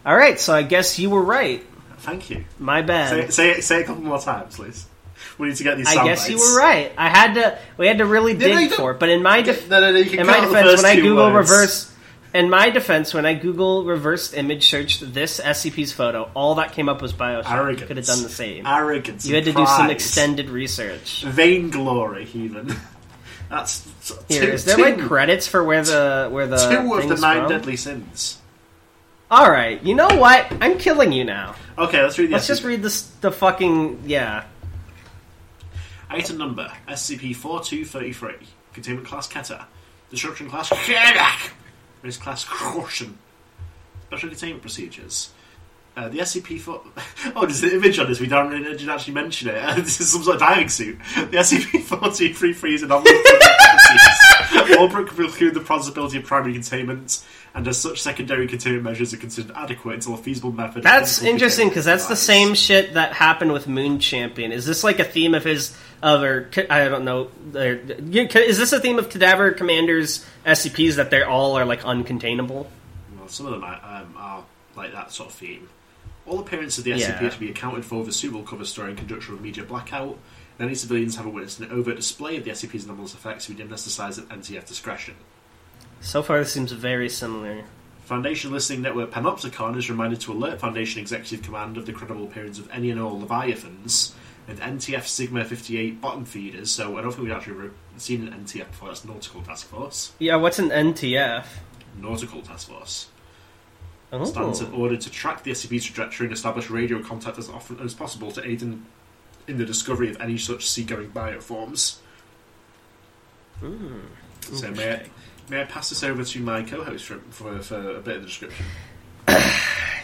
All 0.04 0.14
right, 0.14 0.38
so 0.38 0.54
I 0.54 0.62
guess 0.62 0.98
you 0.98 1.08
were 1.08 1.22
right. 1.22 1.64
Thank 2.00 2.28
you. 2.28 2.44
My 2.58 2.82
bad. 2.82 3.08
Say, 3.08 3.30
say, 3.30 3.50
it, 3.52 3.64
say 3.64 3.78
it 3.80 3.82
a 3.84 3.86
couple 3.86 4.02
more 4.02 4.20
times, 4.20 4.54
please. 4.56 4.86
We 5.38 5.48
need 5.48 5.56
to 5.56 5.64
get 5.64 5.78
these. 5.78 5.86
I 5.86 5.94
sound 5.94 6.08
guess 6.08 6.28
you 6.28 6.36
were 6.38 6.58
right. 6.58 6.92
I 6.98 7.08
had 7.08 7.34
to. 7.34 7.58
We 7.78 7.86
had 7.86 7.98
to 7.98 8.04
really 8.04 8.34
No, 8.34 8.46
no, 8.48 8.54
dig 8.58 8.70
for 8.72 8.90
it. 8.90 9.00
But 9.00 9.08
in 9.08 9.22
my 9.22 9.40
def- 9.40 9.70
No, 9.70 9.80
no, 9.80 9.92
no, 9.92 9.98
you 9.98 10.10
can 10.10 10.20
in 10.20 10.26
my 10.26 10.40
defense, 10.40 10.82
when 10.82 10.84
I 10.84 10.96
Google 10.96 11.32
words. 11.32 11.50
reverse, 11.50 11.93
in 12.34 12.50
my 12.50 12.68
defense, 12.68 13.14
when 13.14 13.24
I 13.24 13.34
Google 13.34 13.84
reversed 13.84 14.34
image 14.34 14.68
searched 14.68 15.14
this 15.14 15.40
SCP's 15.40 15.92
photo, 15.92 16.28
all 16.34 16.56
that 16.56 16.72
came 16.72 16.88
up 16.88 17.00
was 17.00 17.12
Bioshock. 17.12 17.50
Arrogance. 17.50 17.80
You 17.80 17.86
could 17.86 17.96
have 17.96 18.06
done 18.06 18.22
the 18.24 18.28
same. 18.28 18.66
Arrogance. 18.66 19.24
You 19.24 19.36
had 19.36 19.44
to 19.44 19.52
do 19.52 19.64
some 19.64 19.88
extended 19.88 20.50
research. 20.50 21.22
vainglory, 21.22 22.28
even. 22.34 22.74
That's 23.48 23.86
Here, 24.28 24.46
two, 24.46 24.52
is 24.52 24.64
there 24.64 24.76
two, 24.76 24.82
like 24.82 25.00
credits 25.06 25.46
for 25.46 25.62
where 25.62 25.84
the 25.84 26.28
where 26.32 26.46
the 26.48 26.56
two 26.56 26.94
of 26.94 27.08
the 27.08 27.16
nine 27.16 27.42
from? 27.42 27.50
deadly 27.50 27.76
sins. 27.76 28.40
All 29.30 29.50
right, 29.50 29.80
you 29.82 29.94
know 29.94 30.08
what? 30.08 30.46
I'm 30.60 30.76
killing 30.78 31.12
you 31.12 31.24
now. 31.24 31.54
Okay, 31.78 32.02
let's 32.02 32.18
read 32.18 32.30
the 32.30 32.32
Let's 32.32 32.44
SCP. 32.46 32.48
just 32.48 32.64
read 32.64 32.82
this. 32.82 33.02
The 33.20 33.30
fucking 33.30 34.02
yeah. 34.06 34.44
Item 36.10 36.38
number 36.38 36.70
SCP-4233. 36.88 38.34
Containment 38.72 39.06
class 39.06 39.28
Keter. 39.28 39.64
Destruction 40.10 40.48
class 40.50 40.68
Shedak. 42.04 42.06
Risk 42.06 42.20
class 42.20 42.44
Caution. 42.48 43.18
Special 44.06 44.28
containment 44.28 44.62
procedures. 44.62 45.32
Uh, 45.96 46.08
the 46.08 46.18
SCP 46.18 46.60
for 46.60 46.82
oh, 47.36 47.46
there's 47.46 47.62
an 47.62 47.70
image 47.70 47.98
on 48.00 48.08
this. 48.08 48.18
We 48.20 48.26
don't 48.26 48.50
really, 48.50 48.64
didn't 48.64 48.88
actually 48.88 49.14
mention 49.14 49.48
it. 49.48 49.76
this 49.84 50.00
is 50.00 50.10
some 50.10 50.22
sort 50.24 50.36
of 50.36 50.40
diving 50.40 50.68
suit. 50.68 50.98
The 51.14 51.36
SCP 51.38 51.82
fourteen 51.82 52.34
three 52.34 52.52
three 52.52 52.74
is 52.74 52.82
an 52.82 52.90
anomaly. 52.90 53.12
All 54.78 54.88
preclude 54.88 55.54
the 55.54 55.60
possibility 55.60 56.18
of 56.18 56.24
primary 56.24 56.52
containment, 56.52 57.24
and 57.54 57.66
as 57.68 57.78
such, 57.78 58.00
secondary 58.02 58.46
containment 58.46 58.84
measures 58.84 59.12
are 59.14 59.16
considered 59.18 59.52
adequate 59.56 59.94
until 59.94 60.14
a 60.14 60.16
feasible 60.18 60.52
method. 60.52 60.82
That's 60.82 61.22
interesting 61.22 61.68
because 61.68 61.84
that's 61.84 62.06
the 62.06 62.16
same 62.16 62.54
shit 62.54 62.94
that 62.94 63.12
happened 63.12 63.52
with 63.52 63.66
Moon 63.68 63.98
Champion. 64.00 64.52
Is 64.52 64.66
this 64.66 64.84
like 64.84 64.98
a 64.98 65.04
theme 65.04 65.34
of 65.34 65.44
his 65.44 65.76
other? 66.02 66.50
I 66.70 66.88
don't 66.88 67.04
know. 67.04 67.30
Is 67.54 68.58
this 68.58 68.72
a 68.72 68.80
theme 68.80 68.98
of 68.98 69.08
Cadaver 69.10 69.52
Commander's 69.52 70.24
SCPs 70.46 70.96
that 70.96 71.10
they 71.10 71.22
all 71.22 71.56
are 71.56 71.64
like 71.64 71.82
uncontainable? 71.82 72.66
Well, 73.16 73.28
some 73.28 73.46
of 73.46 73.52
them 73.52 73.64
are, 73.64 73.80
um, 73.82 74.14
are 74.16 74.44
like 74.76 74.92
that 74.92 75.12
sort 75.12 75.30
of 75.30 75.34
theme. 75.36 75.68
All 76.26 76.40
appearances 76.40 76.78
of 76.78 76.84
the 76.84 76.92
SCP 76.92 77.20
Yeah. 77.20 77.26
are 77.26 77.30
to 77.30 77.38
be 77.40 77.50
accounted 77.50 77.84
for 77.84 78.00
with 78.00 78.08
a 78.08 78.12
suitable 78.12 78.42
cover 78.44 78.64
story 78.64 78.90
in 78.90 78.96
conjunction 78.96 79.34
with 79.34 79.42
media 79.42 79.62
blackout. 79.64 80.18
Any 80.58 80.74
civilians 80.74 81.16
have 81.16 81.26
witnessed 81.26 81.60
an 81.60 81.70
overt 81.70 81.96
display 81.96 82.36
of 82.36 82.44
the 82.44 82.52
SCP's 82.52 82.84
anomalous 82.84 83.14
effects 83.14 83.48
we 83.48 83.54
deem 83.54 83.72
exercise 83.72 84.18
at 84.18 84.28
NTF 84.28 84.66
discretion. 84.66 85.14
So 86.00 86.22
far, 86.22 86.38
this 86.38 86.52
seems 86.52 86.70
very 86.72 87.08
similar. 87.08 87.64
Foundation 88.04 88.52
listening 88.52 88.82
network 88.82 89.10
Panopticon 89.10 89.76
is 89.76 89.88
reminded 89.88 90.20
to 90.20 90.32
alert 90.32 90.60
Foundation 90.60 91.00
Executive 91.00 91.42
Command 91.42 91.76
of 91.76 91.86
the 91.86 91.92
credible 91.92 92.24
appearance 92.24 92.58
of 92.58 92.70
any 92.70 92.90
and 92.90 93.00
all 93.00 93.18
Leviathans 93.18 94.12
and 94.46 94.60
NTF 94.60 95.06
Sigma 95.06 95.44
58 95.44 96.00
bottom 96.00 96.24
feeders. 96.24 96.70
So 96.70 96.98
I 96.98 97.02
don't 97.02 97.12
think 97.12 97.24
we've 97.24 97.36
actually 97.36 97.70
seen 97.96 98.28
an 98.28 98.44
NTF 98.44 98.68
before. 98.68 98.88
That's 98.88 99.04
Nautical 99.04 99.42
Task 99.42 99.66
Force. 99.68 100.12
Yeah, 100.18 100.36
what's 100.36 100.58
an 100.58 100.68
NTF? 100.68 101.46
Nautical 101.98 102.42
Task 102.42 102.68
Force. 102.68 103.08
Oh. 104.12 104.24
stands 104.24 104.60
in 104.60 104.72
order 104.72 104.96
to 104.96 105.10
track 105.10 105.42
the 105.42 105.50
SCP's 105.50 105.86
trajectory 105.86 106.26
and 106.26 106.34
establish 106.34 106.70
radio 106.70 107.02
contact 107.02 107.36
as 107.36 107.48
often 107.48 107.80
as 107.80 107.94
possible 107.94 108.30
to 108.32 108.46
aid 108.46 108.62
in, 108.62 108.86
in 109.46 109.58
the 109.58 109.64
discovery 109.64 110.10
of 110.10 110.20
any 110.20 110.38
such 110.38 110.68
seagoing 110.68 111.10
bioforms. 111.10 111.98
Hmm. 113.60 114.00
So 114.40 114.70
may 114.72 114.92
I, 114.92 115.06
may 115.48 115.62
I 115.62 115.64
pass 115.64 115.88
this 115.88 116.02
over 116.02 116.24
to 116.24 116.40
my 116.40 116.62
co-host 116.62 117.06
for, 117.06 117.18
for, 117.30 117.58
for 117.60 117.96
a 117.96 118.00
bit 118.00 118.16
of 118.16 118.22
the 118.22 118.26
description? 118.28 118.66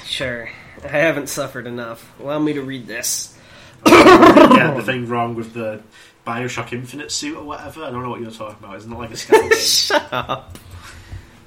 Sure. 0.04 0.50
I 0.82 0.88
haven't 0.88 1.28
suffered 1.28 1.68
enough. 1.68 2.12
Allow 2.20 2.40
me 2.40 2.54
to 2.54 2.62
read 2.62 2.88
this. 2.88 3.38
Get 3.84 4.76
the 4.76 4.82
thing 4.84 5.06
wrong 5.06 5.36
with 5.36 5.54
the 5.54 5.82
Bioshock 6.26 6.72
Infinite 6.72 7.12
suit 7.12 7.36
or 7.36 7.44
whatever. 7.44 7.84
I 7.84 7.90
don't 7.90 8.02
know 8.02 8.10
what 8.10 8.20
you're 8.20 8.32
talking 8.32 8.56
about. 8.64 8.76
Isn't 8.76 8.92
it 8.92 8.98
like 8.98 9.10
a 9.10 9.14
scam? 9.14 9.52
Shut 9.86 10.12
up. 10.12 10.58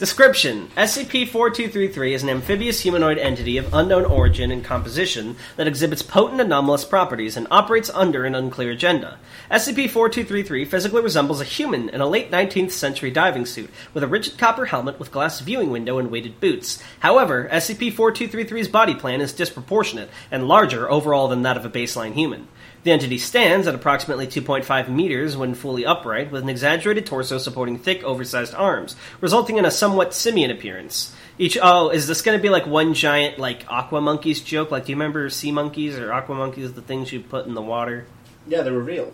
Description 0.03 0.67
SCP 0.75 1.29
4233 1.29 2.13
is 2.13 2.23
an 2.23 2.29
amphibious 2.29 2.81
humanoid 2.81 3.17
entity 3.17 3.55
of 3.55 3.73
unknown 3.73 4.03
origin 4.03 4.51
and 4.51 4.61
composition 4.61 5.37
that 5.55 5.65
exhibits 5.65 6.01
potent 6.01 6.41
anomalous 6.41 6.83
properties 6.83 7.37
and 7.37 7.47
operates 7.49 7.89
under 7.91 8.25
an 8.25 8.35
unclear 8.35 8.71
agenda. 8.71 9.17
SCP 9.49 9.89
4233 9.89 10.65
physically 10.65 11.01
resembles 11.01 11.39
a 11.39 11.45
human 11.45 11.87
in 11.87 12.01
a 12.01 12.05
late 12.05 12.29
19th 12.31 12.71
century 12.71 13.11
diving 13.11 13.45
suit, 13.45 13.69
with 13.93 14.03
a 14.03 14.07
rigid 14.07 14.37
copper 14.37 14.65
helmet 14.65 14.99
with 14.99 15.09
glass 15.09 15.39
viewing 15.39 15.69
window 15.69 15.97
and 15.97 16.11
weighted 16.11 16.37
boots. 16.41 16.83
However, 16.99 17.47
SCP 17.49 17.93
4233's 17.93 18.67
body 18.67 18.95
plan 18.95 19.21
is 19.21 19.31
disproportionate 19.31 20.09
and 20.29 20.49
larger 20.49 20.91
overall 20.91 21.29
than 21.29 21.43
that 21.43 21.55
of 21.55 21.63
a 21.63 21.69
baseline 21.69 22.11
human. 22.11 22.49
The 22.83 22.91
entity 22.91 23.17
stands 23.17 23.65
at 23.65 23.75
approximately 23.75 24.27
2.5 24.27 24.89
meters 24.89 25.37
when 25.37 25.55
fully 25.55 25.85
upright, 25.85 26.31
with 26.31 26.43
an 26.43 26.49
exaggerated 26.49 27.05
torso 27.05 27.37
supporting 27.37 27.77
thick, 27.79 28.03
oversized 28.03 28.53
arms, 28.53 28.97
resulting 29.21 29.57
in 29.57 29.63
a 29.63 29.71
somewhat 29.71 30.13
simian 30.13 30.51
appearance. 30.51 31.15
Each 31.37 31.57
oh, 31.61 31.89
is 31.89 32.07
this 32.07 32.21
going 32.21 32.37
to 32.37 32.41
be 32.41 32.49
like 32.49 32.67
one 32.67 32.93
giant 32.93 33.39
like 33.39 33.63
aqua 33.69 34.01
monkeys 34.01 34.41
joke? 34.41 34.69
Like, 34.69 34.85
do 34.85 34.91
you 34.91 34.97
remember 34.97 35.29
sea 35.29 35.51
monkeys 35.51 35.97
or 35.97 36.11
aqua 36.11 36.35
monkeys, 36.35 36.73
the 36.73 36.81
things 36.81 37.11
you 37.13 37.21
put 37.21 37.45
in 37.47 37.53
the 37.53 37.61
water? 37.61 38.05
yeah, 38.47 38.61
they 38.61 38.71
were 38.71 38.81
real. 38.81 39.13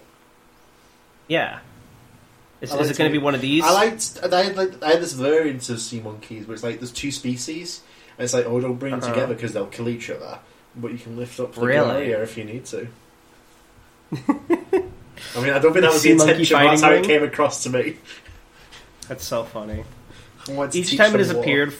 Yeah. 1.28 1.60
Is, 2.62 2.74
is 2.74 2.90
it 2.90 2.98
going 2.98 3.10
to 3.10 3.18
be 3.18 3.24
one 3.24 3.36
of 3.36 3.42
these? 3.42 3.64
I 3.64 3.72
liked. 3.72 4.20
I 4.24 4.44
had 4.44 4.58
like 4.58 4.84
I 4.84 4.90
had 4.94 5.02
this 5.02 5.14
variant 5.14 5.70
of 5.70 5.80
sea 5.80 6.02
monkeys 6.02 6.46
where 6.48 6.56
it's 6.56 6.64
like 6.64 6.80
there's 6.80 6.92
two 6.92 7.12
species, 7.12 7.82
and 8.18 8.26
it's 8.26 8.34
like 8.34 8.46
oh 8.48 8.60
don't 8.60 8.76
bring 8.76 8.92
them 8.92 9.00
Uh-huh. 9.02 9.14
together 9.14 9.36
because 9.36 9.54
they'll 9.54 9.68
kill 9.68 9.88
each 9.88 10.10
other, 10.10 10.40
but 10.76 10.92
you 10.92 10.98
can 10.98 11.16
lift 11.16 11.40
up 11.40 11.54
the 11.54 11.62
Really? 11.62 12.08
area 12.08 12.22
if 12.24 12.36
you 12.38 12.44
need 12.44 12.66
to. 12.66 12.88
I 15.36 15.42
mean, 15.42 15.52
I 15.54 15.60
don't 15.60 15.74
think 15.74 15.84
that 15.84 15.92
was 15.94 16.02
Sea 16.02 16.12
the 16.14 16.18
monkey 16.18 16.32
intention. 16.34 16.58
but 16.58 16.64
That's 16.70 16.82
how 16.82 16.90
it 16.92 16.94
ring? 16.96 17.04
came 17.04 17.24
across 17.24 17.64
to 17.64 17.70
me. 17.70 17.98
That's 19.08 19.24
so 19.24 19.44
funny. 19.44 19.84
I 20.48 20.52
wanted 20.54 20.72
to 20.74 20.80
Each 20.80 20.90
teach 20.92 20.98
time 21.00 21.10
it 21.10 21.12
them 21.14 21.20
has 21.20 21.34
war. 21.34 21.42
appeared, 21.44 21.74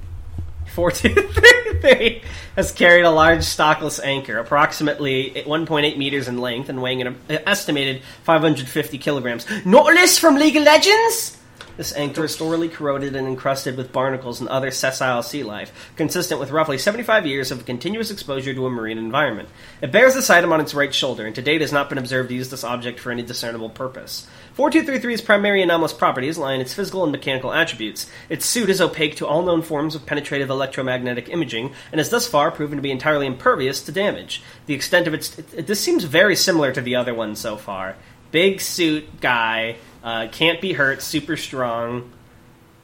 four 0.74 0.90
two 0.90 1.14
three 1.14 1.80
three 1.80 2.22
has 2.56 2.72
carried 2.72 3.04
a 3.04 3.10
large 3.10 3.40
stockless 3.42 4.00
anchor, 4.02 4.38
approximately 4.38 5.30
1.8 5.46 5.96
meters 5.96 6.26
in 6.28 6.38
length 6.38 6.68
and 6.68 6.82
weighing 6.82 7.00
an 7.02 7.08
uh, 7.28 7.38
estimated 7.46 8.02
550 8.24 8.98
kilograms. 8.98 9.46
Nautilus 9.64 10.18
from 10.18 10.36
League 10.36 10.56
of 10.56 10.64
Legends. 10.64 11.36
This 11.80 11.96
anchor 11.96 12.24
is 12.26 12.36
thoroughly 12.36 12.68
corroded 12.68 13.16
and 13.16 13.26
encrusted 13.26 13.78
with 13.78 13.90
barnacles 13.90 14.38
and 14.38 14.50
other 14.50 14.70
sessile 14.70 15.22
sea 15.22 15.42
life, 15.42 15.72
consistent 15.96 16.38
with 16.38 16.50
roughly 16.50 16.76
75 16.76 17.26
years 17.26 17.50
of 17.50 17.64
continuous 17.64 18.10
exposure 18.10 18.52
to 18.52 18.66
a 18.66 18.70
marine 18.70 18.98
environment. 18.98 19.48
It 19.80 19.90
bears 19.90 20.12
this 20.12 20.28
item 20.28 20.52
on 20.52 20.60
its 20.60 20.74
right 20.74 20.94
shoulder, 20.94 21.24
and 21.24 21.34
to 21.36 21.40
date 21.40 21.62
has 21.62 21.72
not 21.72 21.88
been 21.88 21.96
observed 21.96 22.28
to 22.28 22.34
use 22.34 22.50
this 22.50 22.64
object 22.64 23.00
for 23.00 23.10
any 23.10 23.22
discernible 23.22 23.70
purpose. 23.70 24.26
4233's 24.58 25.22
primary 25.22 25.62
anomalous 25.62 25.94
properties 25.94 26.36
lie 26.36 26.52
in 26.52 26.60
its 26.60 26.74
physical 26.74 27.02
and 27.02 27.12
mechanical 27.12 27.50
attributes. 27.50 28.10
Its 28.28 28.44
suit 28.44 28.68
is 28.68 28.82
opaque 28.82 29.16
to 29.16 29.26
all 29.26 29.42
known 29.42 29.62
forms 29.62 29.94
of 29.94 30.04
penetrative 30.04 30.50
electromagnetic 30.50 31.30
imaging, 31.30 31.72
and 31.92 31.98
has 31.98 32.10
thus 32.10 32.28
far 32.28 32.50
proven 32.50 32.76
to 32.76 32.82
be 32.82 32.90
entirely 32.90 33.24
impervious 33.24 33.80
to 33.84 33.90
damage. 33.90 34.42
The 34.66 34.74
extent 34.74 35.06
of 35.06 35.14
its. 35.14 35.38
It, 35.38 35.54
it- 35.54 35.66
this 35.66 35.80
seems 35.80 36.04
very 36.04 36.36
similar 36.36 36.72
to 36.72 36.82
the 36.82 36.96
other 36.96 37.14
one 37.14 37.34
so 37.36 37.56
far. 37.56 37.96
Big 38.32 38.60
suit 38.60 39.20
guy, 39.22 39.76
uh, 40.02 40.28
can't 40.28 40.60
be 40.60 40.72
hurt, 40.72 41.02
super 41.02 41.36
strong. 41.36 42.12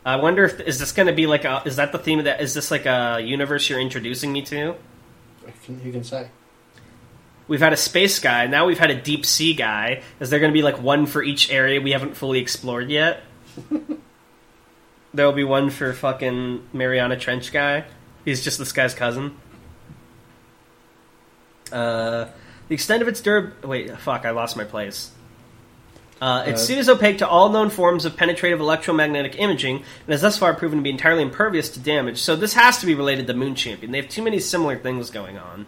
I 0.04 0.16
wonder 0.16 0.44
if 0.44 0.60
is 0.60 0.78
this 0.78 0.92
going 0.92 1.08
to 1.08 1.12
be 1.12 1.26
like 1.26 1.44
a 1.44 1.62
is 1.64 1.76
that 1.76 1.90
the 1.90 1.98
theme 1.98 2.20
of 2.20 2.26
that 2.26 2.40
is 2.40 2.54
this 2.54 2.70
like 2.70 2.86
a 2.86 3.20
universe 3.20 3.68
you're 3.68 3.80
introducing 3.80 4.32
me 4.32 4.42
to? 4.42 4.76
Who 5.44 5.52
can, 5.64 5.80
who 5.80 5.92
can 5.92 6.04
say? 6.04 6.28
We've 7.48 7.60
had 7.60 7.72
a 7.72 7.76
space 7.76 8.18
guy, 8.18 8.46
now 8.46 8.66
we've 8.66 8.78
had 8.78 8.90
a 8.90 9.00
deep 9.00 9.26
sea 9.26 9.54
guy. 9.54 10.02
Is 10.20 10.30
there 10.30 10.40
going 10.40 10.52
to 10.52 10.54
be 10.54 10.62
like 10.62 10.80
one 10.80 11.06
for 11.06 11.22
each 11.22 11.50
area 11.50 11.80
we 11.80 11.92
haven't 11.92 12.16
fully 12.16 12.38
explored 12.38 12.90
yet? 12.90 13.22
There'll 15.14 15.32
be 15.32 15.44
one 15.44 15.70
for 15.70 15.92
fucking 15.92 16.68
Mariana 16.72 17.16
Trench 17.16 17.52
guy. 17.52 17.84
He's 18.24 18.44
just 18.44 18.58
this 18.58 18.72
guy's 18.72 18.94
cousin. 18.94 19.36
Uh, 21.72 22.26
the 22.68 22.74
extent 22.74 23.02
of 23.02 23.08
its 23.08 23.20
durab 23.20 23.64
Wait, 23.64 23.96
fuck! 23.98 24.24
I 24.24 24.30
lost 24.30 24.56
my 24.56 24.64
place. 24.64 25.10
Uh, 26.20 26.44
its 26.46 26.62
Uh, 26.62 26.64
suit 26.64 26.78
is 26.78 26.88
opaque 26.88 27.18
to 27.18 27.28
all 27.28 27.50
known 27.50 27.68
forms 27.68 28.06
of 28.06 28.16
penetrative 28.16 28.58
electromagnetic 28.58 29.38
imaging, 29.38 29.76
and 29.76 30.08
has 30.08 30.22
thus 30.22 30.38
far 30.38 30.54
proven 30.54 30.78
to 30.78 30.82
be 30.82 30.90
entirely 30.90 31.22
impervious 31.22 31.68
to 31.68 31.78
damage. 31.78 32.18
So 32.18 32.36
this 32.36 32.54
has 32.54 32.78
to 32.78 32.86
be 32.86 32.94
related 32.94 33.26
to 33.26 33.34
Moon 33.34 33.54
Champion. 33.54 33.92
They 33.92 34.00
have 34.00 34.08
too 34.08 34.22
many 34.22 34.38
similar 34.40 34.76
things 34.76 35.10
going 35.10 35.36
on. 35.36 35.66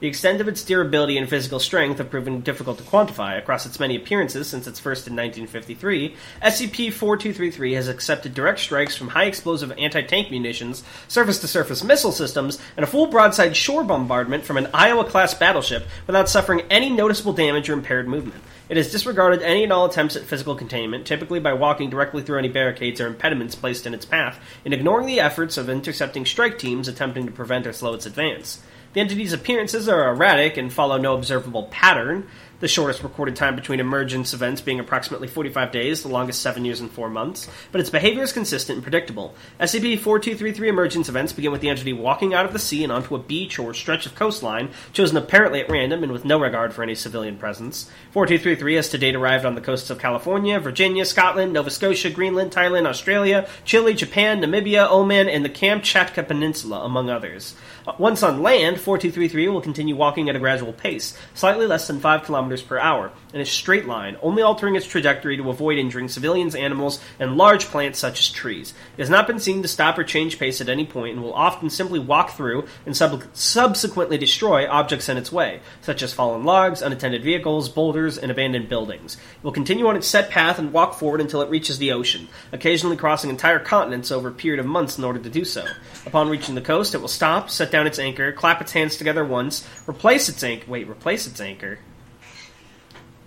The 0.00 0.06
extent 0.06 0.40
of 0.40 0.48
its 0.48 0.64
durability 0.64 1.18
and 1.18 1.28
physical 1.28 1.60
strength 1.60 1.98
have 1.98 2.08
proven 2.08 2.40
difficult 2.40 2.78
to 2.78 2.84
quantify. 2.84 3.36
Across 3.36 3.66
its 3.66 3.78
many 3.78 3.96
appearances 3.96 4.48
since 4.48 4.66
its 4.66 4.80
first 4.80 5.06
in 5.06 5.14
1953, 5.14 6.16
SCP-4233 6.42 7.74
has 7.74 7.86
accepted 7.86 8.32
direct 8.32 8.60
strikes 8.60 8.96
from 8.96 9.08
high 9.08 9.24
explosive 9.24 9.72
anti-tank 9.76 10.30
munitions, 10.30 10.82
surface-to-surface 11.06 11.84
missile 11.84 12.12
systems, 12.12 12.58
and 12.78 12.84
a 12.84 12.86
full 12.86 13.08
broadside 13.08 13.54
shore 13.54 13.84
bombardment 13.84 14.42
from 14.42 14.56
an 14.56 14.68
Iowa-class 14.72 15.34
battleship 15.34 15.86
without 16.06 16.30
suffering 16.30 16.62
any 16.70 16.88
noticeable 16.88 17.34
damage 17.34 17.68
or 17.68 17.74
impaired 17.74 18.08
movement. 18.08 18.42
It 18.70 18.76
has 18.76 18.92
disregarded 18.92 19.42
any 19.42 19.64
and 19.64 19.72
all 19.72 19.84
attempts 19.84 20.14
at 20.14 20.22
physical 20.22 20.54
containment, 20.54 21.04
typically 21.04 21.40
by 21.40 21.54
walking 21.54 21.90
directly 21.90 22.22
through 22.22 22.38
any 22.38 22.48
barricades 22.48 23.00
or 23.00 23.08
impediments 23.08 23.56
placed 23.56 23.84
in 23.84 23.94
its 23.94 24.04
path, 24.06 24.38
and 24.64 24.72
ignoring 24.72 25.08
the 25.08 25.18
efforts 25.18 25.56
of 25.56 25.68
intercepting 25.68 26.24
strike 26.24 26.56
teams 26.56 26.86
attempting 26.86 27.26
to 27.26 27.32
prevent 27.32 27.66
or 27.66 27.72
slow 27.72 27.94
its 27.94 28.06
advance. 28.06 28.62
The 28.92 29.00
entity's 29.00 29.32
appearances 29.32 29.88
are 29.88 30.08
erratic 30.08 30.56
and 30.56 30.72
follow 30.72 30.98
no 30.98 31.14
observable 31.14 31.64
pattern. 31.64 32.28
The 32.60 32.68
shortest 32.68 33.02
recorded 33.02 33.36
time 33.36 33.56
between 33.56 33.80
emergence 33.80 34.34
events 34.34 34.60
being 34.60 34.78
approximately 34.78 35.28
45 35.28 35.72
days, 35.72 36.02
the 36.02 36.08
longest 36.08 36.42
7 36.42 36.62
years 36.62 36.78
and 36.78 36.90
4 36.90 37.08
months, 37.08 37.48
but 37.72 37.80
its 37.80 37.88
behavior 37.88 38.22
is 38.22 38.34
consistent 38.34 38.76
and 38.76 38.82
predictable. 38.82 39.34
SCP 39.58 39.98
4233 39.98 40.68
emergence 40.68 41.08
events 41.08 41.32
begin 41.32 41.52
with 41.52 41.62
the 41.62 41.70
entity 41.70 41.94
walking 41.94 42.34
out 42.34 42.44
of 42.44 42.52
the 42.52 42.58
sea 42.58 42.84
and 42.84 42.92
onto 42.92 43.14
a 43.14 43.18
beach 43.18 43.58
or 43.58 43.72
stretch 43.72 44.04
of 44.04 44.14
coastline, 44.14 44.68
chosen 44.92 45.16
apparently 45.16 45.62
at 45.62 45.70
random 45.70 46.02
and 46.02 46.12
with 46.12 46.26
no 46.26 46.38
regard 46.38 46.74
for 46.74 46.82
any 46.82 46.94
civilian 46.94 47.38
presence. 47.38 47.90
4233 48.10 48.74
has 48.74 48.90
to 48.90 48.98
date 48.98 49.14
arrived 49.14 49.46
on 49.46 49.54
the 49.54 49.62
coasts 49.62 49.88
of 49.88 49.98
California, 49.98 50.60
Virginia, 50.60 51.06
Scotland, 51.06 51.54
Nova 51.54 51.70
Scotia, 51.70 52.10
Greenland, 52.10 52.52
Thailand, 52.52 52.86
Australia, 52.86 53.48
Chile, 53.64 53.94
Japan, 53.94 54.38
Namibia, 54.42 54.86
Oman, 54.90 55.30
and 55.30 55.46
the 55.46 55.48
Kamchatka 55.48 56.28
Peninsula, 56.28 56.84
among 56.84 57.08
others. 57.08 57.54
Uh, 57.86 57.92
Once 57.98 58.22
on 58.22 58.42
land, 58.42 58.80
4233 58.80 59.48
will 59.48 59.60
continue 59.60 59.96
walking 59.96 60.28
at 60.28 60.36
a 60.36 60.38
gradual 60.38 60.72
pace, 60.72 61.16
slightly 61.34 61.66
less 61.66 61.86
than 61.86 62.00
5 62.00 62.24
kilometers 62.24 62.62
per 62.62 62.78
hour, 62.78 63.12
in 63.32 63.40
a 63.40 63.46
straight 63.46 63.86
line, 63.86 64.16
only 64.22 64.42
altering 64.42 64.76
its 64.76 64.86
trajectory 64.86 65.36
to 65.36 65.50
avoid 65.50 65.78
injuring 65.78 66.08
civilians, 66.08 66.54
animals, 66.54 67.00
and 67.18 67.36
large 67.36 67.66
plants 67.66 67.98
such 67.98 68.20
as 68.20 68.30
trees. 68.30 68.74
It 68.96 69.00
has 69.00 69.10
not 69.10 69.26
been 69.26 69.38
seen 69.38 69.62
to 69.62 69.68
stop 69.68 69.98
or 69.98 70.04
change 70.04 70.38
pace 70.38 70.60
at 70.60 70.68
any 70.68 70.86
point 70.86 71.14
and 71.14 71.22
will 71.22 71.34
often 71.34 71.70
simply 71.70 71.98
walk 71.98 72.30
through 72.30 72.66
and 72.86 72.96
sub- 72.96 73.24
subsequently 73.32 74.18
destroy 74.18 74.68
objects 74.68 75.08
in 75.08 75.16
its 75.16 75.32
way, 75.32 75.60
such 75.82 76.02
as 76.02 76.12
fallen 76.12 76.44
logs, 76.44 76.82
unattended 76.82 77.22
vehicles, 77.22 77.68
boulders, 77.68 78.18
and 78.18 78.30
abandoned 78.30 78.68
buildings. 78.68 79.14
It 79.14 79.44
will 79.44 79.52
continue 79.52 79.86
on 79.86 79.96
its 79.96 80.06
set 80.06 80.30
path 80.30 80.58
and 80.58 80.72
walk 80.72 80.94
forward 80.94 81.20
until 81.20 81.42
it 81.42 81.50
reaches 81.50 81.78
the 81.78 81.92
ocean, 81.92 82.28
occasionally 82.52 82.96
crossing 82.96 83.30
entire 83.30 83.58
continents 83.58 84.10
over 84.10 84.28
a 84.28 84.32
period 84.32 84.60
of 84.60 84.66
months 84.66 84.98
in 84.98 85.04
order 85.04 85.18
to 85.18 85.30
do 85.30 85.44
so. 85.44 85.64
Upon 86.06 86.28
reaching 86.28 86.54
the 86.54 86.60
coast, 86.60 86.94
it 86.94 87.00
will 87.00 87.08
stop, 87.08 87.50
set 87.50 87.70
down 87.70 87.86
its 87.86 87.98
anchor, 87.98 88.32
clap 88.32 88.60
its 88.60 88.72
hands 88.72 88.96
together 88.96 89.24
once, 89.24 89.66
replace 89.88 90.28
its 90.28 90.42
anchor. 90.42 90.70
Wait, 90.70 90.88
replace 90.88 91.26
its 91.26 91.40
anchor. 91.40 91.78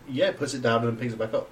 Yeah, 0.10 0.32
puts 0.32 0.54
it 0.54 0.62
down 0.62 0.82
and 0.82 0.90
then 0.90 0.98
picks 0.98 1.14
it 1.14 1.20
back 1.20 1.34
up. 1.34 1.50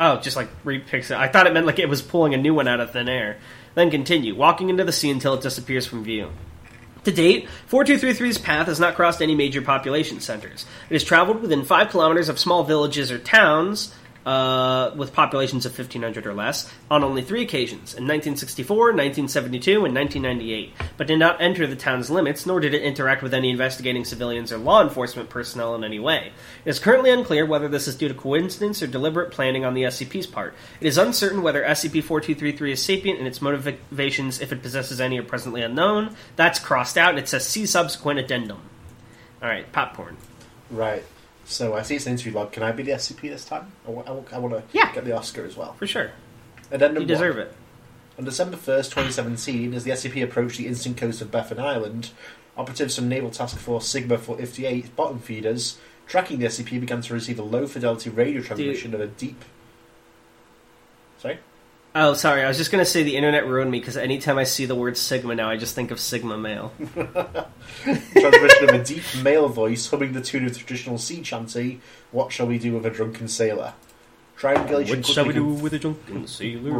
Oh, 0.00 0.18
just 0.18 0.36
like 0.36 0.48
repicks 0.64 1.10
it. 1.10 1.12
I 1.12 1.28
thought 1.28 1.46
it 1.46 1.52
meant 1.52 1.66
like 1.66 1.78
it 1.78 1.88
was 1.88 2.02
pulling 2.02 2.34
a 2.34 2.38
new 2.38 2.54
one 2.54 2.68
out 2.68 2.80
of 2.80 2.92
thin 2.92 3.08
air. 3.08 3.38
Then 3.74 3.90
continue, 3.90 4.34
walking 4.34 4.68
into 4.68 4.84
the 4.84 4.92
sea 4.92 5.10
until 5.10 5.34
it 5.34 5.40
disappears 5.40 5.86
from 5.86 6.04
view. 6.04 6.30
To 7.04 7.12
date, 7.12 7.48
4233's 7.70 8.38
path 8.38 8.66
has 8.66 8.80
not 8.80 8.94
crossed 8.94 9.20
any 9.20 9.34
major 9.34 9.60
population 9.60 10.20
centers. 10.20 10.64
It 10.88 10.94
has 10.94 11.04
traveled 11.04 11.42
within 11.42 11.64
5 11.64 11.90
kilometers 11.90 12.28
of 12.28 12.38
small 12.38 12.64
villages 12.64 13.12
or 13.12 13.18
towns 13.18 13.94
uh, 14.26 14.92
with 14.96 15.12
populations 15.12 15.66
of 15.66 15.76
1,500 15.76 16.26
or 16.26 16.34
less 16.34 16.70
on 16.90 17.04
only 17.04 17.22
three 17.22 17.42
occasions 17.42 17.94
in 17.94 18.04
1964, 18.04 18.76
1972, 18.76 19.84
and 19.84 19.94
1998, 19.94 20.72
but 20.96 21.06
did 21.06 21.18
not 21.18 21.40
enter 21.40 21.66
the 21.66 21.76
town's 21.76 22.10
limits, 22.10 22.46
nor 22.46 22.60
did 22.60 22.74
it 22.74 22.82
interact 22.82 23.22
with 23.22 23.34
any 23.34 23.50
investigating 23.50 24.04
civilians 24.04 24.52
or 24.52 24.58
law 24.58 24.82
enforcement 24.82 25.28
personnel 25.28 25.74
in 25.74 25.84
any 25.84 25.98
way. 25.98 26.32
It 26.64 26.70
is 26.70 26.78
currently 26.78 27.10
unclear 27.10 27.46
whether 27.46 27.68
this 27.68 27.86
is 27.86 27.96
due 27.96 28.08
to 28.08 28.14
coincidence 28.14 28.82
or 28.82 28.86
deliberate 28.86 29.30
planning 29.30 29.64
on 29.64 29.74
the 29.74 29.82
SCP's 29.82 30.26
part. 30.26 30.54
It 30.80 30.86
is 30.86 30.98
uncertain 30.98 31.42
whether 31.42 31.62
SCP 31.62 32.02
4233 32.02 32.72
is 32.72 32.82
sapient 32.82 33.18
and 33.18 33.28
its 33.28 33.42
motivations, 33.42 34.40
if 34.40 34.52
it 34.52 34.62
possesses 34.62 35.00
any, 35.00 35.18
are 35.18 35.22
presently 35.22 35.62
unknown. 35.62 36.16
That's 36.36 36.58
crossed 36.58 36.96
out, 36.96 37.10
and 37.10 37.18
it 37.18 37.28
says 37.28 37.46
see 37.46 37.66
subsequent 37.66 38.20
addendum. 38.20 38.60
Alright, 39.42 39.70
popcorn. 39.72 40.16
Right. 40.70 41.04
So 41.44 41.74
I 41.74 41.82
see 41.82 41.96
it's 41.96 42.06
an 42.06 42.12
interview 42.12 42.32
log. 42.32 42.52
Can 42.52 42.62
I 42.62 42.72
be 42.72 42.82
the 42.82 42.92
SCP 42.92 43.22
this 43.30 43.44
time? 43.44 43.72
I 43.86 43.90
want, 43.90 44.06
to 44.06 44.62
Yeah. 44.72 44.92
get 44.92 45.04
the 45.04 45.16
Oscar 45.16 45.44
as 45.44 45.56
well. 45.56 45.74
For 45.74 45.86
sure. 45.86 46.10
Addendum 46.70 47.02
You 47.02 47.08
deserve 47.08 47.36
one. 47.36 47.46
it. 47.46 47.52
On 48.18 48.24
December 48.24 48.56
1st, 48.56 48.90
2017, 48.90 49.74
as 49.74 49.84
the 49.84 49.90
SCP 49.90 50.22
approached 50.22 50.58
the 50.58 50.66
eastern 50.66 50.94
coast 50.94 51.20
of 51.20 51.30
Baffin 51.30 51.58
Island, 51.58 52.10
operatives 52.56 52.96
from 52.96 53.08
Naval 53.08 53.30
Task 53.30 53.58
Force 53.58 53.86
Sigma 53.86 54.16
58 54.18 54.94
bottom 54.96 55.18
feeders 55.18 55.78
tracking 56.06 56.38
the 56.38 56.46
SCP 56.46 56.78
began 56.80 57.00
to 57.02 57.14
receive 57.14 57.38
a 57.38 57.42
low 57.42 57.66
fidelity 57.66 58.10
radio 58.10 58.40
transmission 58.42 58.94
of 58.94 59.00
a 59.00 59.06
deep. 59.06 59.42
Sorry? 61.94 62.06
Oh, 62.06 62.14
sorry. 62.14 62.42
I 62.42 62.48
was 62.48 62.56
just 62.56 62.72
going 62.72 62.84
to 62.84 62.90
say 62.90 63.02
the 63.02 63.16
internet 63.16 63.46
ruined 63.46 63.70
me 63.70 63.78
because 63.78 63.96
anytime 63.96 64.36
I 64.36 64.44
see 64.44 64.66
the 64.66 64.74
word 64.74 64.96
Sigma 64.96 65.34
now, 65.34 65.48
I 65.48 65.56
just 65.56 65.74
think 65.74 65.90
of 65.90 66.00
Sigma 66.00 66.36
male. 66.36 66.72
transmission 67.82 68.68
of 68.68 68.74
a 68.74 68.84
deep 68.84 69.04
male 69.22 69.48
voice 69.48 69.88
humming 69.88 70.12
the 70.12 70.20
tune 70.20 70.44
of 70.44 70.52
the 70.52 70.58
traditional 70.58 70.98
sea 70.98 71.22
chanty, 71.22 71.80
What 72.10 72.32
Shall 72.32 72.46
We 72.46 72.58
Do 72.58 72.74
with 72.74 72.86
a 72.86 72.90
Drunken 72.90 73.28
Sailor? 73.28 73.74
Triangulation 74.36 74.96
What 74.96 75.06
shall 75.06 75.24
we 75.26 75.32
quickly 75.32 75.54
do 75.56 75.62
with 75.62 75.74
a 75.74 75.78
drunken 75.78 76.26
sailor? 76.26 76.72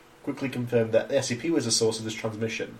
quickly 0.22 0.48
confirmed 0.48 0.92
that 0.92 1.08
the 1.08 1.16
SCP 1.16 1.50
was 1.50 1.66
the 1.66 1.70
source 1.70 1.98
of 1.98 2.04
this 2.04 2.14
transmission. 2.14 2.78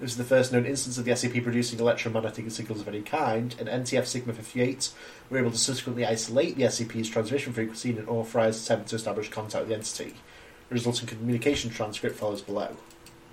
This 0.00 0.12
is 0.12 0.16
the 0.16 0.24
first 0.24 0.52
known 0.52 0.64
instance 0.64 0.96
of 0.96 1.04
the 1.04 1.10
SCP 1.10 1.42
producing 1.42 1.80
electromagnetic 1.80 2.48
signals 2.52 2.80
of 2.80 2.86
any 2.86 3.02
kind, 3.02 3.54
and 3.58 3.68
NTF 3.68 4.06
Sigma 4.06 4.32
58 4.32 4.90
were 5.28 5.38
able 5.38 5.50
to 5.50 5.58
subsequently 5.58 6.06
isolate 6.06 6.56
the 6.56 6.64
SCP's 6.64 7.08
transmission 7.08 7.52
frequency 7.52 7.90
in 7.90 7.98
an 7.98 8.08
authorized 8.08 8.64
attempt 8.64 8.90
to 8.90 8.96
establish 8.96 9.28
contact 9.28 9.62
with 9.62 9.70
the 9.70 9.74
entity. 9.74 10.14
The 10.68 10.74
resulting 10.74 11.08
communication 11.08 11.70
transcript 11.70 12.16
follows 12.16 12.42
below. 12.42 12.76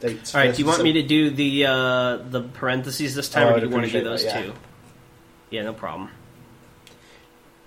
Date. 0.00 0.34
All 0.34 0.40
right. 0.40 0.52
Do 0.52 0.60
you 0.60 0.66
want 0.66 0.82
me 0.82 0.92
to 0.94 1.02
do 1.02 1.30
the 1.30 1.66
uh, 1.66 2.16
the 2.16 2.42
parentheses 2.42 3.14
this 3.14 3.28
time, 3.28 3.46
Oh, 3.46 3.54
or 3.54 3.60
do 3.60 3.66
you 3.66 3.72
want 3.72 3.86
to 3.86 3.92
do 3.92 4.02
those 4.02 4.24
that, 4.24 4.44
two? 4.44 4.54
Yeah, 5.50 5.62
no 5.62 5.72
problem. 5.72 6.10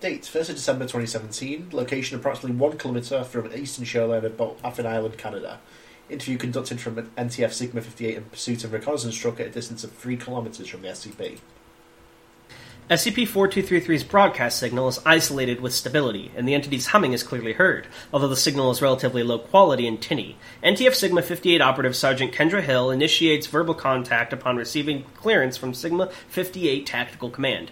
Date 0.02 0.24
1st 0.24 0.50
of 0.50 0.56
December 0.56 0.84
2017. 0.84 1.70
Location 1.72 2.20
approximately 2.20 2.58
1 2.58 2.78
kilometre 2.78 3.24
from 3.24 3.54
eastern 3.54 3.86
shoreline 3.86 4.26
of 4.26 4.38
Baffin 4.62 4.86
Island, 4.86 5.18
Canada. 5.18 5.62
Interview 6.14 6.38
conducted 6.38 6.80
from 6.80 6.98
an 6.98 7.12
NTF 7.18 7.52
Sigma 7.52 7.82
58 7.82 8.16
in 8.16 8.24
pursuit 8.26 8.64
of 8.64 8.72
reconnaissance 8.72 9.16
truck 9.16 9.40
at 9.40 9.48
a 9.48 9.50
distance 9.50 9.84
of 9.84 9.92
3 9.92 10.16
kilometres 10.16 10.68
from 10.68 10.82
the 10.82 10.88
SCP. 10.88 11.40
SCP-4233's 12.90 14.04
broadcast 14.04 14.60
signal 14.60 14.90
is 14.90 15.00
isolated 15.06 15.62
with 15.62 15.74
stability, 15.74 16.32
and 16.36 16.46
the 16.46 16.54
entity's 16.54 16.88
humming 16.88 17.14
is 17.14 17.24
clearly 17.24 17.54
heard, 17.54 17.88
although 18.12 18.28
the 18.28 18.36
signal 18.36 18.72
is 18.72 18.82
relatively 18.82 19.24
low 19.24 19.40
quality 19.40 19.88
and 19.88 20.02
tinny. 20.02 20.38
NTF 20.62 20.94
Sigma 20.94 21.22
58 21.22 21.62
operative 21.62 21.96
Sergeant 21.96 22.34
Kendra 22.34 22.62
Hill 22.62 22.92
initiates 22.92 23.48
verbal 23.48 23.74
contact 23.74 24.34
upon 24.34 24.58
receiving 24.58 25.04
clearance 25.16 25.56
from 25.56 25.74
Sigma 25.74 26.08
58 26.28 26.86
Tactical 26.86 27.30
Command. 27.30 27.72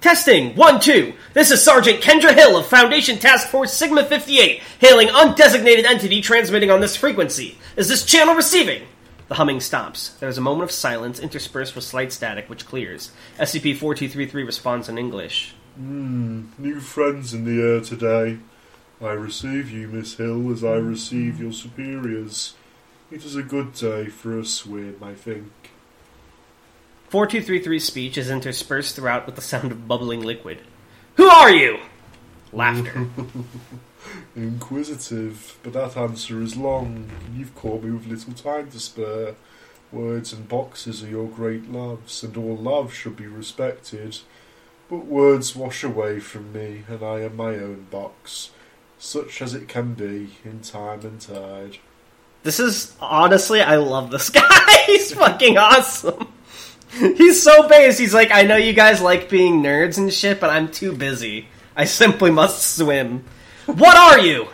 Testing! 0.00 0.54
1-2! 0.54 1.14
This 1.34 1.50
is 1.50 1.62
Sergeant 1.62 2.00
Kendra 2.00 2.34
Hill 2.34 2.56
of 2.56 2.66
Foundation 2.66 3.18
Task 3.18 3.48
Force 3.48 3.74
Sigma 3.74 4.02
58, 4.02 4.62
hailing 4.78 5.08
undesignated 5.08 5.84
entity 5.84 6.22
transmitting 6.22 6.70
on 6.70 6.80
this 6.80 6.96
frequency. 6.96 7.58
Is 7.76 7.86
this 7.86 8.06
channel 8.06 8.34
receiving? 8.34 8.84
The 9.28 9.34
humming 9.34 9.60
stops. 9.60 10.14
There 10.14 10.30
is 10.30 10.38
a 10.38 10.40
moment 10.40 10.64
of 10.64 10.70
silence 10.70 11.20
interspersed 11.20 11.74
with 11.74 11.84
slight 11.84 12.12
static, 12.12 12.48
which 12.48 12.64
clears. 12.64 13.10
SCP 13.38 13.76
4233 13.76 14.42
responds 14.42 14.88
in 14.88 14.96
English. 14.96 15.54
Hmm, 15.76 16.44
new 16.56 16.80
friends 16.80 17.34
in 17.34 17.44
the 17.44 17.62
air 17.62 17.80
today. 17.82 18.38
I 19.02 19.12
receive 19.12 19.70
you, 19.70 19.86
Miss 19.86 20.14
Hill, 20.14 20.50
as 20.50 20.64
I 20.64 20.76
receive 20.76 21.38
your 21.38 21.52
superiors. 21.52 22.54
It 23.10 23.26
is 23.26 23.36
a 23.36 23.42
good 23.42 23.74
day 23.74 24.06
for 24.06 24.38
a 24.38 24.46
swim, 24.46 24.96
I 25.02 25.12
think. 25.12 25.52
4233's 27.10 27.84
speech 27.84 28.16
is 28.16 28.30
interspersed 28.30 28.94
throughout 28.94 29.26
with 29.26 29.34
the 29.34 29.42
sound 29.42 29.72
of 29.72 29.88
bubbling 29.88 30.20
liquid. 30.20 30.60
Who 31.16 31.28
are 31.28 31.50
you? 31.50 31.80
Laughter. 32.52 33.08
Inquisitive, 34.36 35.58
but 35.64 35.72
that 35.72 35.96
answer 35.96 36.40
is 36.40 36.56
long, 36.56 37.10
you've 37.34 37.54
caught 37.56 37.82
me 37.82 37.90
with 37.90 38.06
little 38.06 38.32
time 38.32 38.70
to 38.70 38.78
spare. 38.78 39.34
Words 39.90 40.32
and 40.32 40.48
boxes 40.48 41.02
are 41.02 41.08
your 41.08 41.26
great 41.26 41.70
loves, 41.70 42.22
and 42.22 42.36
all 42.36 42.56
love 42.56 42.94
should 42.94 43.16
be 43.16 43.26
respected. 43.26 44.18
But 44.88 45.06
words 45.06 45.56
wash 45.56 45.82
away 45.82 46.20
from 46.20 46.52
me, 46.52 46.84
and 46.88 47.02
I 47.02 47.22
am 47.22 47.34
my 47.34 47.56
own 47.56 47.88
box, 47.90 48.50
such 49.00 49.42
as 49.42 49.52
it 49.52 49.66
can 49.66 49.94
be 49.94 50.36
in 50.44 50.60
time 50.60 51.00
and 51.00 51.20
tide. 51.20 51.78
This 52.44 52.60
is 52.60 52.94
honestly, 53.00 53.60
I 53.60 53.76
love 53.76 54.12
this 54.12 54.30
guy. 54.30 54.82
He's 54.86 55.12
fucking 55.12 55.58
awesome. 55.58 56.28
He's 57.16 57.42
so 57.42 57.68
base. 57.68 57.98
He's 57.98 58.14
like, 58.14 58.30
I 58.32 58.42
know 58.42 58.56
you 58.56 58.72
guys 58.72 59.00
like 59.00 59.28
being 59.28 59.62
nerds 59.62 59.96
and 59.98 60.12
shit, 60.12 60.40
but 60.40 60.50
I'm 60.50 60.70
too 60.70 60.92
busy. 60.92 61.46
I 61.76 61.84
simply 61.84 62.30
must 62.30 62.76
swim. 62.76 63.24
What 63.66 63.96
are 63.96 64.18
you? 64.18 64.48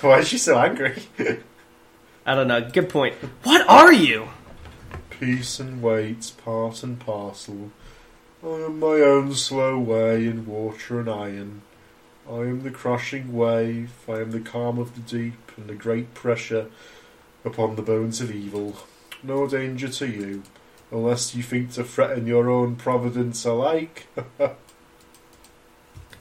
Why 0.00 0.20
is 0.20 0.28
she 0.28 0.38
so 0.38 0.58
angry? 0.58 1.02
I 2.26 2.34
don't 2.34 2.48
know. 2.48 2.68
Good 2.68 2.88
point. 2.88 3.14
What 3.44 3.68
are 3.68 3.92
you? 3.92 4.28
Peace 5.10 5.60
and 5.60 5.80
weight, 5.80 6.32
part 6.44 6.82
and 6.82 6.98
parcel. 6.98 7.70
I 8.42 8.64
am 8.66 8.78
my 8.78 9.00
own 9.00 9.34
slow 9.34 9.78
way 9.78 10.26
in 10.26 10.46
water 10.46 11.00
and 11.00 11.08
iron. 11.08 11.62
I 12.28 12.40
am 12.40 12.62
the 12.62 12.70
crushing 12.70 13.32
wave, 13.32 13.92
I 14.06 14.20
am 14.20 14.32
the 14.32 14.40
calm 14.40 14.78
of 14.78 14.94
the 14.94 15.00
deep, 15.00 15.50
and 15.56 15.66
the 15.66 15.74
great 15.74 16.12
pressure 16.12 16.66
upon 17.44 17.74
the 17.74 17.82
bones 17.82 18.20
of 18.20 18.30
evil. 18.30 18.76
No 19.22 19.48
danger 19.48 19.88
to 19.88 20.06
you, 20.06 20.42
unless 20.90 21.34
you 21.34 21.42
think 21.42 21.72
to 21.72 21.84
threaten 21.84 22.26
your 22.26 22.48
own 22.50 22.76
providence 22.76 23.44
alike. 23.44 24.06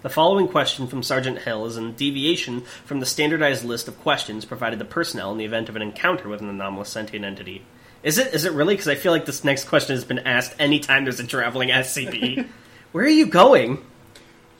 The 0.03 0.13
following 0.13 0.47
question 0.47 0.85
from 0.85 1.01
Sergeant 1.01 1.39
Hill 1.39 1.65
is 1.65 1.75
a 1.75 1.89
deviation 1.89 2.61
from 2.85 2.99
the 2.99 3.05
standardized 3.05 3.65
list 3.65 3.87
of 3.87 3.99
questions 3.99 4.45
provided 4.45 4.77
to 4.77 4.85
personnel 4.85 5.31
in 5.31 5.39
the 5.39 5.43
event 5.43 5.69
of 5.69 5.75
an 5.75 5.81
encounter 5.81 6.29
with 6.29 6.39
an 6.39 6.49
anomalous 6.49 6.89
sentient 6.89 7.25
entity. 7.25 7.63
Is 8.03 8.19
it? 8.19 8.31
Is 8.31 8.45
it 8.45 8.53
really? 8.53 8.75
Because 8.75 8.87
I 8.87 8.95
feel 8.95 9.11
like 9.11 9.25
this 9.25 9.43
next 9.43 9.65
question 9.65 9.95
has 9.95 10.05
been 10.05 10.19
asked 10.19 10.53
anytime 10.59 11.03
there's 11.03 11.19
a 11.19 11.25
traveling 11.25 11.69
SCP. 11.69 12.47
Where 12.91 13.05
are 13.05 13.09
you 13.09 13.25
going? 13.25 13.83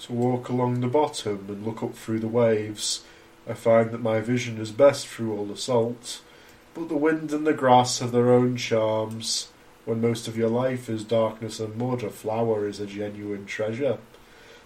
to 0.02 0.14
walk 0.14 0.50
along 0.50 0.82
the 0.82 0.88
bottom 0.88 1.46
and 1.50 1.66
look 1.66 1.82
up 1.82 1.96
through 1.96 2.20
the 2.20 2.28
waves. 2.28 3.04
I 3.48 3.54
find 3.54 3.92
that 3.92 4.02
my 4.02 4.20
vision 4.20 4.58
is 4.58 4.72
best 4.72 5.08
through 5.08 5.36
all 5.36 5.46
the 5.46 5.58
salt, 5.58 6.22
but 6.78 6.90
the 6.90 6.96
wind 6.96 7.34
and 7.34 7.46
the 7.46 7.54
grass 7.54 8.00
have 8.00 8.12
their 8.12 8.32
own 8.32 8.56
charms. 8.56 9.50
When 9.86 10.02
most 10.02 10.28
of 10.28 10.38
your 10.38 10.50
life 10.50 10.90
is 10.90 11.04
darkness 11.04 11.60
and 11.60 11.76
mud, 11.76 12.04
a 12.04 12.10
flower 12.10 12.68
is 12.68 12.80
a 12.80 12.86
genuine 12.86 13.46
treasure. 13.46 13.98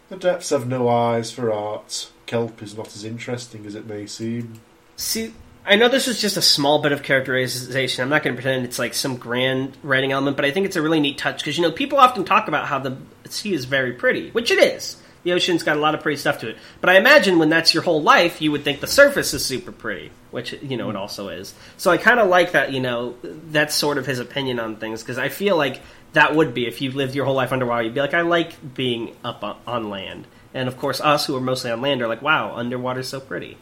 The 0.10 0.18
depths 0.18 0.50
have 0.50 0.68
no 0.68 0.90
eyes 0.90 1.32
for 1.32 1.54
art. 1.54 2.12
Kelp 2.26 2.62
is 2.62 2.76
not 2.76 2.88
as 2.88 3.06
interesting 3.06 3.66
as 3.66 3.76
it 3.76 3.88
may 3.88 4.08
seem. 4.08 4.60
See, 4.98 5.34
I 5.66 5.76
know 5.76 5.90
this 5.90 6.08
is 6.08 6.20
just 6.20 6.38
a 6.38 6.42
small 6.42 6.82
bit 6.82 6.92
of 6.92 7.04
characterization. 7.04 8.04
I'm 8.04 8.10
not 8.10 8.24
going 8.24 8.36
to 8.36 8.42
pretend 8.42 8.66
it's 8.66 8.80
like 8.80 8.94
some 8.94 9.16
grand 9.16 9.78
writing 9.84 10.12
element, 10.12 10.36
but 10.36 10.46
I 10.46 10.52
think 10.52 10.66
it's 10.66 10.76
a 10.76 10.82
really 10.82 11.00
neat 11.00 11.18
touch 11.18 11.38
because 11.38 11.56
you 11.58 11.64
know 11.64 11.72
people 11.72 12.00
often 12.00 12.26
talk 12.26 12.48
about 12.48 12.68
how 12.68 12.80
the 12.80 12.98
sea 13.30 13.54
is 13.54 13.66
very 13.66 13.94
pretty, 13.94 14.32
which 14.32 14.52
it 14.52 14.60
is. 14.60 14.98
The 15.24 15.34
ocean's 15.34 15.64
got 15.64 15.78
a 15.78 15.80
lot 15.80 15.94
of 15.94 16.02
pretty 16.02 16.18
stuff 16.18 16.40
to 16.40 16.50
it. 16.50 16.58
But 16.80 16.90
I 16.90 16.98
imagine 16.98 17.38
when 17.38 17.50
that's 17.50 17.74
your 17.74 17.84
whole 17.84 18.02
life, 18.02 18.42
you 18.42 18.52
would 18.52 18.64
think 18.64 18.80
the 18.80 18.88
surface 18.88 19.34
is 19.34 19.46
super 19.46 19.72
pretty, 19.72 20.12
which 20.32 20.54
you 20.64 20.78
know 20.78 20.90
it 20.90 20.96
also 20.96 21.30
is. 21.30 21.54
So 21.78 21.92
I 21.92 21.98
kind 21.98 22.20
of 22.20 22.28
like 22.28 22.54
that. 22.54 22.72
You 22.72 22.80
know, 22.80 23.16
that's 23.24 23.76
sort 23.76 23.98
of 23.98 24.06
his 24.06 24.20
opinion 24.20 24.60
on 24.60 24.78
things 24.78 25.04
because 25.04 25.18
I 25.18 25.30
feel 25.30 25.58
like 25.58 25.82
that 26.14 26.36
would 26.36 26.54
be 26.54 26.68
if 26.68 26.82
you 26.82 26.92
lived 26.92 27.16
your 27.16 27.26
whole 27.26 27.36
life 27.36 27.52
underwater. 27.52 27.84
You'd 27.84 27.94
be 27.94 28.02
like, 28.02 28.14
I 28.14 28.22
like 28.22 28.74
being 28.74 29.16
up 29.24 29.44
on, 29.44 29.58
on 29.68 29.90
land, 29.90 30.26
and 30.54 30.68
of 30.68 30.78
course, 30.78 31.00
us 31.00 31.26
who 31.26 31.36
are 31.36 31.42
mostly 31.42 31.72
on 31.72 31.82
land 31.82 32.02
are 32.02 32.08
like, 32.08 32.22
wow, 32.22 32.56
underwater's 32.56 33.08
so 33.08 33.20
pretty. 33.20 33.58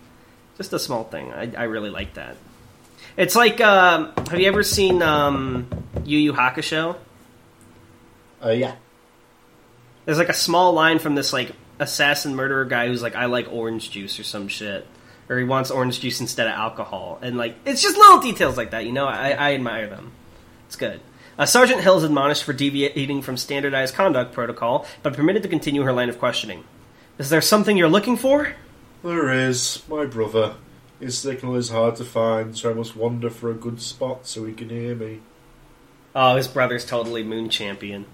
Just 0.58 0.74
a 0.74 0.80
small 0.80 1.04
thing. 1.04 1.32
I, 1.32 1.52
I 1.58 1.64
really 1.64 1.90
like 1.90 2.16
that. 2.16 2.36
It's 3.18 3.36
like, 3.36 3.60
um, 3.62 4.14
have 4.30 4.40
you 4.40 4.48
ever 4.48 4.64
seen 4.64 5.02
um, 5.02 5.68
Yu 6.06 6.18
Yu 6.18 6.34
Hakusho? 6.34 6.96
Uh, 8.44 8.52
yeah. 8.52 8.76
There's 10.10 10.18
like 10.18 10.30
a 10.30 10.34
small 10.34 10.74
line 10.74 10.98
from 10.98 11.14
this 11.14 11.32
like 11.32 11.52
assassin 11.78 12.36
murderer 12.36 12.66
guy 12.66 12.88
who's 12.88 13.04
like, 13.04 13.16
I 13.16 13.26
like 13.26 13.46
orange 13.54 13.92
juice 13.92 14.20
or 14.20 14.24
some 14.24 14.48
shit. 14.48 14.88
Or 15.30 15.38
he 15.38 15.44
wants 15.44 15.70
orange 15.70 16.00
juice 16.00 16.20
instead 16.20 16.48
of 16.48 16.54
alcohol. 16.54 17.20
And 17.22 17.38
like, 17.38 17.58
it's 17.64 17.84
just 17.84 17.96
little 17.96 18.20
details 18.20 18.58
like 18.58 18.72
that, 18.72 18.88
you 18.88 18.92
know? 18.92 19.06
I, 19.06 19.34
I 19.34 19.54
admire 19.54 19.86
them. 19.86 20.14
It's 20.66 20.78
good. 20.78 21.00
Uh, 21.38 21.46
Sergeant 21.46 21.82
Hill 21.82 22.00
is 22.00 22.04
admonished 22.04 22.44
for 22.44 22.54
deviating 22.54 23.22
from 23.22 23.38
standardized 23.38 23.94
conduct 23.94 24.34
protocol, 24.34 24.88
but 25.04 25.14
permitted 25.14 25.44
to 25.44 25.48
continue 25.48 25.84
her 25.84 25.94
line 25.94 26.10
of 26.10 26.18
questioning. 26.18 26.64
Is 27.20 27.30
there 27.30 27.40
something 27.40 27.78
you're 27.78 27.88
looking 27.88 28.18
for? 28.18 28.54
There 29.04 29.32
is, 29.32 29.84
my 29.88 30.06
brother. 30.06 30.56
His 31.00 31.20
signal 31.20 31.56
is 31.56 31.70
hard 31.70 31.98
to 31.98 32.04
find, 32.04 32.58
so 32.58 32.72
I 32.72 32.74
must 32.74 32.96
wander 32.96 33.30
for 33.30 33.52
a 33.52 33.54
good 33.54 33.80
spot 33.80 34.26
so 34.26 34.46
he 34.46 34.54
can 34.54 34.72
hear 34.72 34.96
me. 34.96 35.20
Oh, 36.16 36.36
his 36.36 36.48
brother's 36.48 36.84
totally 36.84 37.22
Moon 37.22 37.48
Champion. 37.50 38.08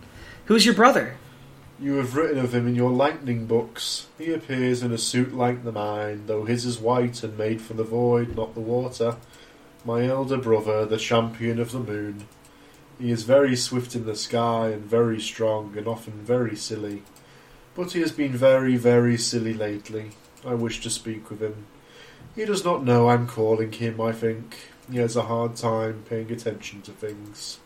Who's 0.48 0.66
your 0.66 0.76
brother? 0.76 1.16
You 1.78 1.96
have 1.96 2.16
written 2.16 2.38
of 2.38 2.56
him 2.56 2.68
in 2.68 2.76
your 2.76 2.92
lightning 2.92 3.48
books. 3.48 4.08
He 4.18 4.32
appears 4.32 4.82
in 4.82 4.94
a 4.94 4.98
suit 4.98 5.36
like 5.36 5.64
the 5.64 5.74
mine, 5.74 6.24
though 6.26 6.46
his 6.46 6.66
is 6.66 6.80
white 6.80 7.22
and 7.22 7.38
made 7.38 7.62
for 7.62 7.74
the 7.74 7.84
void, 7.84 8.38
not 8.38 8.54
the 8.54 8.62
water. 8.62 9.18
My 9.84 10.06
elder 10.06 10.38
brother, 10.38 10.86
the 10.86 10.98
champion 10.98 11.60
of 11.60 11.74
the 11.74 11.82
moon. 11.82 12.28
He 12.98 13.12
is 13.12 13.24
very 13.24 13.58
swift 13.58 13.94
in 13.94 14.06
the 14.06 14.16
sky 14.16 14.70
and 14.70 14.86
very 14.86 15.20
strong 15.20 15.78
and 15.78 15.86
often 15.86 16.14
very 16.14 16.56
silly. 16.56 17.04
But 17.76 17.92
he 17.92 18.00
has 18.00 18.14
been 18.14 18.32
very, 18.32 18.78
very 18.78 19.18
silly 19.18 19.54
lately. 19.54 20.12
I 20.46 20.54
wish 20.54 20.82
to 20.82 20.90
speak 20.90 21.30
with 21.30 21.42
him. 21.42 21.66
He 22.38 22.46
does 22.46 22.64
not 22.64 22.86
know 22.86 23.10
I'm 23.10 23.28
calling 23.28 23.74
him, 23.74 24.00
I 24.00 24.14
think. 24.14 24.56
He 24.90 24.98
has 25.00 25.18
a 25.18 25.24
hard 25.24 25.58
time 25.58 26.04
paying 26.08 26.32
attention 26.32 26.84
to 26.84 26.92
things. 26.92 27.60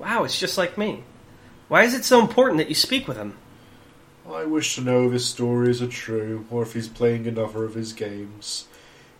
Wow, 0.00 0.24
it's 0.24 0.40
just 0.40 0.58
like 0.58 0.76
me. 0.76 1.04
Why 1.68 1.84
is 1.84 1.92
it 1.92 2.04
so 2.04 2.20
important 2.20 2.56
that 2.58 2.70
you 2.70 2.74
speak 2.74 3.06
with 3.06 3.18
him? 3.18 3.36
I 4.26 4.44
wish 4.44 4.74
to 4.74 4.80
know 4.80 5.06
if 5.06 5.12
his 5.12 5.26
stories 5.26 5.82
are 5.82 5.88
true, 5.88 6.46
or 6.50 6.62
if 6.62 6.72
he's 6.72 6.88
playing 6.88 7.26
another 7.26 7.64
of 7.64 7.74
his 7.74 7.92
games. 7.92 8.66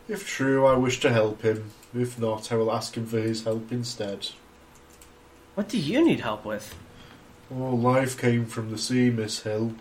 If 0.08 0.26
true, 0.26 0.64
I 0.64 0.74
wish 0.74 1.00
to 1.00 1.12
help 1.12 1.42
him. 1.42 1.72
If 1.94 2.18
not, 2.18 2.50
I 2.50 2.56
will 2.56 2.72
ask 2.72 2.96
him 2.96 3.06
for 3.06 3.18
his 3.18 3.44
help 3.44 3.70
instead. 3.70 4.28
What 5.54 5.68
do 5.68 5.78
you 5.78 6.02
need 6.02 6.20
help 6.20 6.46
with? 6.46 6.74
All 7.50 7.78
life 7.78 8.18
came 8.18 8.46
from 8.46 8.70
the 8.70 8.78
sea, 8.78 9.10
Miss 9.10 9.42
Hill. 9.42 9.74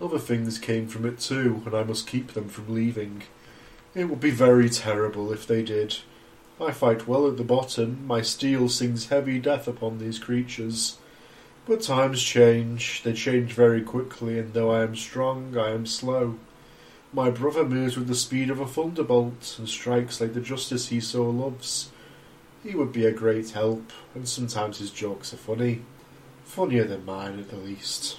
Other 0.00 0.18
things 0.20 0.58
came 0.58 0.86
from 0.86 1.06
it 1.06 1.18
too, 1.18 1.62
and 1.66 1.74
I 1.74 1.82
must 1.82 2.06
keep 2.06 2.32
them 2.32 2.48
from 2.48 2.72
leaving. 2.72 3.22
It 3.94 4.04
would 4.04 4.20
be 4.20 4.30
very 4.30 4.68
terrible 4.70 5.32
if 5.32 5.46
they 5.46 5.62
did. 5.62 5.98
I 6.60 6.70
fight 6.70 7.08
well 7.08 7.26
at 7.26 7.36
the 7.36 7.44
bottom. 7.44 8.06
My 8.06 8.22
steel 8.22 8.68
sings 8.68 9.08
heavy 9.08 9.40
death 9.40 9.66
upon 9.66 9.98
these 9.98 10.20
creatures. 10.20 10.98
But 11.66 11.80
times 11.80 12.22
change. 12.22 13.02
They 13.02 13.14
change 13.14 13.52
very 13.52 13.82
quickly, 13.82 14.38
and 14.38 14.52
though 14.52 14.70
I 14.70 14.82
am 14.82 14.94
strong, 14.96 15.56
I 15.56 15.70
am 15.70 15.86
slow. 15.86 16.38
My 17.12 17.30
brother 17.30 17.64
moves 17.64 17.96
with 17.96 18.08
the 18.08 18.14
speed 18.14 18.50
of 18.50 18.60
a 18.60 18.66
thunderbolt, 18.66 19.56
and 19.58 19.68
strikes 19.68 20.20
like 20.20 20.34
the 20.34 20.40
justice 20.40 20.88
he 20.88 21.00
so 21.00 21.28
loves. 21.30 21.90
He 22.62 22.74
would 22.74 22.92
be 22.92 23.06
a 23.06 23.12
great 23.12 23.50
help, 23.50 23.92
and 24.14 24.28
sometimes 24.28 24.78
his 24.78 24.90
jokes 24.90 25.32
are 25.32 25.38
funny. 25.38 25.82
Funnier 26.44 26.84
than 26.84 27.04
mine, 27.04 27.38
at 27.38 27.50
the 27.50 27.56
least. 27.56 28.18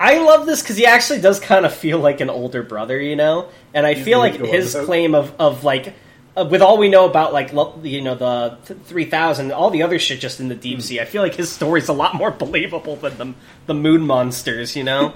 I 0.00 0.18
love 0.18 0.46
this 0.46 0.62
because 0.62 0.76
he 0.76 0.86
actually 0.86 1.20
does 1.20 1.38
kind 1.38 1.64
of 1.64 1.72
feel 1.72 1.98
like 1.98 2.20
an 2.20 2.30
older 2.30 2.64
brother, 2.64 3.00
you 3.00 3.14
know. 3.14 3.48
And 3.72 3.86
I 3.86 3.94
He's 3.94 4.04
feel 4.04 4.18
like 4.18 4.34
his 4.34 4.74
claim 4.74 5.14
of 5.14 5.32
of 5.38 5.62
like. 5.62 5.94
Uh, 6.34 6.46
with 6.50 6.62
all 6.62 6.78
we 6.78 6.88
know 6.88 7.04
about 7.04 7.32
like 7.34 7.52
lo- 7.52 7.78
you 7.82 8.00
know 8.00 8.14
the 8.14 8.56
th- 8.64 8.80
3000 8.84 9.52
all 9.52 9.68
the 9.70 9.82
other 9.82 9.98
shit 9.98 10.18
just 10.18 10.40
in 10.40 10.48
the 10.48 10.54
deep 10.54 10.80
sea 10.80 10.98
i 10.98 11.04
feel 11.04 11.20
like 11.22 11.34
his 11.34 11.52
story's 11.52 11.88
a 11.88 11.92
lot 11.92 12.14
more 12.14 12.30
believable 12.30 12.96
than 12.96 13.18
the, 13.18 13.34
the 13.66 13.74
moon 13.74 14.00
monsters 14.00 14.74
you 14.74 14.82
know 14.82 15.12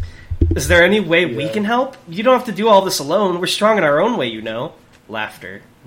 is 0.54 0.68
there 0.68 0.82
any 0.84 1.00
way 1.00 1.24
we 1.24 1.46
Yeah. 1.46 1.52
can 1.54 1.64
help 1.64 1.96
you 2.06 2.22
don't 2.22 2.36
have 2.36 2.44
to 2.46 2.52
do 2.52 2.68
all 2.68 2.82
this 2.82 2.98
alone 2.98 3.40
we're 3.40 3.46
strong 3.46 3.78
in 3.78 3.82
our 3.84 3.98
own 3.98 4.18
way 4.18 4.26
you 4.26 4.42
know 4.42 4.74
laughter 5.08 5.62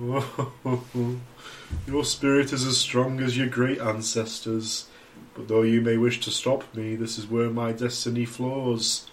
Your 1.86 2.04
spirit 2.04 2.52
is 2.52 2.66
as 2.66 2.76
strong 2.78 3.20
as 3.20 3.36
your 3.36 3.46
great 3.48 3.80
ancestors, 3.80 4.86
but 5.34 5.48
though 5.48 5.62
you 5.62 5.80
may 5.80 5.96
wish 5.96 6.20
to 6.20 6.30
stop 6.30 6.64
me, 6.74 6.96
this 6.96 7.18
is 7.18 7.26
where 7.26 7.48
my 7.50 7.72
destiny 7.72 8.24
flows. 8.24 9.06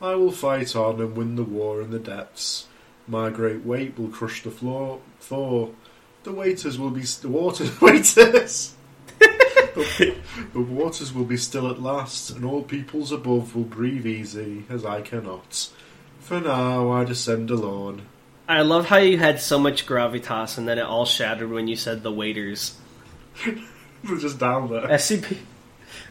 I 0.00 0.14
will 0.14 0.30
fight 0.32 0.76
on 0.76 1.00
and 1.00 1.16
win 1.16 1.36
the 1.36 1.42
war 1.42 1.80
in 1.80 1.90
the 1.90 1.98
depths. 1.98 2.66
My 3.08 3.30
great 3.30 3.64
weight 3.64 3.98
will 3.98 4.08
crush 4.08 4.42
the 4.42 4.50
floor. 4.50 5.00
Thor, 5.24 5.70
the 6.22 6.32
waiters 6.32 6.78
will 6.78 6.90
be 6.90 7.02
the 7.02 7.28
waters. 7.28 7.80
Waiters. 7.80 8.74
the, 9.18 10.14
the 10.52 10.60
waters 10.60 11.12
will 11.12 11.24
be 11.24 11.36
still 11.36 11.70
at 11.70 11.80
last, 11.80 12.30
and 12.30 12.44
all 12.44 12.62
peoples 12.62 13.10
above 13.10 13.56
will 13.56 13.64
breathe 13.64 14.06
easy, 14.06 14.64
as 14.68 14.84
I 14.84 15.00
cannot. 15.00 15.70
For 16.20 16.40
now, 16.40 16.90
I 16.90 17.04
descend 17.04 17.50
alone. 17.50 18.02
i 18.48 18.60
love 18.60 18.86
how 18.86 18.98
you 18.98 19.18
had 19.18 19.40
so 19.40 19.58
much 19.58 19.86
gravitas 19.86 20.58
and 20.58 20.68
then 20.68 20.78
it 20.78 20.82
all 20.82 21.04
shattered 21.04 21.50
when 21.50 21.68
you 21.68 21.76
said 21.76 22.02
the 22.02 22.12
waiters 22.12 22.78
We're 23.46 24.18
just 24.18 24.38
down 24.38 24.70
there. 24.70 24.86
SCP 24.88 25.38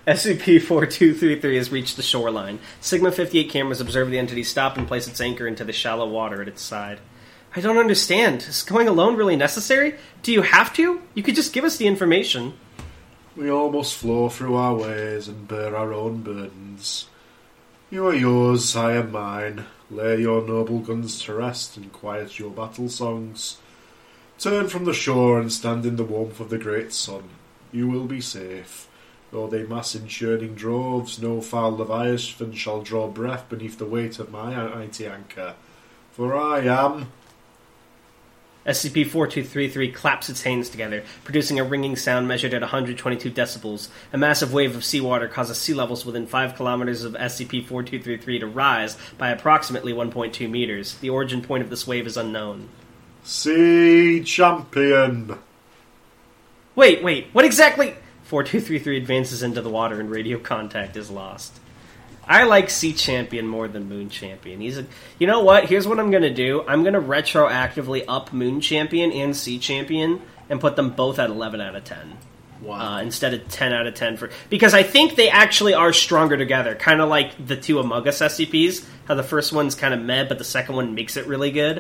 SCP-4233 0.07 1.55
has 1.55 1.71
reached 1.71 1.95
the 1.95 2.03
shoreline. 2.03 2.59
Sigma 2.81 3.11
58 3.11 3.49
cameras 3.49 3.79
observe 3.79 4.09
the 4.09 4.19
entity 4.19 4.43
stop 4.43 4.77
and 4.77 4.87
place 4.87 5.07
its 5.07 5.21
anchor 5.21 5.47
into 5.47 5.63
the 5.63 5.71
shallow 5.71 6.07
water 6.07 6.41
at 6.41 6.47
its 6.47 6.61
side. 6.61 6.99
I 7.55 7.61
don't 7.61 7.77
understand. 7.77 8.41
Is 8.43 8.63
going 8.63 8.87
alone 8.87 9.15
really 9.15 9.35
necessary? 9.35 9.95
Do 10.23 10.31
you 10.31 10.41
have 10.41 10.73
to? 10.73 11.01
You 11.13 11.21
could 11.21 11.35
just 11.35 11.53
give 11.53 11.63
us 11.63 11.77
the 11.77 11.85
information. 11.85 12.53
We 13.35 13.51
all 13.51 13.71
must 13.71 13.95
flow 13.95 14.29
through 14.29 14.55
our 14.55 14.73
ways 14.73 15.27
and 15.27 15.47
bear 15.47 15.75
our 15.75 15.93
own 15.93 16.23
burdens. 16.23 17.07
You 17.91 18.07
are 18.07 18.15
yours, 18.15 18.75
I 18.75 18.93
am 18.93 19.11
mine. 19.11 19.65
Lay 19.91 20.21
your 20.21 20.41
noble 20.41 20.79
guns 20.79 21.21
to 21.23 21.35
rest 21.35 21.77
and 21.77 21.93
quiet 21.93 22.39
your 22.39 22.49
battle 22.49 22.89
songs. 22.89 23.57
Turn 24.39 24.67
from 24.67 24.85
the 24.85 24.93
shore 24.93 25.39
and 25.39 25.53
stand 25.53 25.85
in 25.85 25.95
the 25.95 26.03
warmth 26.03 26.39
of 26.39 26.49
the 26.49 26.57
great 26.57 26.91
sun. 26.91 27.23
You 27.71 27.87
will 27.87 28.05
be 28.05 28.19
safe. 28.19 28.87
Though 29.31 29.45
they 29.45 29.63
mass 29.63 29.93
in 29.93 30.07
churning 30.07 30.55
droves, 30.55 31.21
no 31.21 31.39
foul 31.39 31.77
leviathan 31.77 32.53
shall 32.53 32.81
draw 32.81 33.07
breath 33.07 33.47
beneath 33.47 33.77
the 33.77 33.85
weight 33.85 34.17
of 34.17 34.31
my 34.31 34.55
mighty 34.55 35.05
anchor. 35.05 35.53
For 36.11 36.35
I 36.35 36.61
am 36.61 37.11
SCP-4233 38.65 39.93
claps 39.93 40.29
its 40.29 40.43
hands 40.43 40.69
together, 40.69 41.03
producing 41.23 41.59
a 41.59 41.63
ringing 41.63 41.95
sound 41.95 42.27
measured 42.27 42.53
at 42.53 42.61
122 42.61 43.29
decibels. 43.29 43.89
A 44.13 44.17
massive 44.17 44.53
wave 44.53 44.75
of 44.75 44.85
seawater 44.85 45.27
causes 45.27 45.57
sea 45.57 45.73
levels 45.73 46.05
within 46.05 46.27
5 46.27 46.55
kilometers 46.55 47.03
of 47.03 47.13
SCP-4233 47.13 48.39
to 48.39 48.47
rise 48.47 48.97
by 49.17 49.29
approximately 49.29 49.93
1.2 49.93 50.49
meters. 50.49 50.95
The 50.99 51.09
origin 51.09 51.41
point 51.41 51.63
of 51.63 51.69
this 51.69 51.85
wave 51.85 52.07
is 52.07 52.17
unknown. 52.17 52.69
Sea 53.23 54.23
Champion. 54.23 55.37
Wait, 56.75 57.03
wait, 57.03 57.27
what 57.33 57.45
exactly? 57.45 57.95
4233 58.23 58.97
advances 58.97 59.43
into 59.43 59.61
the 59.61 59.69
water 59.69 59.99
and 59.99 60.09
radio 60.09 60.39
contact 60.39 60.97
is 60.97 61.11
lost. 61.11 61.59
I 62.27 62.43
like 62.43 62.69
Sea 62.69 62.93
Champion 62.93 63.47
more 63.47 63.67
than 63.67 63.89
Moon 63.89 64.09
Champion. 64.09 64.61
He's 64.61 64.77
a. 64.77 64.85
You 65.19 65.27
know 65.27 65.41
what? 65.41 65.65
Here's 65.65 65.87
what 65.87 65.99
I'm 65.99 66.11
gonna 66.11 66.33
do. 66.33 66.63
I'm 66.67 66.83
gonna 66.83 67.01
retroactively 67.01 68.05
up 68.07 68.31
Moon 68.33 68.61
Champion 68.61 69.11
and 69.11 69.35
Sea 69.35 69.59
Champion 69.59 70.21
and 70.49 70.59
put 70.61 70.75
them 70.75 70.91
both 70.91 71.19
at 71.19 71.29
11 71.29 71.61
out 71.61 71.75
of 71.75 71.83
10 71.83 72.17
Wow. 72.61 72.97
uh, 72.97 73.01
instead 73.01 73.33
of 73.33 73.47
10 73.49 73.73
out 73.73 73.87
of 73.87 73.93
10 73.95 74.15
for 74.17 74.29
because 74.49 74.73
I 74.73 74.83
think 74.83 75.15
they 75.15 75.29
actually 75.29 75.73
are 75.73 75.91
stronger 75.91 76.37
together. 76.37 76.75
Kind 76.75 77.01
of 77.01 77.09
like 77.09 77.45
the 77.45 77.57
two 77.57 77.79
Among 77.79 78.07
Us 78.07 78.19
SCPs. 78.21 78.85
How 79.05 79.15
the 79.15 79.23
first 79.23 79.51
one's 79.51 79.75
kind 79.75 79.93
of 79.93 79.99
meh, 80.01 80.23
but 80.23 80.37
the 80.37 80.45
second 80.45 80.75
one 80.75 80.95
makes 80.95 81.17
it 81.17 81.27
really 81.27 81.51
good. 81.51 81.79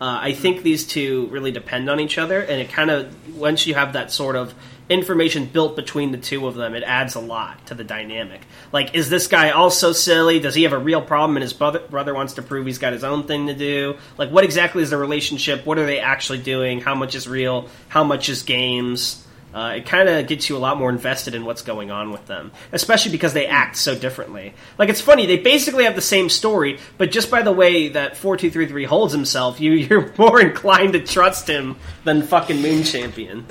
Uh, 0.00 0.18
I 0.22 0.32
think 0.32 0.62
these 0.62 0.86
two 0.86 1.26
really 1.26 1.50
depend 1.50 1.90
on 1.90 2.00
each 2.00 2.16
other, 2.16 2.40
and 2.40 2.60
it 2.60 2.70
kind 2.70 2.90
of 2.90 3.36
once 3.36 3.66
you 3.66 3.74
have 3.74 3.94
that 3.94 4.10
sort 4.12 4.34
of 4.36 4.54
information 4.90 5.46
built 5.46 5.76
between 5.76 6.10
the 6.10 6.18
two 6.18 6.46
of 6.46 6.56
them, 6.56 6.74
it 6.74 6.82
adds 6.82 7.14
a 7.14 7.20
lot 7.20 7.64
to 7.66 7.74
the 7.74 7.84
dynamic. 7.84 8.40
Like, 8.72 8.94
is 8.94 9.08
this 9.08 9.28
guy 9.28 9.50
also 9.50 9.92
silly? 9.92 10.40
Does 10.40 10.54
he 10.54 10.64
have 10.64 10.72
a 10.72 10.78
real 10.78 11.00
problem, 11.00 11.36
and 11.36 11.42
his 11.42 11.52
brother, 11.52 11.78
brother 11.78 12.12
wants 12.12 12.34
to 12.34 12.42
prove 12.42 12.66
he's 12.66 12.78
got 12.78 12.92
his 12.92 13.04
own 13.04 13.22
thing 13.22 13.46
to 13.46 13.54
do? 13.54 13.96
Like, 14.18 14.30
what 14.30 14.44
exactly 14.44 14.82
is 14.82 14.90
the 14.90 14.98
relationship? 14.98 15.64
What 15.64 15.78
are 15.78 15.86
they 15.86 16.00
actually 16.00 16.40
doing? 16.40 16.80
How 16.80 16.94
much 16.94 17.14
is 17.14 17.28
real? 17.28 17.68
How 17.88 18.04
much 18.04 18.28
is 18.28 18.42
games? 18.42 19.24
Uh, 19.52 19.74
it 19.78 19.86
kind 19.86 20.08
of 20.08 20.26
gets 20.28 20.48
you 20.48 20.56
a 20.56 20.58
lot 20.58 20.78
more 20.78 20.90
invested 20.90 21.34
in 21.34 21.44
what's 21.44 21.62
going 21.62 21.90
on 21.90 22.12
with 22.12 22.24
them, 22.26 22.52
especially 22.70 23.10
because 23.10 23.32
they 23.32 23.46
act 23.46 23.76
so 23.76 23.98
differently. 23.98 24.54
Like 24.78 24.88
it's 24.88 25.00
funny, 25.00 25.26
they 25.26 25.38
basically 25.38 25.84
have 25.84 25.96
the 25.96 26.00
same 26.00 26.28
story, 26.28 26.78
but 26.98 27.10
just 27.10 27.32
by 27.32 27.42
the 27.42 27.50
way 27.50 27.88
that 27.88 28.16
four 28.16 28.36
two 28.36 28.50
three 28.50 28.66
three 28.66 28.84
holds 28.84 29.12
himself, 29.12 29.60
you 29.60 29.72
you're 29.90 30.12
more 30.16 30.40
inclined 30.40 30.92
to 30.92 31.00
trust 31.00 31.48
him 31.48 31.76
than 32.04 32.22
fucking 32.22 32.62
Moon 32.62 32.84
Champion. 32.84 33.44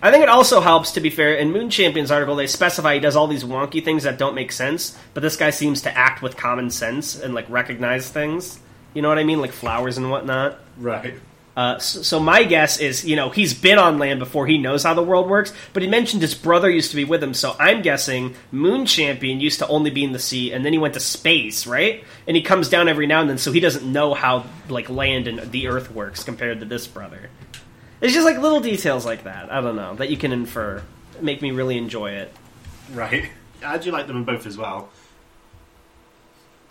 I 0.00 0.10
think 0.10 0.22
it 0.22 0.28
also 0.28 0.60
helps, 0.60 0.92
to 0.92 1.00
be 1.00 1.10
fair, 1.10 1.34
in 1.34 1.50
Moon 1.50 1.70
Champion's 1.70 2.10
article, 2.10 2.36
they 2.36 2.46
specify 2.46 2.94
he 2.94 3.00
does 3.00 3.16
all 3.16 3.26
these 3.26 3.44
wonky 3.44 3.84
things 3.84 4.04
that 4.04 4.18
don't 4.18 4.34
make 4.34 4.52
sense, 4.52 4.96
but 5.12 5.22
this 5.22 5.36
guy 5.36 5.50
seems 5.50 5.82
to 5.82 5.96
act 5.96 6.22
with 6.22 6.36
common 6.36 6.70
sense 6.70 7.20
and 7.20 7.34
like 7.34 7.48
recognize 7.50 8.08
things. 8.08 8.60
You 8.94 9.02
know 9.02 9.08
what 9.08 9.18
I 9.18 9.24
mean, 9.24 9.40
like 9.40 9.52
flowers 9.52 9.98
and 9.98 10.10
whatnot. 10.10 10.58
Right. 10.78 11.14
Uh, 11.56 11.76
so, 11.80 12.02
so 12.02 12.20
my 12.20 12.44
guess 12.44 12.78
is, 12.78 13.04
you 13.04 13.16
know, 13.16 13.30
he's 13.30 13.52
been 13.52 13.80
on 13.80 13.98
land 13.98 14.20
before 14.20 14.46
he 14.46 14.58
knows 14.58 14.84
how 14.84 14.94
the 14.94 15.02
world 15.02 15.28
works, 15.28 15.52
but 15.72 15.82
he 15.82 15.88
mentioned 15.88 16.22
his 16.22 16.32
brother 16.36 16.70
used 16.70 16.90
to 16.90 16.96
be 16.96 17.04
with 17.04 17.20
him, 17.20 17.34
so 17.34 17.56
I'm 17.58 17.82
guessing 17.82 18.36
Moon 18.52 18.86
Champion 18.86 19.40
used 19.40 19.58
to 19.58 19.66
only 19.66 19.90
be 19.90 20.04
in 20.04 20.12
the 20.12 20.20
sea, 20.20 20.52
and 20.52 20.64
then 20.64 20.72
he 20.72 20.78
went 20.78 20.94
to 20.94 21.00
space, 21.00 21.66
right? 21.66 22.04
And 22.28 22.36
he 22.36 22.44
comes 22.44 22.68
down 22.68 22.88
every 22.88 23.08
now 23.08 23.22
and 23.22 23.28
then, 23.28 23.38
so 23.38 23.50
he 23.50 23.58
doesn't 23.58 23.84
know 23.84 24.14
how, 24.14 24.44
like, 24.68 24.88
land 24.88 25.26
and 25.26 25.50
the 25.50 25.66
Earth 25.66 25.90
works 25.90 26.22
compared 26.22 26.60
to 26.60 26.64
this 26.64 26.86
brother. 26.86 27.28
It's 28.00 28.12
just, 28.14 28.24
like, 28.24 28.38
little 28.38 28.60
details 28.60 29.04
like 29.04 29.24
that, 29.24 29.50
I 29.52 29.60
don't 29.60 29.76
know, 29.76 29.94
that 29.96 30.08
you 30.10 30.16
can 30.16 30.32
infer. 30.32 30.82
Make 31.20 31.42
me 31.42 31.50
really 31.50 31.76
enjoy 31.78 32.12
it. 32.12 32.32
Right. 32.92 33.28
I 33.64 33.78
do 33.78 33.90
like 33.90 34.06
them 34.06 34.18
in 34.18 34.24
both 34.24 34.46
as 34.46 34.56
well. 34.56 34.88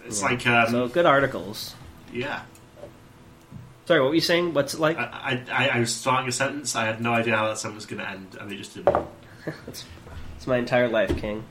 It's 0.05 0.21
Yeah. 0.21 0.27
like, 0.29 0.47
um, 0.47 0.71
So, 0.71 0.87
good 0.87 1.05
articles. 1.05 1.75
yeah. 2.13 2.41
Sorry, 3.85 4.01
what 4.01 4.09
were 4.09 4.15
you 4.15 4.21
saying? 4.21 4.53
What's 4.53 4.73
it 4.73 4.79
like? 4.81 4.97
I, 4.97 5.41
I, 5.49 5.67
I 5.69 5.79
was 5.79 5.93
starting 5.95 6.27
a 6.27 6.31
sentence, 6.31 6.75
I 6.75 6.85
had 6.85 7.01
no 7.01 7.13
idea 7.13 7.35
how 7.37 7.47
that 7.47 7.57
sentence 7.57 7.77
was 7.77 7.85
going 7.85 8.01
to 8.03 8.09
end, 8.09 8.35
and 8.39 8.51
they 8.51 8.55
just 8.57 8.73
didn't. 8.75 8.95
It's 9.67 10.45
my 10.45 10.57
entire 10.57 10.87
life, 10.89 11.17
King. 11.17 11.43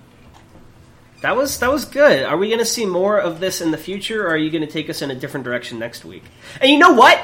That 1.23 1.35
was 1.37 1.59
that 1.61 1.73
was 1.73 1.85
good. 1.87 2.23
Are 2.25 2.37
we 2.37 2.49
going 2.49 2.59
to 2.61 2.65
see 2.67 2.85
more 2.87 3.19
of 3.19 3.41
this 3.41 3.61
in 3.63 3.71
the 3.73 3.79
future, 3.79 4.25
or 4.27 4.31
are 4.31 4.37
you 4.37 4.51
going 4.51 4.65
to 4.67 4.71
take 4.71 4.89
us 4.91 5.01
in 5.03 5.11
a 5.11 5.15
different 5.15 5.45
direction 5.45 5.79
next 5.79 6.05
week? 6.05 6.23
And 6.61 6.71
you 6.71 6.79
know 6.79 6.93
what? 6.93 7.19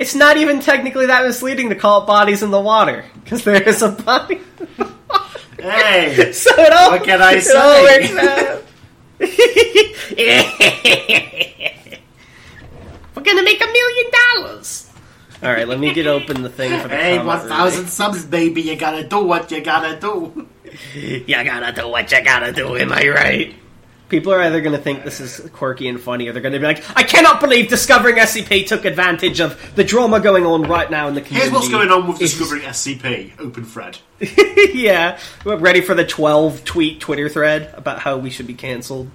It's 0.00 0.14
not 0.14 0.36
even 0.38 0.60
technically 0.60 1.06
that 1.06 1.24
misleading 1.26 1.68
to 1.68 1.74
call 1.74 2.02
it 2.02 2.06
bodies 2.06 2.42
in 2.42 2.50
the 2.50 2.60
water 2.60 3.04
because 3.22 3.44
there 3.44 3.62
is 3.62 3.82
a 3.82 3.90
body. 3.90 4.40
Hey! 5.58 6.32
so 6.34 6.50
it 6.56 6.72
all, 6.72 6.92
What 6.92 7.04
can 7.04 7.20
I 7.20 7.32
it 7.34 7.46
all 7.54 7.74
say? 7.74 7.84
works 7.84 8.16
out. 8.16 8.62
We're 13.14 13.22
gonna 13.22 13.42
make 13.42 13.62
a 13.62 13.66
million 13.66 14.10
dollars. 14.36 14.90
All 15.42 15.50
right, 15.52 15.66
let 15.68 15.78
me 15.78 15.92
get 15.92 16.06
open 16.06 16.42
the 16.42 16.48
thing 16.50 16.80
for 16.80 16.88
the 16.88 16.96
Hey, 16.96 17.18
1,000 17.22 17.86
subs, 17.86 18.24
baby, 18.26 18.62
you 18.62 18.76
gotta 18.76 19.06
do 19.06 19.22
what 19.24 19.50
you 19.50 19.60
gotta 19.60 19.98
do. 20.00 20.46
You 20.94 21.24
gotta 21.26 21.72
do 21.78 21.88
what 21.88 22.10
you 22.12 22.22
gotta 22.24 22.52
do, 22.52 22.76
am 22.76 22.92
I 22.92 23.08
right? 23.08 23.54
People 24.10 24.32
are 24.34 24.40
either 24.42 24.60
going 24.60 24.76
to 24.76 24.82
think 24.82 25.04
this 25.04 25.20
is 25.20 25.48
quirky 25.50 25.88
and 25.88 26.00
funny, 26.00 26.28
or 26.28 26.32
they're 26.32 26.42
going 26.42 26.52
to 26.52 26.58
be 26.58 26.66
like, 26.66 26.82
"I 26.96 27.04
cannot 27.04 27.40
believe 27.40 27.68
discovering 27.68 28.16
SCP 28.16 28.66
took 28.66 28.84
advantage 28.84 29.40
of 29.40 29.74
the 29.76 29.84
drama 29.84 30.20
going 30.20 30.44
on 30.44 30.62
right 30.62 30.90
now 30.90 31.08
in 31.08 31.14
the 31.14 31.20
community." 31.20 31.50
Here's 31.50 31.52
what's 31.52 31.70
going 31.70 31.90
on 31.90 32.08
with 32.08 32.16
It's- 32.16 32.30
discovering 32.36 32.62
SCP. 32.62 33.32
Open 33.38 33.64
thread. 33.64 33.98
yeah, 34.74 35.18
we're 35.44 35.56
ready 35.56 35.80
for 35.80 35.94
the 35.94 36.04
twelve 36.04 36.64
tweet 36.64 37.00
Twitter 37.00 37.28
thread 37.28 37.72
about 37.76 38.00
how 38.00 38.18
we 38.18 38.30
should 38.30 38.46
be 38.46 38.54
canceled. 38.54 39.08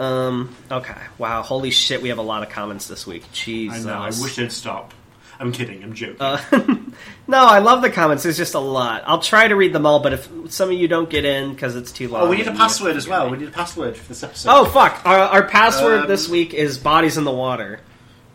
Um. 0.00 0.56
Okay. 0.70 0.94
Wow. 1.18 1.42
Holy 1.42 1.70
shit. 1.70 2.02
We 2.02 2.08
have 2.08 2.18
a 2.18 2.22
lot 2.22 2.42
of 2.42 2.48
comments 2.48 2.88
this 2.88 3.06
week. 3.06 3.30
Jesus. 3.32 3.84
I 3.84 3.88
know, 3.88 3.98
I 3.98 4.06
wish 4.06 4.36
they'd 4.36 4.50
stop. 4.50 4.94
I'm 5.42 5.50
kidding, 5.50 5.82
I'm 5.82 5.92
joking. 5.92 6.16
Uh, 6.20 6.40
no, 7.26 7.44
I 7.44 7.58
love 7.58 7.82
the 7.82 7.90
comments. 7.90 8.22
There's 8.22 8.36
just 8.36 8.54
a 8.54 8.60
lot. 8.60 9.02
I'll 9.06 9.18
try 9.18 9.48
to 9.48 9.56
read 9.56 9.72
them 9.72 9.84
all, 9.86 9.98
but 10.00 10.12
if 10.12 10.28
some 10.50 10.70
of 10.70 10.76
you 10.78 10.86
don't 10.86 11.10
get 11.10 11.24
in 11.24 11.52
because 11.52 11.74
it's 11.74 11.90
too 11.90 12.08
long, 12.08 12.22
oh, 12.22 12.30
we 12.30 12.36
need 12.36 12.46
a 12.46 12.52
password 12.52 12.94
as 12.96 13.08
well. 13.08 13.28
We 13.28 13.38
need 13.38 13.48
a 13.48 13.52
password 13.52 13.96
for 13.96 14.06
this 14.06 14.22
episode. 14.22 14.50
Oh 14.52 14.64
fuck! 14.66 15.04
Our, 15.04 15.18
our 15.18 15.48
password 15.48 16.02
Um, 16.02 16.06
this 16.08 16.28
week 16.28 16.54
is 16.54 16.78
"bodies 16.78 17.18
in 17.18 17.24
the 17.24 17.32
water." 17.32 17.80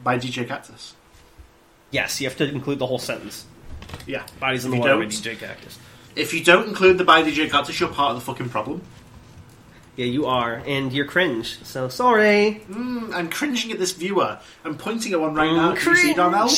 By 0.04 0.20
DJ 0.20 0.46
Cactus. 0.48 0.96
Yes, 1.92 2.20
you 2.20 2.28
have 2.28 2.38
to 2.38 2.50
include 2.50 2.80
the 2.80 2.86
whole 2.88 3.00
sentence. 3.00 3.46
Yeah. 4.06 4.26
Bodies 4.40 4.66
in 4.66 4.72
the 4.72 4.78
water 4.78 4.98
by 4.98 5.06
DJ 5.06 5.40
Cactus. 5.40 5.80
If 6.16 6.34
you 6.34 6.44
don't 6.44 6.68
include 6.68 6.98
the 6.98 7.06
by 7.06 7.24
DJ 7.24 7.50
Cactus, 7.50 7.80
you're 7.80 7.90
part 7.90 8.12
of 8.12 8.18
the 8.18 8.26
fucking 8.26 8.50
problem. 8.50 8.82
Yeah, 9.98 10.06
you 10.06 10.28
are, 10.28 10.62
and 10.66 10.94
you're 10.94 11.06
cringe. 11.06 11.58
So 11.64 11.90
sorry. 11.90 12.62
Mm, 12.70 13.14
I'm 13.14 13.30
cringing 13.30 13.72
at 13.72 13.80
this 13.80 13.92
viewer. 13.94 14.38
I'm 14.64 14.78
pointing 14.78 15.12
at 15.12 15.20
one 15.20 15.34
right 15.34 15.50
Mm, 15.50 15.56
now. 15.58 15.76
Can 15.76 15.90
you 15.92 15.96
see 15.98 16.14
Darnell? 16.14 16.50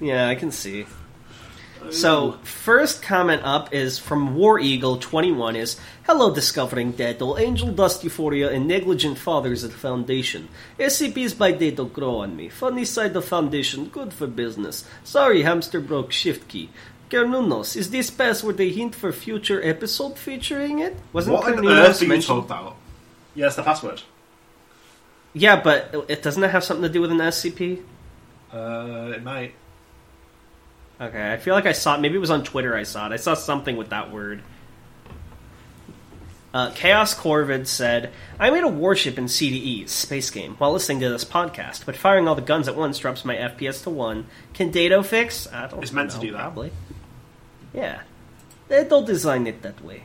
Yeah, 0.00 0.28
I 0.28 0.34
can 0.34 0.50
see. 0.50 0.86
So, 1.90 2.38
first 2.44 3.02
comment 3.02 3.42
up 3.44 3.74
is 3.74 3.98
from 3.98 4.36
War 4.36 4.60
Eagle 4.60 4.98
21 4.98 5.56
is 5.56 5.78
Hello, 6.04 6.32
Discovering 6.32 6.92
Deadle, 6.92 7.36
Angel 7.38 7.72
Dust 7.72 8.04
Euphoria, 8.04 8.50
and 8.52 8.68
Negligent 8.68 9.18
Fathers 9.18 9.64
at 9.64 9.72
the 9.72 9.76
Foundation. 9.76 10.48
SCPs 10.78 11.36
by 11.36 11.50
Deadle 11.50 11.86
grow 11.86 12.18
on 12.18 12.36
me. 12.36 12.48
Funny 12.48 12.84
side 12.84 13.16
of 13.16 13.24
Foundation, 13.24 13.86
good 13.86 14.12
for 14.14 14.28
business. 14.28 14.84
Sorry, 15.02 15.42
hamster 15.42 15.80
broke 15.80 16.12
shift 16.12 16.46
key. 16.48 16.70
Kernunos, 17.12 17.76
is 17.76 17.90
this 17.90 18.10
password 18.10 18.58
a 18.60 18.70
hint 18.70 18.94
for 18.94 19.12
future 19.12 19.60
episode 19.62 20.18
featuring 20.18 20.78
it? 20.78 20.96
Wasn't 21.12 21.34
What 21.36 21.44
on 21.52 21.66
earth 21.68 22.00
are 22.00 22.04
you 22.04 22.08
mentioned? 22.08 22.38
about? 22.38 22.76
Yes, 23.34 23.54
the 23.56 23.62
password. 23.62 24.02
Yeah, 25.34 25.60
but 25.60 26.06
it- 26.08 26.22
doesn't 26.22 26.42
it 26.42 26.50
have 26.50 26.64
something 26.64 26.82
to 26.82 26.88
do 26.88 27.00
with 27.02 27.10
an 27.10 27.18
SCP? 27.20 27.82
Uh, 28.52 29.12
it 29.14 29.22
might. 29.22 29.54
Okay, 31.00 31.32
I 31.32 31.36
feel 31.36 31.54
like 31.54 31.66
I 31.66 31.72
saw 31.72 31.96
it. 31.96 32.00
Maybe 32.00 32.16
it 32.16 32.20
was 32.20 32.30
on 32.30 32.44
Twitter. 32.44 32.74
I 32.76 32.84
saw 32.84 33.06
it. 33.06 33.12
I 33.12 33.16
saw 33.16 33.34
something 33.34 33.76
with 33.76 33.90
that 33.90 34.10
word. 34.10 34.42
Uh, 36.54 36.70
Chaos 36.74 37.14
Corvid 37.14 37.66
said, 37.66 38.10
"I 38.38 38.50
made 38.50 38.62
a 38.62 38.68
warship 38.68 39.16
in 39.18 39.24
CDE 39.24 39.86
space 39.88 40.28
game 40.30 40.54
while 40.58 40.72
listening 40.72 41.00
to 41.00 41.08
this 41.08 41.24
podcast, 41.24 41.86
but 41.86 41.96
firing 41.96 42.28
all 42.28 42.34
the 42.34 42.42
guns 42.42 42.68
at 42.68 42.76
once 42.76 42.98
drops 42.98 43.24
my 43.24 43.34
FPS 43.36 43.82
to 43.84 43.90
one. 43.90 44.26
Can 44.52 44.70
Dado 44.70 45.02
fix? 45.02 45.46
I 45.50 45.66
don't. 45.66 45.82
It's 45.82 45.92
meant 45.92 46.10
to 46.10 46.18
do 46.20 46.32
that. 46.32 46.38
Probably. 46.40 46.70
Yeah, 47.72 48.02
they 48.68 48.84
don't 48.84 49.06
design 49.06 49.46
it 49.46 49.62
that 49.62 49.84
way." 49.84 50.04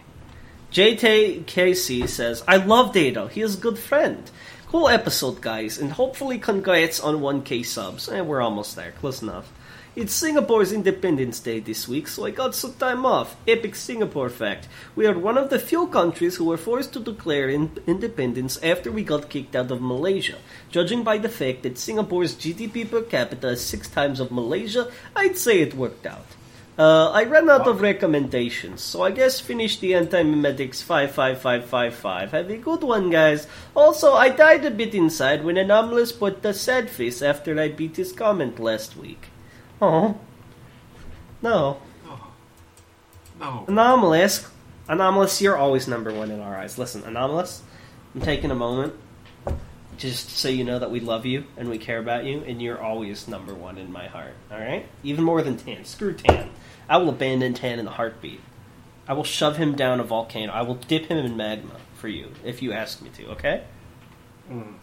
JTKC 0.71 2.07
says, 2.07 2.43
"I 2.47 2.57
love 2.57 2.93
Dado. 2.93 3.27
He 3.27 3.41
is 3.41 3.55
a 3.55 3.61
good 3.61 3.79
friend." 3.79 4.29
Cool 4.67 4.89
episode, 4.89 5.39
guys, 5.39 5.77
and 5.77 5.93
hopefully 5.93 6.37
congrats 6.37 6.99
on 6.99 7.21
1k 7.21 7.63
subs. 7.63 8.09
And 8.09 8.27
we're 8.27 8.41
almost 8.41 8.75
there, 8.75 8.91
close 8.99 9.21
enough. 9.21 9.49
It's 9.95 10.13
Singapore's 10.13 10.73
Independence 10.73 11.39
Day 11.39 11.59
this 11.59 11.87
week, 11.87 12.07
so 12.07 12.25
I 12.25 12.29
got 12.29 12.53
some 12.53 12.73
time 12.73 13.03
off. 13.03 13.35
Epic 13.47 13.73
Singapore 13.73 14.29
fact. 14.29 14.67
We 14.93 15.07
are 15.07 15.17
one 15.17 15.39
of 15.39 15.49
the 15.49 15.57
few 15.57 15.87
countries 15.87 16.35
who 16.35 16.45
were 16.45 16.57
forced 16.57 16.93
to 16.93 16.99
declare 16.99 17.49
in- 17.49 17.79
independence 17.87 18.59
after 18.61 18.91
we 18.91 19.01
got 19.01 19.29
kicked 19.29 19.55
out 19.55 19.71
of 19.71 19.81
Malaysia. 19.81 20.35
Judging 20.69 21.01
by 21.01 21.17
the 21.17 21.29
fact 21.29 21.63
that 21.63 21.79
Singapore's 21.79 22.35
GDP 22.35 22.83
per 22.83 23.01
capita 23.01 23.47
is 23.47 23.65
six 23.65 23.87
times 23.87 24.19
of 24.19 24.31
Malaysia, 24.31 24.91
I'd 25.15 25.37
say 25.37 25.61
it 25.61 25.73
worked 25.73 26.05
out. 26.05 26.27
Uh, 26.77 27.09
I 27.09 27.23
ran 27.23 27.49
out 27.49 27.67
of 27.67 27.81
recommendations, 27.81 28.81
so 28.81 29.01
I 29.01 29.09
guess 29.09 29.39
finish 29.39 29.79
the 29.79 29.93
Antimemetics 29.93 30.83
55555. 30.83 32.31
Have 32.31 32.49
a 32.51 32.57
good 32.57 32.83
one, 32.83 33.09
guys. 33.09 33.47
Also, 33.75 34.13
I 34.13 34.29
died 34.29 34.63
a 34.63 34.69
bit 34.69 34.93
inside 34.93 35.43
when 35.43 35.57
Anomalous 35.57 36.11
put 36.11 36.43
the 36.43 36.53
sad 36.53 36.87
face 36.91 37.23
after 37.23 37.59
I 37.59 37.69
beat 37.69 37.95
his 37.95 38.11
comment 38.11 38.59
last 38.59 38.95
week. 38.95 39.29
Oh. 39.81 40.19
No. 41.41 41.81
No. 43.39 43.65
Anomalous. 43.67 44.47
Anomalous, 44.87 45.41
you're 45.41 45.57
always 45.57 45.87
number 45.87 46.13
one 46.13 46.29
in 46.29 46.41
our 46.41 46.57
eyes. 46.57 46.77
Listen, 46.77 47.03
Anomalous, 47.03 47.63
I'm 48.13 48.21
taking 48.21 48.51
a 48.51 48.55
moment 48.55 48.93
just 49.97 50.29
so 50.29 50.47
you 50.47 50.63
know 50.63 50.79
that 50.79 50.91
we 50.91 50.99
love 50.99 51.25
you 51.25 51.43
and 51.57 51.69
we 51.69 51.77
care 51.77 51.97
about 51.97 52.23
you, 52.25 52.43
and 52.45 52.61
you're 52.61 52.81
always 52.81 53.27
number 53.27 53.53
one 53.53 53.77
in 53.77 53.91
my 53.91 54.07
heart. 54.07 54.33
All 54.51 54.59
right? 54.59 54.85
Even 55.03 55.23
more 55.23 55.41
than 55.41 55.57
Tan. 55.57 55.85
Screw 55.85 56.13
Tan. 56.13 56.49
I 56.89 56.97
will 56.97 57.09
abandon 57.09 57.53
Tan 57.53 57.79
in 57.79 57.87
a 57.87 57.91
heartbeat. 57.91 58.41
I 59.07 59.13
will 59.13 59.23
shove 59.23 59.57
him 59.57 59.75
down 59.75 59.99
a 59.99 60.03
volcano. 60.03 60.51
I 60.51 60.61
will 60.61 60.75
dip 60.75 61.05
him 61.05 61.17
in 61.17 61.37
magma 61.37 61.77
for 61.95 62.07
you 62.07 62.31
if 62.43 62.61
you 62.61 62.73
ask 62.73 63.01
me 63.01 63.09
to. 63.15 63.27
Okay? 63.31 63.63
Mm. 64.49 64.75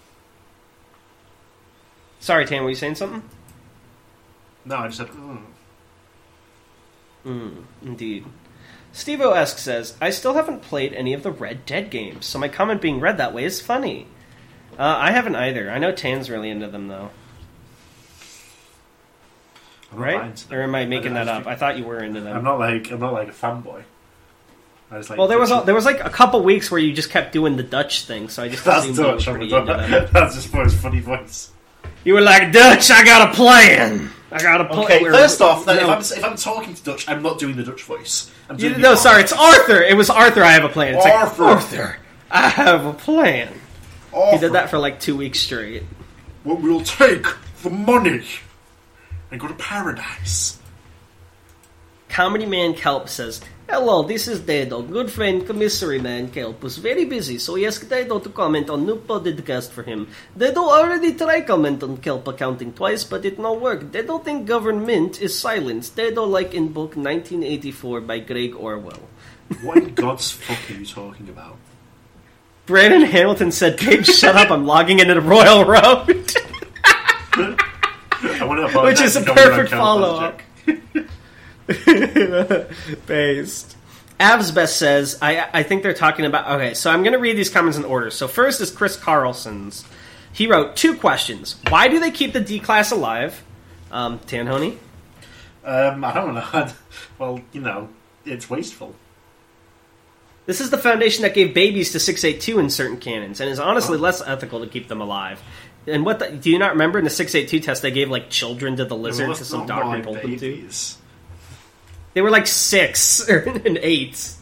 Sorry, 2.20 2.46
Tan. 2.46 2.62
Were 2.62 2.70
you 2.70 2.76
saying 2.76 2.94
something? 2.94 3.22
No, 4.64 4.76
I 4.76 4.86
just 4.86 4.98
said. 4.98 5.08
Mm. 5.08 5.42
Mm, 7.26 7.64
indeed. 7.82 8.24
Steve 8.92 9.20
Esque 9.20 9.58
says, 9.58 9.96
I 10.00 10.10
still 10.10 10.34
haven't 10.34 10.62
played 10.62 10.92
any 10.92 11.14
of 11.14 11.22
the 11.22 11.32
Red 11.32 11.66
Dead 11.66 11.90
games, 11.90 12.26
so 12.26 12.38
my 12.38 12.48
comment 12.48 12.80
being 12.80 13.00
read 13.00 13.18
that 13.18 13.34
way 13.34 13.44
is 13.44 13.60
funny. 13.60 14.06
Uh, 14.78 14.96
I 14.98 15.10
haven't 15.10 15.34
either. 15.34 15.70
I 15.70 15.78
know 15.78 15.92
Tan's 15.92 16.30
really 16.30 16.48
into 16.48 16.68
them, 16.68 16.88
though. 16.88 17.10
I'm 19.94 20.02
Right? 20.02 20.16
lying 20.16 20.34
to 20.34 20.48
them. 20.48 20.58
Or 20.58 20.62
am 20.62 20.74
I 20.74 20.84
making 20.86 21.12
I 21.16 21.24
that 21.24 21.26
just 21.26 21.40
up? 21.42 21.46
I 21.46 21.56
thought 21.56 21.78
you 21.78 21.84
were 21.84 22.02
into 22.02 22.20
them. 22.20 22.36
I'm 22.36 22.44
not 22.44 22.58
like 22.58 22.90
I'm 22.90 23.00
not 23.00 23.12
like 23.12 23.28
a 23.28 23.32
fanboy. 23.32 23.82
I 24.90 24.98
just 24.98 25.10
like. 25.10 25.18
well, 25.18 25.28
there 25.28 25.38
was 25.38 25.50
a, 25.50 25.62
there 25.64 25.74
was 25.74 25.84
like 25.84 26.04
a 26.04 26.10
couple 26.10 26.42
weeks 26.42 26.70
where 26.70 26.80
you 26.80 26.92
just 26.92 27.10
kept 27.10 27.32
doing 27.32 27.56
the 27.56 27.62
Dutch 27.62 28.04
thing, 28.04 28.28
so 28.28 28.42
I 28.42 28.48
just 28.48 28.64
That's 28.64 28.84
assumed 28.86 28.98
you 28.98 29.04
were 29.04 29.10
Dutch. 29.12 29.28
I'm 29.28 29.34
pretty 29.36 29.52
a 29.54 29.96
into 29.96 30.10
That's 30.12 30.34
just 30.34 30.48
for 30.48 30.62
his 30.62 30.74
funny 30.78 31.00
voice. 31.00 31.50
You 32.04 32.14
were 32.14 32.20
like, 32.20 32.52
Dutch, 32.52 32.90
I 32.90 33.04
got 33.04 33.30
a 33.30 33.34
plan. 33.34 34.10
I 34.30 34.38
got 34.42 34.60
a 34.60 34.64
plan. 34.66 34.84
Okay, 34.84 35.02
We're- 35.02 35.16
first 35.16 35.40
off, 35.40 35.64
then, 35.64 35.76
no. 35.76 35.84
if, 35.84 36.12
I'm, 36.12 36.18
if 36.18 36.24
I'm 36.24 36.36
talking 36.36 36.74
to 36.74 36.82
Dutch, 36.84 37.08
I'm 37.08 37.22
not 37.22 37.38
doing 37.38 37.56
the 37.56 37.62
Dutch 37.62 37.82
voice. 37.84 38.30
I'm 38.48 38.58
You- 38.58 38.68
doing 38.70 38.80
no, 38.82 38.90
the 38.90 38.96
sorry, 38.96 39.22
it's 39.22 39.32
Arthur. 39.32 39.80
It 39.82 39.96
was 39.96 40.10
Arthur. 40.10 40.42
I 40.42 40.50
have 40.52 40.64
a 40.64 40.68
plan. 40.68 40.94
It's 40.96 41.04
like, 41.04 41.14
Arthur. 41.14 41.44
Arthur, 41.44 41.96
I 42.30 42.48
have 42.50 42.84
a 42.84 42.92
plan. 42.92 43.52
Arthur. 44.12 44.32
He 44.32 44.38
did 44.38 44.52
that 44.52 44.68
for 44.70 44.78
like 44.78 45.00
two 45.00 45.16
weeks 45.16 45.40
straight. 45.40 45.82
What 46.42 46.60
we'll 46.60 46.82
take 46.82 47.26
the 47.62 47.70
money 47.70 48.22
and 49.34 49.40
go 49.40 49.48
to 49.48 49.54
paradise. 49.54 50.58
Comedy 52.08 52.46
Man 52.46 52.72
Kelp 52.74 53.08
says, 53.08 53.40
Hello, 53.68 54.04
this 54.04 54.28
is 54.28 54.38
Dado. 54.38 54.80
Good 54.82 55.10
friend 55.10 55.44
Commissary 55.44 55.98
Man 55.98 56.30
Kelp 56.30 56.62
was 56.62 56.78
very 56.78 57.04
busy, 57.04 57.38
so 57.38 57.56
he 57.56 57.66
asked 57.66 57.90
Dado 57.90 58.20
to 58.20 58.28
comment 58.28 58.70
on 58.70 58.86
new 58.86 58.94
podcast 58.94 59.70
for 59.70 59.82
him. 59.82 60.06
Dado 60.38 60.60
already 60.60 61.14
tried 61.14 61.48
comment 61.48 61.82
on 61.82 61.96
Kelp 61.96 62.28
accounting 62.28 62.72
twice, 62.74 63.02
but 63.02 63.24
it 63.24 63.36
no 63.40 63.54
work. 63.54 63.90
Dado 63.90 64.18
think 64.18 64.46
government 64.46 65.20
is 65.20 65.36
silence. 65.36 65.88
Dado 65.88 66.22
like 66.22 66.54
in 66.54 66.68
book 66.68 66.94
1984 66.94 68.02
by 68.02 68.20
Greg 68.20 68.54
Orwell. 68.54 69.02
What 69.62 69.78
in 69.78 69.94
God's 69.94 70.30
fuck 70.30 70.70
are 70.70 70.78
you 70.78 70.86
talking 70.86 71.28
about? 71.28 71.56
Brandon 72.66 73.02
Hamilton 73.02 73.50
said, 73.50 73.78
Babe, 73.78 74.04
shut 74.04 74.36
up, 74.36 74.52
I'm 74.52 74.64
logging 74.64 75.00
into 75.00 75.14
the 75.14 75.20
Royal 75.20 75.64
Road. 75.64 76.30
I 78.40 78.44
want 78.44 78.70
to 78.72 78.80
Which 78.82 79.00
is 79.00 79.16
a 79.16 79.22
perfect 79.22 79.70
follow-up. 79.70 80.40
Based. 83.06 83.76
Avsbest 84.20 84.68
says, 84.76 85.18
I, 85.20 85.48
I 85.52 85.62
think 85.62 85.82
they're 85.82 85.92
talking 85.94 86.24
about. 86.24 86.48
Okay, 86.52 86.74
so 86.74 86.90
I'm 86.90 87.02
going 87.02 87.14
to 87.14 87.18
read 87.18 87.36
these 87.36 87.50
comments 87.50 87.76
in 87.76 87.84
order. 87.84 88.10
So, 88.10 88.28
first 88.28 88.60
is 88.60 88.70
Chris 88.70 88.96
Carlson's. 88.96 89.84
He 90.32 90.46
wrote 90.46 90.76
two 90.76 90.96
questions. 90.96 91.56
Why 91.68 91.88
do 91.88 92.00
they 92.00 92.10
keep 92.10 92.32
the 92.32 92.40
D 92.40 92.60
class 92.60 92.92
alive? 92.92 93.42
Um, 93.90 94.18
Tanhoney? 94.20 94.78
Um, 95.64 96.04
I 96.04 96.12
don't 96.12 96.34
know. 96.34 96.68
well, 97.18 97.40
you 97.52 97.60
know, 97.60 97.88
it's 98.24 98.48
wasteful. 98.48 98.94
This 100.46 100.60
is 100.60 100.70
the 100.70 100.78
foundation 100.78 101.22
that 101.22 101.34
gave 101.34 101.54
babies 101.54 101.92
to 101.92 102.00
682 102.00 102.58
in 102.58 102.70
certain 102.70 102.98
canons, 102.98 103.40
and 103.40 103.48
is 103.48 103.58
honestly 103.58 103.96
Oh. 103.96 104.00
less 104.00 104.20
ethical 104.20 104.60
to 104.60 104.66
keep 104.66 104.88
them 104.88 105.00
alive. 105.00 105.40
And 105.86 106.04
what 106.04 106.18
the, 106.18 106.30
do 106.30 106.50
you 106.50 106.58
not 106.58 106.72
remember 106.72 106.98
in 106.98 107.04
the 107.04 107.10
682 107.10 107.64
test 107.64 107.82
they 107.82 107.90
gave 107.90 108.10
like 108.10 108.30
children 108.30 108.76
to 108.76 108.84
the 108.84 108.96
lizard 108.96 109.26
to 109.36 109.44
some 109.44 109.66
doctor 109.66 110.02
told 110.02 110.16
them 110.22 110.36
to? 110.38 110.68
They 112.14 112.22
were 112.22 112.30
like 112.30 112.46
six 112.46 113.28
or 113.30 113.38
and 113.38 113.78
eight. 113.78 114.34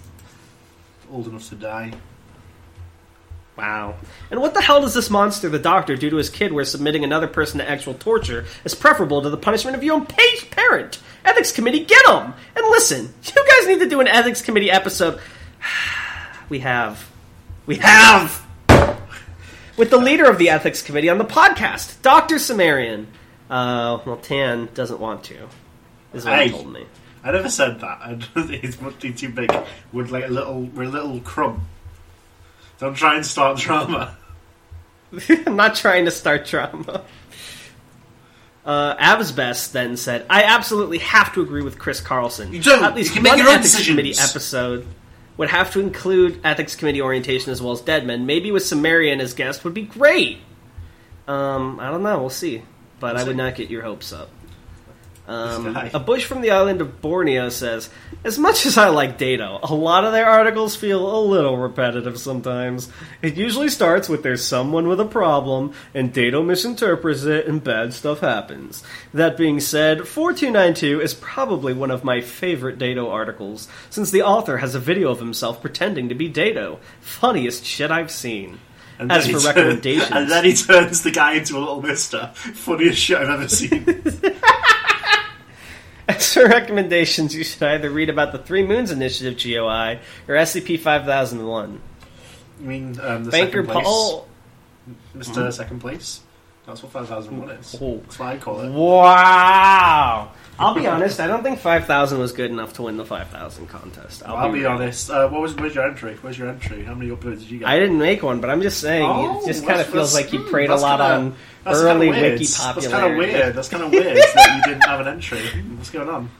Old 1.11 1.27
enough 1.27 1.49
to 1.49 1.55
die. 1.57 1.93
Wow. 3.57 3.97
And 4.31 4.41
what 4.41 4.55
the 4.55 4.63
hell 4.63 4.81
does 4.81 4.95
this 4.95 5.11
monster, 5.11 5.49
the 5.49 5.59
doctor, 5.59 5.95
do 5.95 6.09
to 6.09 6.17
his 6.17 6.31
kid 6.31 6.53
where 6.53 6.65
submitting 6.65 7.05
another 7.05 7.27
person 7.29 7.59
to 7.59 7.69
actual 7.69 7.95
torture 7.95 8.47
is 8.65 8.75
preferable 8.75 9.21
to 9.23 9.29
the 9.29 9.37
punishment 9.37 9.77
of 9.77 9.83
your 9.83 9.95
own 9.95 10.07
pa- 10.07 10.47
parent? 10.51 11.01
Ethics 11.25 11.53
Committee, 11.53 11.85
get 11.85 12.07
him! 12.07 12.33
And 12.57 12.67
listen, 12.71 13.13
you 13.25 13.47
guys 13.47 13.69
need 13.69 13.81
to 13.81 13.89
do 13.89 14.01
an 14.01 14.09
Ethics 14.09 14.43
Committee 14.43 14.71
episode. 14.71 15.19
We 16.49 16.59
have. 16.59 17.11
We 17.65 17.77
have! 17.77 18.45
With 19.77 19.91
the 19.91 19.99
leader 19.99 20.29
of 20.29 20.39
the 20.39 20.51
Ethics 20.51 20.83
Committee 20.83 21.09
on 21.09 21.19
the 21.19 21.25
podcast, 21.25 22.01
Dr. 22.03 22.39
Sumerian. 22.39 23.09
Uh, 23.49 24.01
well, 24.07 24.17
Tan 24.17 24.69
doesn't 24.75 25.01
want 25.01 25.25
to, 25.25 25.49
is 26.15 26.25
what 26.25 26.43
he 26.47 26.51
told 26.51 26.73
me. 26.73 26.87
I 27.25 27.33
never 27.33 27.49
said 27.49 27.81
that. 27.81 27.99
I 28.03 28.15
don't 28.15 28.49
think 28.49 28.65
it's 28.65 28.81
much 28.81 28.99
too 29.01 29.29
big. 29.29 29.55
We're 29.93 30.07
like 30.07 30.25
a 30.25 30.29
little, 30.29 30.63
we're 30.63 30.85
a 30.85 30.89
little 30.89 31.21
crumb. 31.21 31.67
Don't 32.79 32.95
try 32.95 33.17
and 33.17 33.25
start 33.25 33.59
drama. 33.59 34.17
I'm 35.47 35.57
not 35.57 35.75
trying 35.77 36.07
to 36.07 36.11
start 36.11 36.47
drama. 36.47 37.05
Uh, 38.65 38.97
Avsbest 38.97 39.73
then 39.73 39.97
said, 39.97 40.25
"I 40.31 40.45
absolutely 40.45 40.99
have 40.99 41.35
to 41.35 41.43
agree 41.43 41.63
with 41.63 41.79
Chris 41.79 42.01
Carlson. 42.01 42.53
You 42.53 42.61
do. 42.61 42.73
At 42.73 42.95
least 42.95 43.11
You 43.11 43.15
can 43.15 43.23
make 43.25 43.37
your 43.37 43.49
own 43.49 43.55
ethics 43.57 43.73
decisions." 43.73 43.89
committee 43.89 44.19
episode 44.19 44.87
would 45.37 45.49
have 45.49 45.73
to 45.73 45.81
include 45.81 46.41
ethics 46.45 46.77
committee 46.77 47.03
orientation 47.03 47.53
as 47.53 47.63
well 47.63 47.73
as 47.73 47.81
Deadman. 47.81 48.27
Maybe 48.27 48.53
with 48.53 48.65
Sumerian 48.65 49.21
as 49.21 49.35
guest 49.35 49.65
would 49.65 49.75
be 49.75 49.83
great. 49.83 50.39
Um, 51.27 51.81
I 51.81 51.91
don't 51.91 52.03
know. 52.03 52.19
We'll 52.19 52.31
see. 52.31 52.63
But 53.01 53.15
We'll 53.15 53.25
I 53.25 53.27
would 53.27 53.37
not 53.37 53.55
get 53.55 53.71
your 53.71 53.83
hopes 53.83 54.13
up. 54.13 54.31
Um, 55.29 55.77
a 55.95 56.01
bush 56.01 56.25
from 56.25 56.41
the 56.41 56.51
island 56.51 56.81
of 56.81 57.01
Borneo 57.01 57.49
says, 57.49 57.89
As 58.25 58.41
much 58.41 58.67
as 58.67 58.77
I 58.77 58.89
like 58.89 59.19
Dado, 59.19 59.61
a 59.63 59.73
lot 59.73 60.05
of 60.05 60.11
their 60.13 60.27
articles 60.27 60.75
feel 60.75 61.17
a 61.17 61.23
little 61.23 61.57
repetitive 61.57 62.19
sometimes. 62.19 62.91
It 63.23 63.37
usually 63.37 63.69
starts 63.69 64.09
with 64.09 64.25
there's 64.25 64.45
someone 64.45 64.89
with 64.89 64.99
a 64.99 65.05
problem, 65.05 65.75
and 65.95 66.13
Dado 66.13 66.43
misinterprets 66.43 67.23
it, 67.23 67.47
and 67.47 67.63
bad 67.63 67.95
stuff 67.95 68.19
happens. 68.21 68.83
That 69.15 69.37
being 69.37 69.61
said, 69.61 70.09
4292 70.09 71.01
is 71.01 71.15
probably 71.15 71.73
one 71.73 71.93
of 71.93 72.03
my 72.03 72.21
favorite 72.21 72.79
Dado 72.79 73.09
articles, 73.09 73.69
since 73.91 74.11
the 74.11 74.23
author 74.23 74.57
has 74.59 74.75
a 74.75 74.81
video 74.81 75.11
of 75.11 75.21
himself 75.21 75.61
pretending 75.61 76.09
to 76.09 76.17
be 76.17 76.29
Dado. 76.29 76.81
Funniest 77.01 77.65
shit 77.65 77.93
I've 77.93 78.11
seen. 78.11 78.59
And 78.99 79.11
As 79.11 79.25
for 79.27 79.33
he 79.33 79.39
turn- 79.39 79.45
recommendations. 79.57 80.11
and 80.11 80.29
then 80.31 80.45
he 80.45 80.53
turns 80.55 81.03
the 81.03 81.11
guy 81.13 81.35
into 81.35 81.57
a 81.57 81.61
little 81.61 81.81
mister. 81.81 82.31
Funniest 82.35 82.99
shit 83.01 83.19
I've 83.19 83.31
ever 83.31 83.49
seen. 83.49 83.85
As 86.09 86.35
for 86.35 86.47
recommendations, 86.47 87.35
you 87.35 87.45
should 87.45 87.63
either 87.63 87.89
read 87.91 88.11
about 88.11 88.33
the 88.33 88.39
Three 88.39 88.67
Moons 88.67 88.91
Initiative 88.91 89.39
GOI 89.39 90.01
or 90.27 90.35
SCP 90.35 90.81
5001. 90.81 91.81
I 92.59 92.63
mean, 92.63 92.99
um, 93.01 93.25
the 93.25 93.31
Banker 93.31 93.63
second 93.63 93.73
place, 93.73 93.85
Paul. 93.85 94.29
Mister 95.15 95.53
Second 95.53 95.81
Place. 95.81 96.21
That's 96.67 96.83
what 96.83 96.93
five 96.93 97.09
thousand 97.09 97.39
one 97.39 97.51
is. 97.51 97.77
Oh. 97.81 97.99
That's 97.99 98.19
what 98.19 98.29
I 98.29 98.39
call 98.39 98.61
it. 98.61 98.71
Wow! 98.71 100.33
I'll 100.59 100.75
be 100.75 100.87
honest, 100.87 101.19
I 101.19 101.27
don't 101.27 101.43
think 101.43 101.59
5000 101.59 102.19
was 102.19 102.33
good 102.33 102.51
enough 102.51 102.75
to 102.75 102.83
win 102.83 102.97
the 102.97 103.05
5000 103.05 103.67
contest. 103.67 104.23
I'll, 104.25 104.37
I'll, 104.37 104.53
be, 104.53 104.61
real. 104.61 104.71
honest. 104.73 105.11
Uh, 105.11 105.29
what 105.29 105.41
was 105.41 105.55
where's 105.55 105.75
your 105.75 105.89
entry? 105.89 106.15
Where's 106.21 106.39
your 106.39 106.49
entry? 106.49 106.85
How 106.85 106.95
many 106.95 107.11
uploads 107.11 107.41
did 107.41 107.51
you 107.51 107.59
get? 107.61 107.69
I 107.69 107.79
didn't 107.79 107.99
make 107.99 108.23
one, 108.23 108.41
but 108.41 108.51
I'm 108.51 108.63
just 108.63 108.81
saying, 108.81 109.05
Oh, 109.05 109.41
it 109.43 109.47
just 109.47 109.67
kind 109.67 109.81
of 109.81 109.87
feels 109.89 110.15
like 110.15 110.33
you 110.33 110.41
hmm, 110.41 110.51
preyed 110.51 110.71
a 110.71 110.77
lot 110.77 111.01
kinda- 111.01 111.37
on 111.67 111.75
early 111.75 112.11
wiki 112.11 112.45
That's 112.45 112.87
kind 112.89 113.13
of 113.13 113.19
weird. 113.19 113.55
That's 113.55 113.69
kind 113.69 113.83
of 113.83 113.91
weird 113.91 114.17
that 114.35 114.57
you 114.57 114.73
didn't 114.73 114.85
have 114.85 115.01
an 115.01 115.09
entry. 115.09 115.41
Hmm, 115.41 115.77
What's 115.79 115.91
going 115.91 116.09
on? 116.09 116.31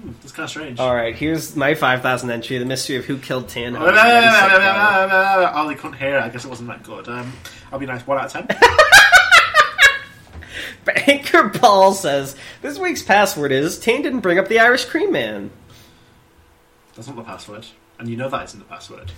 Hmm, 0.00 0.10
that's 0.22 0.32
kind 0.32 0.44
of 0.44 0.50
strange. 0.50 0.80
Alright, 0.80 1.14
here's 1.16 1.54
my 1.54 1.74
5000 1.74 2.30
entry 2.30 2.58
The 2.58 2.64
Mystery 2.64 2.96
of 2.96 3.04
Who 3.04 3.18
Killed 3.18 3.48
Tan. 3.48 3.76
Oh, 3.76 3.80
no, 3.80 3.90
no, 3.90 3.92
no, 3.92 4.02
no, 4.02 4.20
no, 4.20 4.58
no, 4.58 5.06
no, 5.06 5.42
no. 5.42 5.52
Oh, 5.54 5.68
they 5.68 5.74
couldn't 5.74 5.98
hear 5.98 6.16
it. 6.16 6.22
I 6.22 6.28
guess 6.30 6.44
it 6.44 6.48
wasn't 6.48 6.68
that 6.68 6.82
good. 6.82 7.08
Um, 7.08 7.32
I'll 7.72 7.78
be 7.78 7.86
nice. 7.86 8.06
One 8.06 8.18
out 8.18 8.26
of 8.26 8.32
ten. 8.32 8.48
Banker 10.94 11.50
Paul 11.50 11.92
says, 11.92 12.36
This 12.62 12.78
week's 12.78 13.02
password 13.02 13.52
is 13.52 13.78
Tan 13.78 14.02
didn't 14.02 14.20
bring 14.20 14.38
up 14.38 14.48
the 14.48 14.60
Irish 14.60 14.84
Cream 14.84 15.12
Man. 15.12 15.50
That's 16.94 17.06
not 17.06 17.16
the 17.16 17.22
password, 17.22 17.66
and 17.98 18.08
you 18.08 18.16
know 18.16 18.28
that 18.28 18.44
isn't 18.44 18.58
the 18.58 18.64
password. 18.64 19.12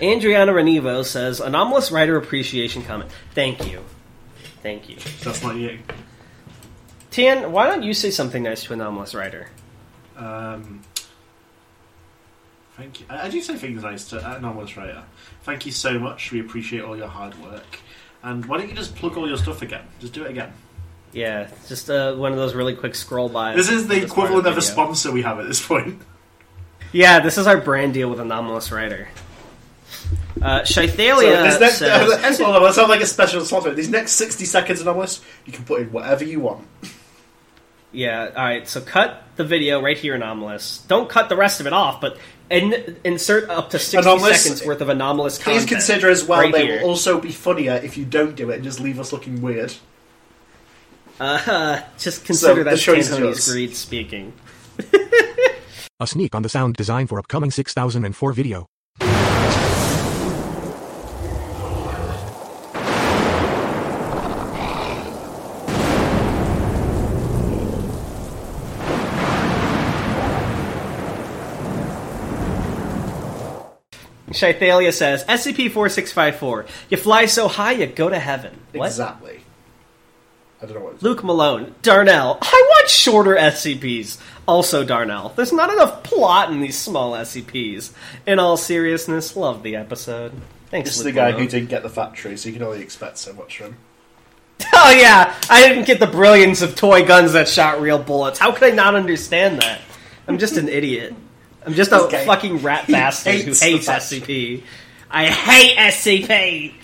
Adriana 0.00 0.52
Renivo 0.52 1.04
says, 1.04 1.40
Anomalous 1.40 1.90
Writer 1.90 2.16
Appreciation 2.16 2.82
Comment. 2.82 3.10
Thank 3.34 3.70
you. 3.70 3.84
Thank 4.62 4.88
you. 4.88 4.96
That's 5.22 5.42
not 5.42 5.56
you. 5.56 5.78
Tan, 7.10 7.52
why 7.52 7.66
don't 7.66 7.82
you 7.82 7.92
say 7.92 8.10
something 8.10 8.42
nice 8.42 8.64
to 8.64 8.72
Anomalous 8.72 9.14
Writer? 9.14 9.48
Um, 10.16 10.80
thank 12.76 13.00
you. 13.00 13.06
I, 13.10 13.26
I 13.26 13.28
do 13.28 13.42
say 13.42 13.56
things 13.56 13.82
nice 13.82 14.08
to 14.10 14.36
Anomalous 14.36 14.76
Writer. 14.76 15.02
Thank 15.42 15.66
you 15.66 15.72
so 15.72 15.98
much. 15.98 16.30
We 16.30 16.40
appreciate 16.40 16.82
all 16.82 16.96
your 16.96 17.08
hard 17.08 17.34
work. 17.42 17.80
And 18.22 18.44
why 18.46 18.58
don't 18.58 18.68
you 18.68 18.74
just 18.74 18.94
plug 18.96 19.16
all 19.16 19.26
your 19.26 19.38
stuff 19.38 19.62
again? 19.62 19.84
Just 19.98 20.12
do 20.12 20.24
it 20.24 20.30
again. 20.30 20.52
Yeah, 21.12 21.50
just 21.68 21.90
uh, 21.90 22.14
one 22.14 22.32
of 22.32 22.38
those 22.38 22.54
really 22.54 22.76
quick 22.76 22.94
scroll 22.94 23.28
by. 23.28 23.56
This 23.56 23.68
is 23.68 23.88
the 23.88 24.02
equivalent 24.02 24.46
of 24.46 24.56
a 24.56 24.62
sponsor 24.62 25.10
we 25.10 25.22
have 25.22 25.40
at 25.40 25.46
this 25.48 25.64
point. 25.66 26.00
Yeah, 26.92 27.20
this 27.20 27.38
is 27.38 27.46
our 27.46 27.56
brand 27.56 27.94
deal 27.94 28.10
with 28.10 28.20
Anomalous 28.20 28.70
Writer. 28.70 29.08
Uh, 30.40 30.64
So 30.64 30.82
Scythalia 30.82 31.42
this 31.42 31.60
next, 31.60 31.78
says, 31.78 32.38
hold 32.38 32.56
on, 32.56 32.62
let's 32.62 32.76
have 32.76 32.88
like 32.88 33.00
a 33.00 33.06
special 33.06 33.44
sponsor. 33.44 33.74
These 33.74 33.90
next 33.90 34.12
sixty 34.12 34.44
seconds, 34.44 34.80
Anomalous, 34.80 35.20
you 35.46 35.52
can 35.52 35.64
put 35.64 35.82
in 35.82 35.92
whatever 35.92 36.24
you 36.24 36.40
want. 36.40 36.66
Yeah, 37.92 38.26
alright, 38.28 38.68
so 38.68 38.80
cut 38.80 39.24
the 39.34 39.44
video 39.44 39.82
right 39.82 39.98
here, 39.98 40.14
Anomalous. 40.14 40.78
Don't 40.86 41.08
cut 41.08 41.28
the 41.28 41.36
rest 41.36 41.60
of 41.60 41.66
it 41.66 41.72
off, 41.72 42.00
but 42.00 42.18
in, 42.50 42.96
insert 43.04 43.48
up 43.48 43.70
to 43.70 43.78
60 43.78 43.96
Anomalous, 43.98 44.42
seconds 44.42 44.64
worth 44.66 44.80
of 44.80 44.88
Anomalous 44.88 45.38
Please 45.38 45.60
content. 45.62 45.68
consider 45.68 46.10
as 46.10 46.24
well. 46.24 46.40
right 46.40 46.52
they 46.52 46.66
here. 46.66 46.80
will 46.82 46.88
also 46.90 47.20
be 47.20 47.30
funnier 47.32 47.74
if 47.82 47.96
you 47.96 48.04
don't 48.04 48.34
do 48.36 48.50
it 48.50 48.56
and 48.56 48.64
just 48.64 48.80
leave 48.80 48.98
us 49.00 49.12
looking 49.12 49.40
weird. 49.40 49.72
Uh, 51.18 51.80
just 51.98 52.24
consider 52.24 52.64
the 52.64 52.70
that's 52.70 52.82
choice 52.82 53.08
is 53.10 53.16
Tanhoney's 53.16 53.20
yours. 53.46 53.52
greed 53.52 53.76
speaking. 53.76 54.32
A 56.00 56.06
sneak 56.06 56.34
on 56.34 56.42
the 56.42 56.48
sound 56.48 56.74
design 56.76 57.06
for 57.06 57.18
upcoming 57.18 57.50
6004 57.50 58.32
video. 58.32 58.66
Scythalia 74.40 74.92
says, 74.92 75.24
SCP-4654, 75.24 76.66
you 76.88 76.96
fly 76.96 77.26
so 77.26 77.48
high 77.48 77.72
you 77.72 77.86
go 77.86 78.08
to 78.08 78.18
heaven. 78.18 78.58
What? 78.72 78.86
Exactly. 78.86 79.40
I 80.62 80.66
don't 80.66 80.74
know 80.78 80.84
what. 80.84 81.02
Luke 81.02 81.24
Malone, 81.24 81.74
Darnell. 81.82 82.38
I 82.42 82.64
want 82.68 82.88
shorter 82.90 83.34
SCPs. 83.36 84.18
Also, 84.46 84.84
Darnell. 84.84 85.32
There's 85.36 85.52
not 85.52 85.72
enough 85.72 86.02
plot 86.02 86.50
in 86.52 86.60
these 86.60 86.78
small 86.78 87.12
SCPs. 87.12 87.92
In 88.26 88.38
all 88.38 88.56
seriousness, 88.56 89.36
love 89.36 89.62
the 89.62 89.76
episode. 89.76 90.32
Thanks, 90.70 90.90
This 90.90 90.98
is 90.98 91.04
Luke 91.04 91.14
the 91.14 91.20
guy 91.20 91.30
Malone. 91.30 91.42
who 91.44 91.48
didn't 91.48 91.68
get 91.70 91.82
the 91.82 91.88
factory, 91.88 92.36
so 92.36 92.48
you 92.48 92.54
can 92.54 92.62
only 92.62 92.82
expect 92.82 93.18
so 93.18 93.32
much 93.32 93.56
from 93.58 93.66
him. 93.68 93.76
Oh 94.74 94.90
yeah, 94.90 95.34
I 95.48 95.66
didn't 95.68 95.86
get 95.86 96.00
the 96.00 96.06
brilliance 96.06 96.60
of 96.60 96.76
toy 96.76 97.06
guns 97.06 97.32
that 97.32 97.48
shot 97.48 97.80
real 97.80 97.98
bullets. 97.98 98.38
How 98.38 98.52
could 98.52 98.70
I 98.70 98.74
not 98.74 98.94
understand 98.94 99.62
that? 99.62 99.80
I'm 100.28 100.36
just 100.38 100.56
an 100.58 100.68
idiot. 100.68 101.14
I'm 101.66 101.74
just 101.74 101.92
a 101.92 102.08
guy- 102.10 102.24
fucking 102.24 102.58
rat 102.62 102.86
bastard 102.88 103.34
who 103.34 103.40
hates 103.50 103.60
the 103.60 103.66
hates 103.66 103.86
factory. 103.86 104.20
SCP. 104.20 104.62
I 105.10 105.26
hate 105.26 105.76
SCP. 105.76 106.74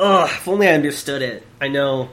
Ugh, 0.00 0.30
if 0.30 0.48
only 0.48 0.68
I 0.68 0.72
understood 0.74 1.22
it. 1.22 1.46
I 1.60 1.68
know. 1.68 2.10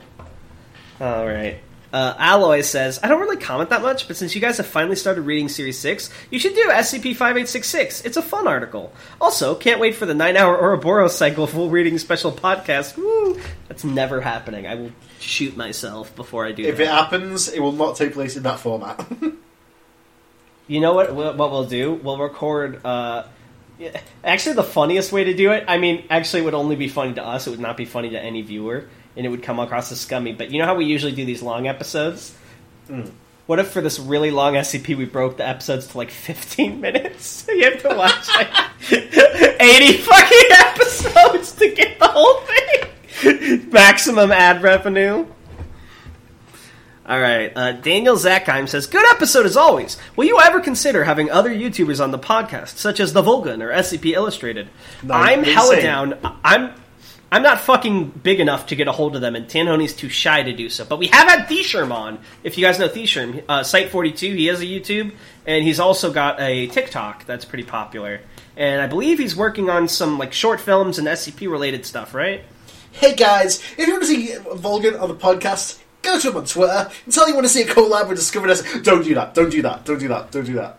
All 1.00 1.26
right. 1.26 1.58
Uh, 1.92 2.14
Alloy 2.18 2.60
says, 2.60 3.00
I 3.02 3.08
don't 3.08 3.20
really 3.20 3.36
comment 3.36 3.70
that 3.70 3.82
much, 3.82 4.06
but 4.06 4.16
since 4.16 4.32
you 4.36 4.40
guys 4.40 4.58
have 4.58 4.66
finally 4.66 4.94
started 4.94 5.22
reading 5.22 5.48
Series 5.48 5.76
6, 5.80 6.08
you 6.30 6.38
should 6.38 6.54
do 6.54 6.68
SCP 6.68 7.16
5866. 7.16 8.04
It's 8.04 8.16
a 8.16 8.22
fun 8.22 8.46
article. 8.46 8.92
Also, 9.20 9.56
can't 9.56 9.80
wait 9.80 9.96
for 9.96 10.06
the 10.06 10.14
9 10.14 10.36
hour 10.36 10.56
Ouroboros 10.56 11.16
cycle 11.16 11.48
full 11.48 11.68
reading 11.68 11.98
special 11.98 12.30
podcast. 12.30 12.96
Woo! 12.96 13.40
That's 13.66 13.82
never 13.82 14.20
happening. 14.20 14.68
I 14.68 14.76
will 14.76 14.92
shoot 15.18 15.56
myself 15.56 16.14
before 16.14 16.46
I 16.46 16.52
do 16.52 16.62
If 16.62 16.76
that. 16.76 16.82
If 16.82 16.88
it 16.88 16.92
happens, 16.92 17.48
it 17.48 17.58
will 17.60 17.72
not 17.72 17.96
take 17.96 18.12
place 18.12 18.36
in 18.36 18.44
that 18.44 18.60
format. 18.60 19.04
You 20.70 20.78
know 20.78 20.94
what? 20.94 21.12
What 21.12 21.36
we'll 21.36 21.64
do? 21.64 21.94
We'll 21.94 22.16
record. 22.16 22.86
Uh, 22.86 23.24
actually, 24.22 24.54
the 24.54 24.62
funniest 24.62 25.10
way 25.10 25.24
to 25.24 25.34
do 25.34 25.50
it. 25.50 25.64
I 25.66 25.78
mean, 25.78 26.04
actually, 26.08 26.42
it 26.42 26.44
would 26.44 26.54
only 26.54 26.76
be 26.76 26.86
funny 26.86 27.12
to 27.14 27.26
us. 27.26 27.48
It 27.48 27.50
would 27.50 27.58
not 27.58 27.76
be 27.76 27.84
funny 27.84 28.10
to 28.10 28.20
any 28.20 28.42
viewer, 28.42 28.88
and 29.16 29.26
it 29.26 29.30
would 29.30 29.42
come 29.42 29.58
across 29.58 29.90
as 29.90 30.00
scummy. 30.00 30.32
But 30.32 30.52
you 30.52 30.60
know 30.60 30.66
how 30.66 30.76
we 30.76 30.84
usually 30.84 31.10
do 31.10 31.24
these 31.24 31.42
long 31.42 31.66
episodes. 31.66 32.36
What 33.46 33.58
if 33.58 33.72
for 33.72 33.80
this 33.80 33.98
really 33.98 34.30
long 34.30 34.54
SCP 34.54 34.96
we 34.96 35.06
broke 35.06 35.38
the 35.38 35.48
episodes 35.48 35.88
to 35.88 35.98
like 35.98 36.12
15 36.12 36.80
minutes? 36.80 37.46
you 37.48 37.64
have 37.64 37.82
to 37.82 37.88
watch 37.88 38.28
like 38.28 38.48
80 38.92 39.96
fucking 39.96 40.50
episodes 40.52 41.52
to 41.54 41.74
get 41.74 41.98
the 41.98 42.06
whole 42.06 42.42
thing. 42.42 43.70
Maximum 43.72 44.30
ad 44.30 44.62
revenue. 44.62 45.26
All 47.10 47.18
right. 47.20 47.52
Uh, 47.56 47.72
Daniel 47.72 48.14
Zackheim 48.14 48.68
says, 48.68 48.86
"Good 48.86 49.04
episode 49.10 49.44
as 49.44 49.56
always. 49.56 49.96
Will 50.14 50.26
you 50.26 50.38
ever 50.38 50.60
consider 50.60 51.02
having 51.02 51.28
other 51.28 51.50
YouTubers 51.50 52.00
on 52.00 52.12
the 52.12 52.20
podcast, 52.20 52.76
such 52.76 53.00
as 53.00 53.12
the 53.12 53.22
Volgun 53.22 53.62
or 53.64 53.72
SCP 53.72 54.12
Illustrated? 54.12 54.68
No, 55.02 55.14
I'm 55.14 55.40
insane. 55.40 55.54
hella 55.54 55.82
down. 55.82 56.38
I'm." 56.44 56.74
I'm 57.32 57.44
not 57.44 57.60
fucking 57.60 58.08
big 58.08 58.40
enough 58.40 58.66
to 58.66 58.74
get 58.74 58.88
a 58.88 58.92
hold 58.92 59.14
of 59.14 59.20
them, 59.20 59.36
and 59.36 59.46
Tanhoney's 59.46 59.94
too 59.94 60.08
shy 60.08 60.42
to 60.42 60.52
do 60.52 60.68
so. 60.68 60.84
But 60.84 60.98
we 60.98 61.06
have 61.06 61.28
had 61.28 61.46
Thesherm 61.46 61.92
on. 61.92 62.18
If 62.42 62.58
you 62.58 62.64
guys 62.66 62.80
know 62.80 62.88
Thesherm, 62.88 63.44
uh, 63.48 63.60
Site42, 63.60 64.34
he 64.34 64.46
has 64.46 64.60
a 64.60 64.64
YouTube, 64.64 65.12
and 65.46 65.62
he's 65.62 65.78
also 65.78 66.12
got 66.12 66.40
a 66.40 66.66
TikTok 66.66 67.26
that's 67.26 67.44
pretty 67.44 67.62
popular. 67.62 68.20
And 68.56 68.82
I 68.82 68.88
believe 68.88 69.20
he's 69.20 69.36
working 69.36 69.70
on 69.70 69.86
some 69.86 70.18
like 70.18 70.32
short 70.32 70.58
films 70.58 70.98
and 70.98 71.06
SCP 71.06 71.48
related 71.48 71.86
stuff, 71.86 72.14
right? 72.14 72.42
hey 72.92 73.14
guys, 73.14 73.62
if 73.78 73.86
you 73.86 73.92
want 73.92 74.02
to 74.02 74.08
see 74.08 74.28
Volgun 74.34 75.00
on 75.00 75.08
the 75.08 75.14
podcast, 75.14 75.78
go 76.02 76.18
to 76.18 76.30
him 76.30 76.36
on 76.36 76.44
Twitter 76.44 76.90
and 77.04 77.12
tell 77.12 77.28
you 77.28 77.34
want 77.34 77.44
to 77.46 77.52
see 77.52 77.62
a 77.62 77.66
collab 77.66 78.08
or 78.08 78.14
discover 78.14 78.46
this. 78.48 78.62
Don't 78.82 79.04
do 79.04 79.14
that. 79.14 79.34
Don't 79.34 79.50
do 79.50 79.62
that. 79.62 79.84
Don't 79.84 79.98
do 79.98 80.08
that. 80.08 80.30
Don't 80.30 80.44
do 80.44 80.54
that. 80.54 80.78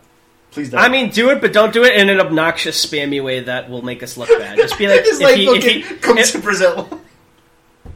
Please 0.50 0.68
don't. 0.70 0.80
I 0.80 0.88
mean, 0.88 1.10
do 1.10 1.30
it, 1.30 1.40
but 1.40 1.52
don't 1.54 1.72
do 1.72 1.82
it 1.84 1.94
in 1.96 2.10
an 2.10 2.20
obnoxious, 2.20 2.84
spammy 2.84 3.24
way 3.24 3.40
that 3.40 3.70
will 3.70 3.80
make 3.82 4.02
us 4.02 4.18
look 4.18 4.28
bad. 4.28 4.58
Just 4.58 4.76
be 4.78 4.86
like, 4.86 5.00
it's 5.04 5.18
if 5.18 5.22
like 5.22 5.36
he- 5.36 5.46
if 5.48 5.64
he- 5.88 5.96
come 5.96 6.18
if- 6.18 6.32
to 6.32 6.38
Brazil. 6.40 7.00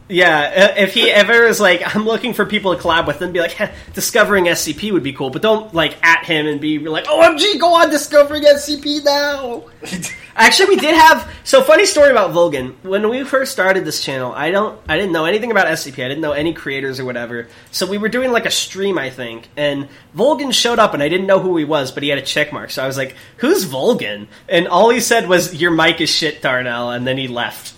Yeah, 0.09 0.77
if 0.77 0.95
he 0.95 1.11
ever 1.11 1.47
is 1.47 1.59
like, 1.59 1.97
I'm 1.97 2.05
looking 2.05 2.33
for 2.33 2.47
people 2.47 2.77
to 2.77 2.81
collab 2.81 3.09
with, 3.09 3.19
then 3.19 3.33
be 3.33 3.41
like, 3.41 3.53
"Heh, 3.53 3.73
discovering 3.93 4.45
SCP 4.45 4.93
would 4.93 5.03
be 5.03 5.13
cool, 5.13 5.31
but 5.31 5.43
don't 5.43 5.75
like 5.75 5.97
at 6.05 6.25
him 6.25 6.47
and 6.47 6.61
be 6.61 6.79
like, 6.79 7.07
OMG, 7.07 7.59
go 7.59 7.75
on 7.75 7.91
discovering 7.91 8.45
SCP 8.45 9.05
now. 9.05 9.65
Actually, 10.37 10.69
we 10.69 10.77
did 10.77 10.95
have 10.95 11.29
so 11.43 11.61
funny 11.61 11.87
story 11.87 12.11
about 12.11 12.31
Volgun. 12.31 12.75
When 12.85 13.09
we 13.09 13.25
first 13.25 13.51
started 13.51 13.85
this 13.85 14.01
channel, 14.01 14.33
I 14.33 14.53
don't, 14.53 14.79
I 14.89 14.97
didn't 14.97 15.13
know 15.13 15.25
anything 15.25 15.51
about 15.51 15.67
SCP. 15.67 16.05
I 16.05 16.09
didn't 16.09 16.21
know 16.21 16.33
any 16.33 16.53
creators 16.53 17.01
or 17.01 17.05
whatever. 17.05 17.49
So 17.73 17.87
we 17.87 17.99
were 17.99 18.09
doing 18.09 18.31
like 18.31 18.47
a 18.47 18.51
stream, 18.51 18.99
I 18.99 19.11
think, 19.11 19.49
and 19.57 19.89
Volgun 20.17 20.53
showed 20.53 20.79
up, 20.79 20.95
and 20.95 21.03
I 21.03 21.09
didn't 21.09 21.27
know 21.27 21.41
who 21.41 21.57
he 21.57 21.65
was, 21.65 21.91
but 21.91 22.05
he 22.05 22.11
had 22.11 22.19
a 22.19 22.23
check 22.23 22.53
mark. 22.53 22.71
So 22.71 22.85
I 22.85 22.87
was 22.87 22.97
like, 22.97 23.17
"Who's 23.39 23.65
Volgun?" 23.65 24.29
And 24.49 24.69
all 24.69 24.91
he 24.91 25.01
said 25.01 25.29
was, 25.29 25.55
"Your 25.55 25.73
mic 25.73 26.01
is 26.01 26.11
shit, 26.11 26.43
Darnell," 26.43 26.91
and 26.91 27.07
then 27.07 27.19
he 27.19 27.27
left. 27.27 27.76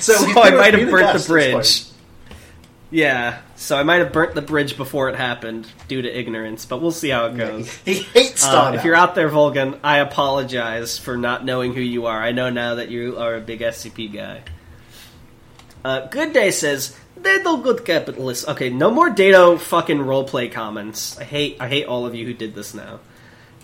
So, 0.00 0.12
So 0.14 0.40
I 0.40 0.50
might 0.50 0.74
have 0.74 0.90
burnt 0.90 1.18
the 1.18 1.24
bridge. 1.26 1.84
Yeah, 2.90 3.40
so 3.56 3.76
I 3.76 3.82
might 3.82 3.96
have 3.96 4.12
burnt 4.14 4.34
the 4.34 4.40
bridge 4.40 4.78
before 4.78 5.10
it 5.10 5.14
happened 5.16 5.66
due 5.88 6.00
to 6.00 6.08
ignorance, 6.18 6.64
but 6.64 6.80
we'll 6.80 6.90
see 6.90 7.10
how 7.10 7.26
it 7.26 7.36
goes. 7.36 7.70
He 7.84 7.94
hates 7.96 8.42
Uh, 8.44 8.48
Star 8.48 8.74
if 8.74 8.82
you're 8.84 8.94
out 8.94 9.14
there, 9.14 9.28
Volgun, 9.28 9.78
I 9.84 9.98
apologize 9.98 10.96
for 10.96 11.16
not 11.18 11.44
knowing 11.44 11.74
who 11.74 11.82
you 11.82 12.06
are. 12.06 12.18
I 12.18 12.32
know 12.32 12.48
now 12.48 12.76
that 12.76 12.88
you 12.88 13.18
are 13.18 13.34
a 13.34 13.40
big 13.40 13.60
SCP 13.60 14.10
guy. 14.10 14.40
Uh, 15.84 16.06
Good 16.06 16.32
Day 16.32 16.50
says, 16.50 16.96
Dado 17.20 17.58
good 17.58 17.84
capitalist. 17.84 18.48
Okay, 18.48 18.70
no 18.70 18.90
more 18.90 19.10
Dado 19.10 19.58
fucking 19.58 19.98
roleplay 19.98 20.50
comments. 20.50 21.18
I 21.18 21.24
hate 21.24 21.56
I 21.60 21.68
hate 21.68 21.86
all 21.86 22.06
of 22.06 22.14
you 22.14 22.24
who 22.24 22.32
did 22.32 22.54
this 22.54 22.74
now. 22.74 23.00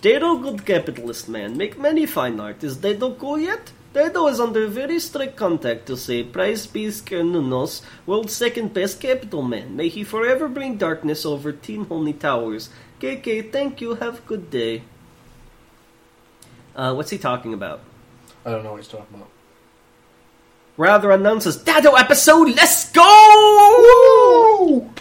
Dado 0.01 0.37
good 0.37 0.65
capitalist 0.65 1.27
man, 1.29 1.57
make 1.57 1.79
many 1.79 2.05
fine 2.05 2.39
art. 2.39 2.63
Is 2.63 2.77
Dado 2.77 3.13
cool 3.13 3.39
yet? 3.39 3.71
Dado 3.95 4.27
is 4.27 4.41
under 4.41 4.67
very 4.67 4.99
strict 4.99 5.37
contact 5.37 5.85
to 5.85 5.95
say 5.95 6.21
Price 6.21 6.67
Peace 6.67 7.01
Kernunos, 7.01 7.81
world's 8.05 8.35
second 8.35 8.73
best 8.73 8.99
capital 8.99 9.41
man. 9.41 9.77
May 9.77 9.87
he 9.87 10.03
forever 10.03 10.49
bring 10.49 10.75
darkness 10.75 11.25
over 11.25 11.53
Team 11.53 11.85
Honey 11.85 12.11
Towers. 12.11 12.67
KK, 12.99 13.53
thank 13.53 13.79
you, 13.79 13.95
have 13.95 14.19
a 14.19 14.21
good 14.23 14.49
day. 14.49 14.83
Uh, 16.75 16.93
what's 16.93 17.09
he 17.09 17.17
talking 17.17 17.53
about? 17.53 17.79
I 18.45 18.51
don't 18.51 18.65
know 18.65 18.71
what 18.71 18.81
he's 18.81 18.89
talking 18.89 19.15
about. 19.15 19.29
Rather 20.75 21.11
announces 21.11 21.55
Dado 21.55 21.93
episode, 21.93 22.49
let's 22.49 22.91
go! 22.91 23.01
Woo! 24.59 24.91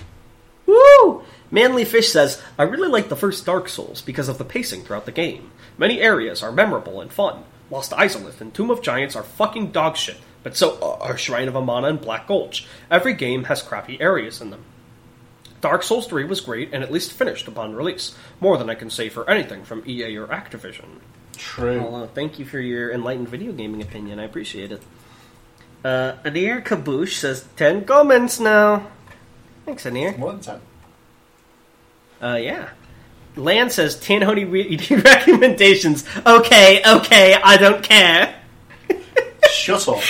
Woo! 0.67 1.25
Manly 1.51 1.85
Fish 1.85 2.11
says, 2.11 2.41
I 2.57 2.63
really 2.63 2.87
like 2.87 3.09
the 3.09 3.17
first 3.17 3.45
Dark 3.45 3.69
Souls 3.69 4.03
because 4.03 4.29
of 4.29 4.39
the 4.39 4.45
pacing 4.45 4.83
throughout 4.85 5.05
the 5.05 5.11
game. 5.11 5.51
Many 5.77 6.01
areas 6.01 6.45
are 6.45 6.53
memorable 6.53 7.01
and 7.01 7.13
fun. 7.13 7.43
Lost 7.71 7.93
Izalith 7.93 8.41
and 8.41 8.53
Tomb 8.53 8.71
of 8.71 8.83
Giants 8.83 9.17
are 9.17 9.23
fucking 9.23 9.73
dog 9.73 9.97
shit, 9.97 10.19
but 10.43 10.57
so 10.57 10.99
are 11.01 11.17
Shrine 11.17 11.49
of 11.49 11.57
Amana 11.57 11.89
and 11.89 12.01
Black 12.01 12.27
Gulch. 12.27 12.67
Every 12.91 13.15
game 13.15 13.45
has 13.45 13.63
crappy 13.63 14.01
areas 14.01 14.41
in 14.41 14.51
them. 14.51 14.65
Dark 15.61 15.83
Souls 15.83 16.07
3 16.07 16.25
was 16.25 16.43
great 16.43 16.71
and 16.75 16.85
at 16.85 16.93
least 16.93 17.13
finished 17.13 17.49
upon 17.49 17.75
release. 17.75 18.15
More 18.39 18.59
than 18.59 18.69
I 18.69 18.75
can 18.75 18.91
say 18.91 19.09
for 19.09 19.29
anything 19.31 19.65
from 19.65 19.83
EA 19.87 20.17
or 20.19 20.27
Activision. 20.27 21.01
True. 21.37 21.81
Well, 21.81 22.05
uh, 22.05 22.07
thank 22.09 22.39
you 22.39 22.45
for 22.45 22.61
your 22.61 22.93
enlightened 22.93 23.29
video 23.29 23.53
gaming 23.53 23.81
opinion. 23.81 24.21
I 24.21 24.25
appreciate 24.25 24.73
it. 24.73 24.83
Uh, 25.83 26.17
Anir 26.25 26.63
Kaboosh 26.63 27.15
says, 27.15 27.47
10 27.57 27.87
comments 27.87 28.39
now. 28.39 28.89
Thanks, 29.65 29.85
Anir. 29.85 30.17
More 30.19 30.33
than 30.33 30.41
ten. 30.41 30.61
Uh, 32.23 32.37
yeah. 32.37 32.71
Lan 33.37 33.71
says, 33.71 33.99
10 33.99 34.23
Honey 34.23 34.45
re- 34.45 34.77
recommendations. 34.91 36.05
Okay, 36.25 36.83
okay, 36.87 37.35
I 37.35 37.57
don't 37.57 37.83
care. 37.83 38.35
Shut 39.51 39.89
up. 39.89 40.03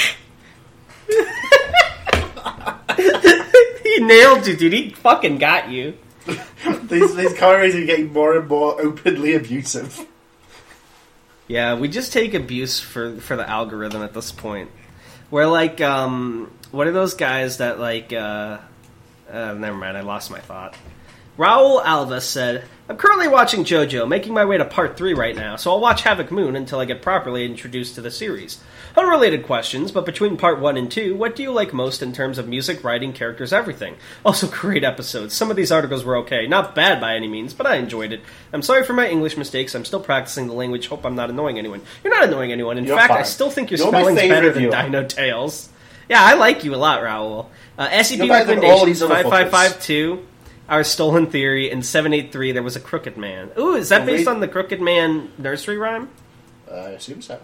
he 3.83 3.99
nailed 4.01 4.47
you, 4.47 4.57
dude. 4.57 4.73
He 4.73 4.91
fucking 4.91 5.39
got 5.39 5.71
you. 5.71 5.97
these 6.85 7.15
these 7.15 7.35
commentaries 7.35 7.75
are 7.75 7.85
getting 7.85 8.13
more 8.13 8.37
and 8.37 8.49
more 8.49 8.81
openly 8.81 9.35
abusive. 9.35 10.07
Yeah, 11.47 11.75
we 11.75 11.89
just 11.89 12.13
take 12.13 12.33
abuse 12.35 12.81
for 12.81 13.17
for 13.17 13.37
the 13.37 13.49
algorithm 13.49 14.03
at 14.03 14.15
this 14.15 14.33
point. 14.33 14.71
We're 15.31 15.47
like, 15.47 15.81
um, 15.81 16.51
what 16.71 16.87
are 16.87 16.93
those 16.93 17.15
guys 17.15 17.59
that 17.59 17.79
like? 17.79 18.13
Uh, 18.13 18.59
uh, 19.31 19.55
never 19.55 19.77
mind, 19.77 19.97
I 19.97 20.01
lost 20.01 20.31
my 20.31 20.41
thought. 20.41 20.75
Raul 21.37 21.85
Alva 21.85 22.21
said, 22.21 22.65
"I'm 22.89 22.97
currently 22.97 23.27
watching 23.27 23.65
JoJo, 23.65 24.07
making 24.07 24.35
my 24.35 24.45
way 24.45 24.57
to 24.57 24.65
part 24.65 24.97
three 24.97 25.15
right 25.15 25.35
now, 25.35 25.57
so 25.57 25.73
I'll 25.73 25.81
watch 25.81 26.03
Havoc 26.03 26.31
Moon 26.31 26.55
until 26.55 26.79
I 26.79 26.85
get 26.85 27.03
properly 27.03 27.45
introduced 27.45 27.97
to 27.97 28.01
the 28.01 28.11
series." 28.11 28.59
Unrelated 28.97 29.45
questions, 29.45 29.91
but 29.91 30.07
between 30.07 30.37
part 30.37 30.61
one 30.61 30.77
and 30.77 30.89
two, 30.89 31.17
what 31.17 31.35
do 31.35 31.43
you 31.43 31.51
like 31.51 31.73
most 31.73 32.01
in 32.01 32.13
terms 32.13 32.39
of 32.39 32.47
music, 32.47 32.85
writing, 32.85 33.13
characters, 33.13 33.53
everything? 33.53 33.97
Also, 34.25 34.47
great 34.61 34.85
episodes. 34.85 35.35
Some 35.35 35.51
of 35.51 35.57
these 35.57 35.73
articles 35.73 36.05
were 36.05 36.17
okay, 36.19 36.47
not 36.47 36.77
bad 36.77 37.01
by 37.01 37.17
any 37.17 37.27
means, 37.27 37.53
but 37.53 37.67
I 37.67 37.77
enjoyed 37.77 38.13
it. 38.13 38.21
I'm 38.53 38.63
sorry 38.63 38.85
for 38.85 38.93
my 38.93 39.09
English 39.09 39.37
mistakes. 39.37 39.75
I'm 39.75 39.85
still 39.85 39.99
practicing 39.99 40.47
the 40.47 40.53
language. 40.53 40.87
Hope 40.87 41.05
I'm 41.05 41.17
not 41.17 41.31
annoying 41.31 41.59
anyone. 41.59 41.83
You're 42.05 42.15
not 42.15 42.29
annoying 42.29 42.53
anyone. 42.53 42.79
In 42.79 42.85
You're 42.85 42.97
fact, 42.97 43.13
I 43.13 43.23
still 43.25 43.51
think 43.51 43.73
your 43.73 43.79
You're 43.79 43.89
spelling's 43.89 44.21
better 44.21 44.53
than. 44.53 44.71
Dino 44.71 45.05
Tales. 45.05 45.69
Yeah, 46.09 46.23
I 46.23 46.35
like 46.35 46.63
you 46.63 46.75
a 46.75 46.77
lot, 46.77 47.01
Raul. 47.03 47.47
Uh, 47.77 47.89
SCP 47.89 48.19
You're 48.19 48.29
better 48.29 48.55
than 48.55 48.65
all 48.65 48.87
these 48.87 49.03
recommendations 49.03 49.33
5552, 49.33 50.27
Our 50.69 50.83
Stolen 50.85 51.27
Theory, 51.27 51.71
and 51.71 51.85
783, 51.85 52.53
There 52.53 52.63
Was 52.63 52.75
a 52.77 52.81
Crooked 52.81 53.17
Man. 53.19 53.51
Ooh, 53.59 53.75
is 53.75 53.91
that 53.91 54.07
based 54.07 54.27
on 54.27 54.41
the 54.41 54.49
Crooked 54.49 54.81
Man 54.81 55.31
nursery 55.37 55.77
rhyme? 55.77 56.09
I 56.71 56.91
assume 56.91 57.21
so. 57.21 57.39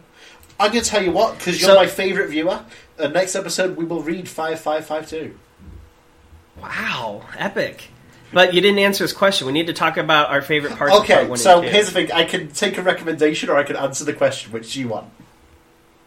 I'm 0.59 0.73
going 0.73 0.83
to 0.85 0.89
tell 0.91 1.03
you 1.03 1.13
what, 1.13 1.37
because 1.39 1.61
you're 1.61 1.71
So- 1.71 1.77
my 1.77 1.87
favourite 1.87 2.31
viewer. 2.31 2.65
Uh, 2.99 3.09
next 3.09 3.35
episode, 3.37 3.77
we 3.77 3.85
will 3.85 4.03
read 4.03 4.29
5552. 4.29 5.35
Wow, 6.61 7.23
epic. 7.39 7.89
But 8.33 8.55
you 8.55 8.61
didn't 8.61 8.79
answer 8.79 9.03
his 9.05 9.13
question. 9.13 9.47
We 9.47 9.53
need 9.53 9.67
to 9.67 9.73
talk 9.73 9.97
about 9.97 10.31
our 10.31 10.41
favorite 10.43 10.77
parts 10.77 10.95
of 10.95 11.05
part 11.07 11.11
Okay, 11.11 11.27
one 11.29 11.39
so 11.39 11.59
and 11.59 11.67
two. 11.67 11.73
here's 11.73 11.87
the 11.87 11.93
thing 11.93 12.13
I 12.13 12.25
can 12.25 12.49
take 12.53 12.79
a 12.79 12.83
recommendation 12.83 13.49
or 13.51 13.57
I 13.57 13.65
can 13.65 13.77
answer 13.77 14.05
the 14.05 14.13
question, 14.13 14.53
which 14.53 14.73
do 14.75 14.81
you 14.81 14.89
want? 14.89 15.11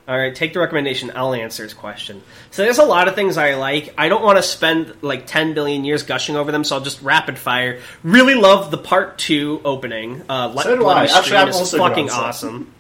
All 0.06 0.18
right, 0.18 0.36
take 0.36 0.54
the 0.54 0.60
recommendation. 0.60 1.12
I'll 1.16 1.34
answer 1.34 1.64
his 1.64 1.74
question. 1.74 2.22
So 2.52 2.64
there's 2.64 2.78
a 2.78 2.84
lot 2.84 3.08
of 3.08 3.16
things 3.16 3.38
I 3.38 3.56
like. 3.56 3.94
I 3.98 4.10
don't 4.10 4.22
want 4.22 4.38
to 4.38 4.44
spend 4.44 4.94
like 5.02 5.28
10 5.28 5.54
billion 5.54 5.86
years 5.86 6.04
gushing 6.04 6.36
over 6.36 6.52
them, 6.52 6.66
so 6.66 6.76
I'll 6.76 6.84
just 6.84 7.02
rapid 7.02 7.38
fire. 7.38 7.80
Really 8.04 8.36
love 8.36 8.70
the 8.70 8.78
part 8.78 9.18
two 9.18 9.62
opening. 9.64 10.24
Uh, 10.30 10.50
Let 10.50 10.66
So 10.66 10.76
do 10.76 10.82
Bloody 10.82 11.10
I. 11.10 11.18
Actually, 11.18 11.38
I'm 11.38 11.48
also 11.54 11.78
fucking 11.78 12.10
awesome. 12.10 12.74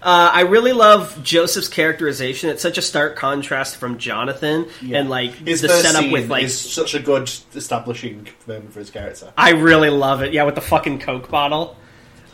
Uh, 0.03 0.31
I 0.33 0.41
really 0.41 0.73
love 0.73 1.21
Joseph's 1.21 1.67
characterization. 1.67 2.49
It's 2.49 2.63
such 2.63 2.79
a 2.79 2.81
stark 2.81 3.17
contrast 3.17 3.77
from 3.77 3.99
Jonathan, 3.99 4.67
and 4.91 5.11
like 5.11 5.35
His 5.35 5.61
the 5.61 5.69
setup 5.69 6.11
with 6.11 6.27
like 6.27 6.45
is 6.45 6.59
such 6.59 6.95
a 6.95 6.99
good 6.99 7.31
establishing 7.53 8.27
moment 8.47 8.73
for 8.73 8.79
his 8.79 8.89
character. 8.89 9.31
I 9.37 9.51
really 9.51 9.91
love 9.91 10.23
it. 10.23 10.33
Yeah, 10.33 10.45
with 10.45 10.55
the 10.55 10.61
fucking 10.61 11.01
Coke 11.01 11.29
bottle. 11.29 11.77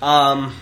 Um, 0.02 0.56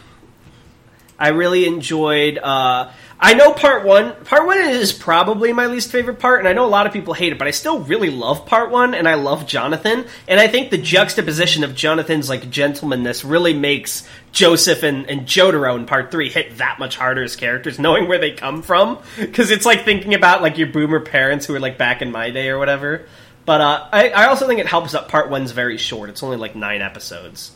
I 1.18 1.30
really 1.30 1.66
enjoyed. 1.66 2.38
Uh, 2.38 2.92
I 3.18 3.34
know 3.34 3.54
part 3.54 3.86
one. 3.86 4.14
Part 4.26 4.46
one 4.46 4.58
is 4.58 4.92
probably 4.92 5.54
my 5.54 5.68
least 5.68 5.90
favorite 5.90 6.20
part, 6.20 6.40
and 6.40 6.48
I 6.50 6.54
know 6.54 6.66
a 6.66 6.68
lot 6.68 6.86
of 6.86 6.92
people 6.92 7.14
hate 7.14 7.32
it, 7.32 7.40
but 7.40 7.48
I 7.48 7.52
still 7.52 7.80
really 7.80 8.10
love 8.10 8.46
part 8.46 8.72
one, 8.72 8.94
and 8.94 9.08
I 9.08 9.14
love 9.14 9.48
Jonathan. 9.48 10.06
And 10.28 10.40
I 10.40 10.50
think 10.50 10.70
the 10.70 10.78
juxtaposition 10.78 11.64
of 11.64 11.74
Jonathan's 11.74 12.28
like 12.28 12.50
gentlemanness 12.50 13.28
really 13.30 13.54
makes 13.54 14.08
Joseph 14.34 14.84
and, 14.84 15.10
and 15.10 15.22
Jotaro 15.22 15.78
in 15.78 15.86
part 15.86 16.12
three 16.12 16.30
hit 16.30 16.58
that 16.58 16.78
much 16.78 16.98
harder 16.98 17.24
as 17.24 17.38
characters, 17.38 17.80
knowing 17.80 18.10
where 18.10 18.20
they 18.20 18.32
come 18.32 18.62
from. 18.62 19.00
Because 19.18 19.50
it's 19.50 19.66
like 19.66 19.86
thinking 19.86 20.14
about 20.14 20.42
like 20.42 20.58
your 20.58 20.68
boomer 20.68 21.00
parents 21.00 21.46
who 21.46 21.54
were 21.54 21.62
like 21.62 21.78
back 21.78 22.02
in 22.02 22.12
my 22.12 22.32
day 22.32 22.50
or 22.50 22.60
whatever. 22.60 23.08
But 23.46 23.62
uh, 23.62 23.88
I, 23.94 24.10
I 24.10 24.26
also 24.28 24.48
think 24.48 24.60
it 24.60 24.68
helps 24.68 24.92
that 24.92 25.08
part 25.08 25.30
one's 25.30 25.52
very 25.52 25.78
short. 25.78 26.10
It's 26.10 26.24
only 26.24 26.38
like 26.38 26.56
nine 26.56 26.82
episodes. 26.82 27.52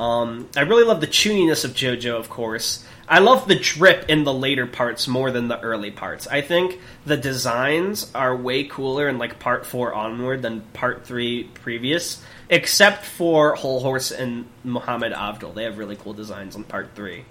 Um, 0.00 0.48
I 0.56 0.62
really 0.62 0.84
love 0.84 1.00
the 1.00 1.06
chewiness 1.06 1.64
of 1.64 1.72
JoJo, 1.72 2.18
of 2.18 2.28
course. 2.28 2.84
I 3.08 3.18
love 3.18 3.46
the 3.46 3.56
drip 3.56 4.06
in 4.08 4.24
the 4.24 4.32
later 4.32 4.66
parts 4.66 5.06
more 5.06 5.30
than 5.30 5.48
the 5.48 5.60
early 5.60 5.90
parts. 5.90 6.26
I 6.26 6.40
think 6.40 6.80
the 7.04 7.16
designs 7.16 8.10
are 8.14 8.34
way 8.34 8.64
cooler 8.64 9.08
in 9.08 9.18
like 9.18 9.38
part 9.38 9.66
four 9.66 9.92
onward 9.92 10.42
than 10.42 10.62
part 10.72 11.04
three 11.04 11.44
previous, 11.44 12.22
except 12.48 13.04
for 13.04 13.54
Hol 13.54 13.80
Horse 13.80 14.12
and 14.12 14.46
Muhammad 14.64 15.12
Avdol. 15.12 15.54
They 15.54 15.64
have 15.64 15.78
really 15.78 15.96
cool 15.96 16.14
designs 16.14 16.56
on 16.56 16.64
part 16.64 16.94
three. 16.94 17.24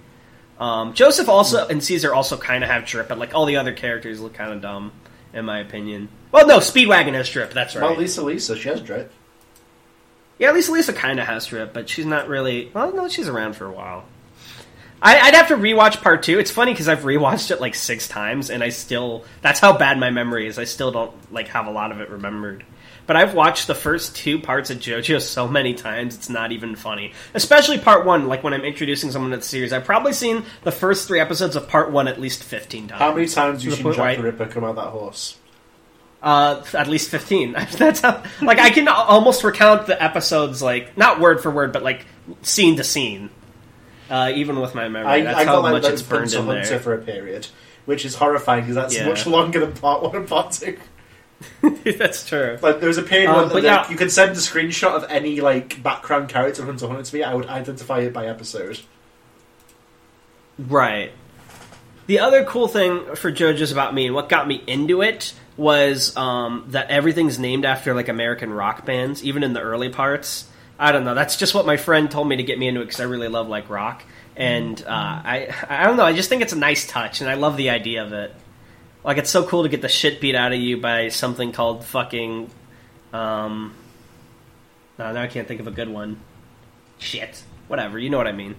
Um, 0.59 0.93
Joseph 0.93 1.27
also 1.27 1.67
and 1.67 1.83
Caesar 1.83 2.13
also 2.13 2.37
kind 2.37 2.63
of 2.63 2.69
have 2.69 2.85
drip, 2.85 3.07
but 3.07 3.17
like 3.17 3.33
all 3.33 3.45
the 3.45 3.57
other 3.57 3.73
characters 3.73 4.19
look 4.21 4.35
kind 4.35 4.53
of 4.53 4.61
dumb, 4.61 4.91
in 5.33 5.45
my 5.45 5.59
opinion. 5.59 6.09
Well, 6.31 6.45
no, 6.45 6.59
Speedwagon 6.59 7.13
has 7.13 7.27
drip. 7.29 7.53
That's 7.53 7.75
right. 7.75 7.89
Well, 7.89 7.97
Lisa 7.97 8.21
Lisa, 8.21 8.55
she 8.55 8.69
has 8.69 8.81
drip. 8.81 9.11
Yeah, 10.41 10.47
at 10.47 10.55
least 10.55 10.71
Lisa 10.71 10.91
kind 10.91 11.19
of 11.19 11.27
has 11.27 11.45
drip, 11.45 11.71
but 11.71 11.87
she's 11.87 12.07
not 12.07 12.27
really. 12.27 12.71
Well, 12.73 12.91
no, 12.95 13.07
she's 13.07 13.29
around 13.29 13.55
for 13.55 13.67
a 13.67 13.71
while. 13.71 14.05
I, 14.99 15.19
I'd 15.19 15.35
have 15.35 15.49
to 15.49 15.55
rewatch 15.55 16.01
part 16.01 16.23
two. 16.23 16.39
It's 16.39 16.49
funny 16.49 16.73
because 16.73 16.87
I've 16.87 17.01
rewatched 17.01 17.51
it 17.51 17.61
like 17.61 17.75
six 17.75 18.07
times, 18.07 18.49
and 18.49 18.63
I 18.63 18.69
still. 18.69 19.23
That's 19.43 19.59
how 19.59 19.77
bad 19.77 19.99
my 19.99 20.09
memory 20.09 20.47
is. 20.47 20.57
I 20.57 20.63
still 20.63 20.91
don't 20.91 21.13
like 21.31 21.49
have 21.49 21.67
a 21.67 21.71
lot 21.71 21.91
of 21.91 22.01
it 22.01 22.09
remembered. 22.09 22.65
But 23.05 23.17
I've 23.17 23.35
watched 23.35 23.67
the 23.67 23.75
first 23.75 24.15
two 24.15 24.39
parts 24.39 24.71
of 24.71 24.79
JoJo 24.79 25.21
so 25.21 25.47
many 25.47 25.75
times, 25.75 26.15
it's 26.15 26.29
not 26.29 26.51
even 26.51 26.75
funny. 26.75 27.13
Especially 27.35 27.77
part 27.77 28.07
one, 28.07 28.27
like 28.27 28.43
when 28.43 28.53
I'm 28.55 28.65
introducing 28.65 29.11
someone 29.11 29.29
to 29.31 29.37
the 29.37 29.43
series. 29.43 29.71
I've 29.71 29.85
probably 29.85 30.13
seen 30.13 30.43
the 30.63 30.71
first 30.71 31.07
three 31.07 31.19
episodes 31.19 31.55
of 31.55 31.67
part 31.67 31.91
one 31.91 32.07
at 32.07 32.19
least 32.19 32.43
15 32.43 32.87
times. 32.87 32.99
How 32.99 33.13
many 33.13 33.27
times 33.27 33.59
have 33.59 33.63
you 33.63 33.69
the 33.71 33.75
seen 33.75 33.83
point 33.83 33.95
Jack 33.97 34.05
where 34.05 34.15
the 34.17 34.23
Ripper 34.23 34.47
come 34.47 34.63
out 34.63 34.75
that 34.75 34.87
horse? 34.87 35.37
Uh, 36.21 36.63
at 36.73 36.87
least 36.87 37.09
fifteen. 37.09 37.53
That's 37.77 38.01
how. 38.01 38.23
Like 38.41 38.59
I 38.59 38.69
can 38.69 38.87
almost 38.87 39.43
recount 39.43 39.87
the 39.87 40.01
episodes, 40.01 40.61
like 40.61 40.95
not 40.97 41.19
word 41.19 41.41
for 41.41 41.49
word, 41.49 41.73
but 41.73 41.81
like 41.83 42.05
scene 42.43 42.75
to 42.77 42.83
scene. 42.83 43.29
Uh, 44.09 44.31
even 44.35 44.59
with 44.59 44.75
my 44.75 44.87
memory, 44.89 45.09
I, 45.09 45.21
that's 45.21 45.39
I 45.39 45.45
how 45.45 45.61
much 45.61 45.85
it's 45.85 46.01
burned 46.01 46.31
Hunter 46.33 46.57
in 46.57 46.63
there. 46.63 46.79
for 46.79 46.93
a 46.93 46.97
period, 46.97 47.47
which 47.85 48.03
is 48.05 48.13
horrifying 48.13 48.63
because 48.63 48.75
that's 48.75 48.93
Yeah. 48.95 49.07
much 49.07 49.25
longer 49.25 49.61
than 49.61 49.71
part 49.71 50.03
one 50.03 50.13
and 50.15 50.27
part 50.27 50.51
two. 50.51 50.77
that's 51.97 52.27
true. 52.27 52.57
Like 52.61 52.79
there 52.81 52.89
was 52.89 52.97
a 52.97 53.03
period 53.03 53.29
Um, 53.29 53.49
but 53.49 53.63
yeah. 53.63 53.89
you 53.89 53.95
could 53.95 54.11
send 54.11 54.31
a 54.31 54.35
screenshot 54.35 54.93
of 54.95 55.05
any 55.09 55.39
like 55.41 55.81
background 55.81 56.27
character 56.29 56.61
of 56.61 56.67
Hunter 56.67 56.87
Hunter 56.87 57.03
to 57.03 57.15
me. 57.15 57.23
I 57.23 57.33
would 57.33 57.47
identify 57.47 57.99
it 58.01 58.11
by 58.13 58.27
episode. 58.27 58.79
Right. 60.59 61.11
The 62.11 62.19
other 62.19 62.43
cool 62.43 62.67
thing 62.67 63.15
for 63.15 63.31
JoJo's 63.31 63.71
about 63.71 63.93
me 63.93 64.07
and 64.07 64.13
what 64.13 64.27
got 64.27 64.45
me 64.45 64.61
into 64.67 65.01
it 65.01 65.33
was 65.55 66.13
um, 66.17 66.65
that 66.71 66.89
everything's 66.89 67.39
named 67.39 67.63
after 67.63 67.93
like 67.93 68.09
American 68.09 68.51
rock 68.51 68.85
bands, 68.85 69.23
even 69.23 69.43
in 69.43 69.53
the 69.53 69.61
early 69.61 69.87
parts. 69.87 70.45
I 70.77 70.91
don't 70.91 71.05
know. 71.05 71.15
That's 71.15 71.37
just 71.37 71.55
what 71.55 71.65
my 71.65 71.77
friend 71.77 72.11
told 72.11 72.27
me 72.27 72.35
to 72.35 72.43
get 72.43 72.59
me 72.59 72.67
into 72.67 72.81
it 72.81 72.87
because 72.87 72.99
I 72.99 73.05
really 73.05 73.29
love 73.29 73.47
like 73.47 73.69
rock, 73.69 74.03
and 74.35 74.77
uh, 74.81 74.89
I 74.89 75.55
I 75.69 75.85
don't 75.85 75.95
know. 75.95 76.03
I 76.03 76.11
just 76.11 76.27
think 76.27 76.41
it's 76.41 76.51
a 76.51 76.57
nice 76.57 76.85
touch, 76.85 77.21
and 77.21 77.29
I 77.29 77.35
love 77.35 77.55
the 77.55 77.69
idea 77.69 78.03
of 78.03 78.11
it. 78.11 78.35
Like 79.05 79.17
it's 79.17 79.29
so 79.29 79.47
cool 79.47 79.63
to 79.63 79.69
get 79.69 79.81
the 79.81 79.87
shit 79.87 80.19
beat 80.19 80.35
out 80.35 80.51
of 80.51 80.59
you 80.59 80.81
by 80.81 81.07
something 81.07 81.53
called 81.53 81.85
fucking. 81.85 82.49
Um, 83.13 83.73
no, 84.99 85.13
now 85.13 85.21
I 85.21 85.27
can't 85.27 85.47
think 85.47 85.61
of 85.61 85.67
a 85.67 85.71
good 85.71 85.87
one. 85.87 86.19
Shit. 86.97 87.41
Whatever. 87.69 87.97
You 87.97 88.09
know 88.09 88.17
what 88.17 88.27
I 88.27 88.33
mean. 88.33 88.55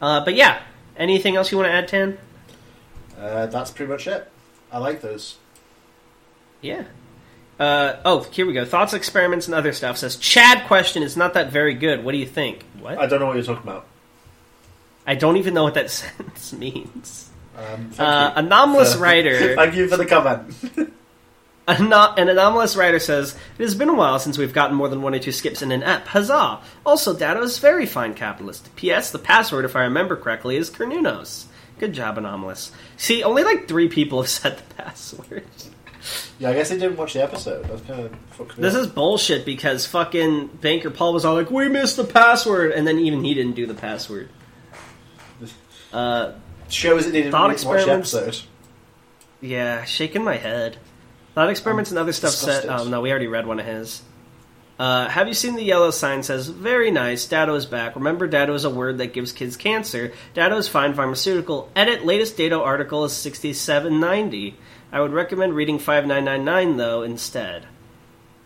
Uh, 0.00 0.24
but 0.24 0.36
yeah, 0.36 0.62
anything 0.96 1.34
else 1.34 1.50
you 1.50 1.58
want 1.58 1.66
to 1.66 1.72
add, 1.72 1.88
Tan? 1.88 2.16
Uh, 3.18 3.46
that's 3.46 3.70
pretty 3.70 3.90
much 3.90 4.06
it. 4.06 4.30
I 4.70 4.78
like 4.78 5.00
those. 5.00 5.36
Yeah. 6.60 6.84
Uh, 7.58 7.96
oh, 8.04 8.22
here 8.30 8.46
we 8.46 8.52
go. 8.52 8.64
Thoughts, 8.64 8.94
experiments, 8.94 9.46
and 9.46 9.54
other 9.54 9.72
stuff 9.72 9.96
says 9.98 10.16
Chad 10.16 10.66
question 10.66 11.02
is 11.02 11.16
not 11.16 11.34
that 11.34 11.50
very 11.50 11.74
good. 11.74 12.04
What 12.04 12.12
do 12.12 12.18
you 12.18 12.26
think? 12.26 12.64
What? 12.80 12.98
I 12.98 13.06
don't 13.06 13.18
know 13.20 13.26
what 13.26 13.34
you're 13.36 13.44
talking 13.44 13.68
about. 13.68 13.86
I 15.06 15.14
don't 15.16 15.38
even 15.38 15.54
know 15.54 15.64
what 15.64 15.74
that 15.74 15.90
sentence 15.90 16.52
means. 16.52 17.30
Um, 17.56 17.90
Uh, 17.98 18.32
anomalous 18.36 18.94
Uh, 18.94 18.98
writer. 19.00 19.56
Thank 19.56 19.74
you 19.74 19.88
for 19.88 19.96
the 19.96 20.06
comment. 20.06 20.54
Ano- 21.68 22.14
an 22.16 22.30
anomalous 22.30 22.76
writer 22.76 22.98
says 22.98 23.36
it 23.58 23.62
has 23.62 23.74
been 23.74 23.90
a 23.90 23.94
while 23.94 24.18
since 24.18 24.38
we've 24.38 24.54
gotten 24.54 24.74
more 24.74 24.88
than 24.88 25.02
one 25.02 25.14
or 25.14 25.18
two 25.18 25.32
skips 25.32 25.60
in 25.60 25.70
an 25.70 25.82
app. 25.82 26.06
Huzzah! 26.06 26.60
Also, 26.86 27.14
Dado 27.14 27.42
is 27.42 27.58
very 27.58 27.84
fine 27.84 28.14
capitalist. 28.14 28.74
P.S. 28.76 29.10
The 29.10 29.18
password, 29.18 29.66
if 29.66 29.76
I 29.76 29.82
remember 29.82 30.16
correctly, 30.16 30.56
is 30.56 30.70
Cernunnos. 30.70 31.44
Good 31.78 31.92
job, 31.92 32.18
anomalous. 32.18 32.72
See, 32.96 33.22
only 33.22 33.44
like 33.44 33.68
three 33.68 33.88
people 33.88 34.20
have 34.22 34.30
said 34.30 34.58
the 34.58 34.74
password. 34.74 35.44
yeah, 36.38 36.50
I 36.50 36.54
guess 36.54 36.70
they 36.70 36.78
didn't 36.78 36.96
watch 36.96 37.12
the 37.14 37.22
episode. 37.22 37.64
That's 37.66 37.82
kind 37.82 38.06
of 38.06 38.12
fucked 38.30 38.56
This 38.56 38.74
up. 38.74 38.80
is 38.82 38.86
bullshit 38.86 39.44
because 39.44 39.86
fucking 39.86 40.46
Banker 40.60 40.90
Paul 40.90 41.12
was 41.12 41.24
all 41.24 41.34
like, 41.34 41.50
"We 41.50 41.68
missed 41.68 41.96
the 41.96 42.04
password," 42.04 42.72
and 42.72 42.86
then 42.86 42.98
even 42.98 43.22
he 43.24 43.34
didn't 43.34 43.54
do 43.54 43.66
the 43.66 43.74
password. 43.74 44.28
Uh, 45.92 46.32
shows 46.68 47.06
that 47.06 47.12
they 47.12 47.22
didn't 47.22 47.32
watch 47.32 47.62
the 47.62 47.90
episode. 47.92 48.38
yeah, 49.40 49.84
shaking 49.84 50.22
my 50.22 50.36
head. 50.36 50.76
Thought 51.34 51.48
experiments 51.50 51.90
and 51.90 51.98
other 51.98 52.12
stuff 52.12 52.32
said. 52.32 52.62
disgusted. 52.62 52.86
Oh 52.88 52.90
no, 52.90 53.00
we 53.00 53.10
already 53.10 53.26
read 53.28 53.46
one 53.46 53.58
of 53.60 53.66
his. 53.66 54.02
Uh, 54.78 55.08
have 55.08 55.26
you 55.26 55.34
seen 55.34 55.56
the 55.56 55.62
yellow 55.62 55.90
sign 55.90 56.22
says 56.22 56.48
very 56.48 56.90
nice? 56.92 57.26
Dado 57.26 57.54
is 57.56 57.66
back. 57.66 57.96
Remember, 57.96 58.28
Dado 58.28 58.54
is 58.54 58.64
a 58.64 58.70
word 58.70 58.98
that 58.98 59.12
gives 59.12 59.32
kids 59.32 59.56
cancer. 59.56 60.12
Dado 60.34 60.56
is 60.56 60.68
fine 60.68 60.94
pharmaceutical. 60.94 61.68
Edit 61.74 62.06
latest 62.06 62.36
Dado 62.36 62.62
article 62.62 63.04
is 63.04 63.12
sixty 63.12 63.52
seven 63.52 63.98
ninety. 63.98 64.56
I 64.92 65.00
would 65.00 65.12
recommend 65.12 65.54
reading 65.54 65.80
five 65.80 66.06
nine 66.06 66.24
nine 66.24 66.44
nine 66.44 66.76
though 66.76 67.02
instead. 67.02 67.66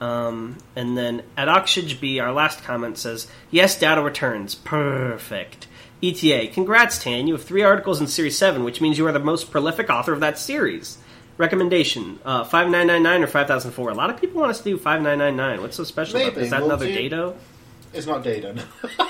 Um, 0.01 0.57
and 0.75 0.97
then 0.97 1.23
at 1.37 1.49
Oxygen 1.49 1.99
B, 2.01 2.19
our 2.19 2.33
last 2.33 2.65
comment 2.65 2.97
says, 2.97 3.29
"Yes, 3.51 3.79
Dado 3.79 4.03
returns. 4.03 4.55
Perfect." 4.55 5.69
ETA, 6.03 6.49
congrats, 6.53 6.99
Tan. 7.01 7.29
You 7.29 7.35
have 7.35 7.45
three 7.45 7.63
articles 7.63 8.01
in 8.01 8.09
Series 8.09 8.37
Seven, 8.37 8.65
which 8.65 8.81
means 8.81 8.99
you 8.99 9.07
are 9.07 9.13
the 9.13 9.21
most 9.21 9.53
prolific 9.53 9.89
author 9.89 10.13
of 10.13 10.21
that 10.21 10.39
series. 10.39 10.99
Recommendation: 11.39 12.19
uh, 12.25 12.45
five 12.45 12.69
nine 12.71 12.87
nine 12.87 13.03
nine 13.03 13.23
or 13.23 13.27
five 13.27 13.47
thousand 13.47 13.73
four. 13.73 13.91
A 13.91 13.95
lot 13.95 14.11
of 14.11 14.21
people 14.21 14.41
want 14.41 14.51
us 14.51 14.59
to 14.59 14.65
do 14.65 14.77
five 14.79 15.01
nine 15.03 15.19
nine 15.19 15.37
nine. 15.37 15.61
What's 15.63 15.77
so 15.77 15.85
special 15.85 16.17
about 16.17 16.25
Maybe. 16.27 16.35
this? 16.37 16.45
Is 16.45 16.51
that 16.51 16.61
We'll 16.61 16.71
another 16.71 16.87
do- 16.87 16.95
Dado? 16.95 17.37
It's 17.93 18.07
not 18.07 18.23
Dado. 18.25 18.53
no. 18.53 18.63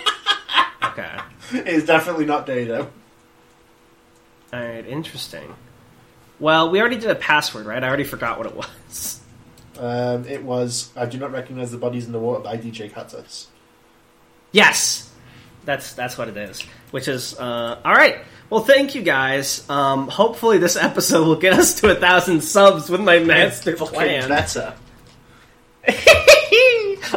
Okay. 0.85 1.11
it's 1.53 1.87
definitely 1.87 2.27
not 2.27 2.45
Dado. 2.47 2.91
All 4.53 4.61
right. 4.61 4.87
Interesting. 4.87 5.55
Well, 6.39 6.71
we 6.71 6.81
already 6.81 6.99
did 6.99 7.09
a 7.11 7.15
password, 7.15 7.65
right? 7.67 7.83
I 7.83 7.87
already 7.89 8.05
forgot 8.05 8.37
what 8.37 8.47
it 8.47 8.55
was. 8.57 9.21
Um, 9.79 10.27
it 10.27 10.43
was 10.43 10.91
I 10.97 11.07
do 11.07 11.19
not 11.19 11.33
recognize 11.33 11.71
the 11.71 11.79
bodies 11.79 12.05
in 12.07 12.13
the 12.13 12.19
water 12.19 12.41
by 12.41 12.57
DJ 12.59 12.91
Kaktus. 12.91 13.47
Yes, 14.51 15.11
that's 15.65 15.95
that's 15.95 16.19
what 16.19 16.29
it 16.29 16.37
is. 16.37 16.61
Which 16.91 17.09
is 17.09 17.39
uh, 17.39 17.81
all 17.85 17.95
right. 17.95 18.19
Well, 18.53 18.63
thank 18.63 18.95
you 18.95 19.01
guys. 19.01 19.65
Um, 19.71 20.09
hopefully, 20.09 20.59
this 20.59 20.77
episode 20.77 21.27
will 21.27 21.37
get 21.37 21.55
us 21.55 21.73
to 21.81 21.89
a 21.89 21.95
thousand 21.95 22.43
subs 22.43 22.91
with 22.91 23.01
my 23.01 23.19
master 23.19 23.75
Fucking 23.75 23.95
plan. 23.95 24.29
better. 24.29 24.75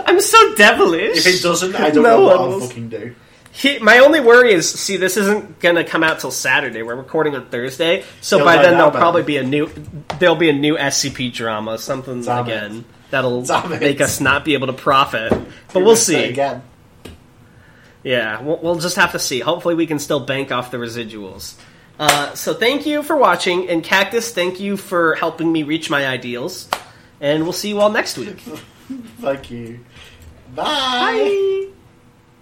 I'm 0.08 0.22
so 0.22 0.56
devilish. 0.56 1.18
If 1.18 1.28
it 1.28 1.44
doesn't, 1.44 1.76
I 1.76 1.90
don't 1.90 2.04
No 2.04 2.20
know 2.20 2.22
what 2.22 2.40
I'll 2.40 2.60
fucking 2.62 2.88
do. 2.88 3.16
He, 3.52 3.80
my 3.80 3.98
only 4.00 4.22
worry 4.22 4.54
is, 4.54 4.70
see, 4.70 4.96
this 4.96 5.18
isn't 5.18 5.60
gonna 5.60 5.84
come 5.84 6.04
out 6.04 6.22
till 6.22 6.32
Saturday. 6.32 6.84
We're 6.84 6.96
recording 6.96 7.36
on 7.36 7.48
Thursday, 7.48 8.06
so 8.22 8.38
It'll 8.38 8.46
by 8.46 8.56
die 8.56 8.62
then 8.62 8.74
there'll 8.78 8.92
probably 8.92 9.24
be 9.24 9.36
a 9.36 9.44
new, 9.44 9.70
there'll 10.20 10.38
be 10.38 10.50
a 10.50 10.54
new 10.54 10.78
SCP 10.78 11.34
drama, 11.34 11.78
something 11.78 12.22
Damn 12.22 12.48
it. 12.48 12.52
again 12.54 12.86
that'll 13.10 13.42
Damn 13.42 13.74
it. 13.74 13.82
make 13.82 14.00
us 14.00 14.22
not 14.22 14.46
be 14.46 14.54
able 14.54 14.68
to 14.68 14.74
profit. 14.74 15.34
But 15.74 15.84
we'll 15.84 15.98
say 15.98 16.28
see. 16.28 16.30
again. 16.30 16.64
Yeah, 18.06 18.42
we'll, 18.42 18.58
we'll 18.58 18.76
just 18.80 18.96
have 18.98 19.12
to 19.14 19.20
see. 19.20 19.40
Hopefully, 19.40 19.74
we 19.74 19.88
can 19.88 19.98
still 20.00 20.20
bank 20.20 20.52
off 20.52 20.70
the 20.70 20.78
residuals. 20.78 21.56
Uh, 21.98 22.34
so, 22.36 22.54
thank 22.54 22.86
you 22.86 23.02
for 23.02 23.18
watching, 23.18 23.68
and 23.68 23.84
Kaktus, 23.84 24.32
thank 24.32 24.60
you 24.60 24.78
for 24.78 25.16
helping 25.16 25.52
me 25.52 25.64
reach 25.64 25.90
my 25.90 26.06
ideals. 26.06 26.70
And 27.20 27.44
we'll 27.44 27.54
see 27.54 27.70
you 27.70 27.80
all 27.80 27.90
next 27.90 28.18
week. 28.18 28.40
Thank 29.20 29.50
you. 29.50 29.80
Bye. 30.54 31.14
Bye. 31.14 31.68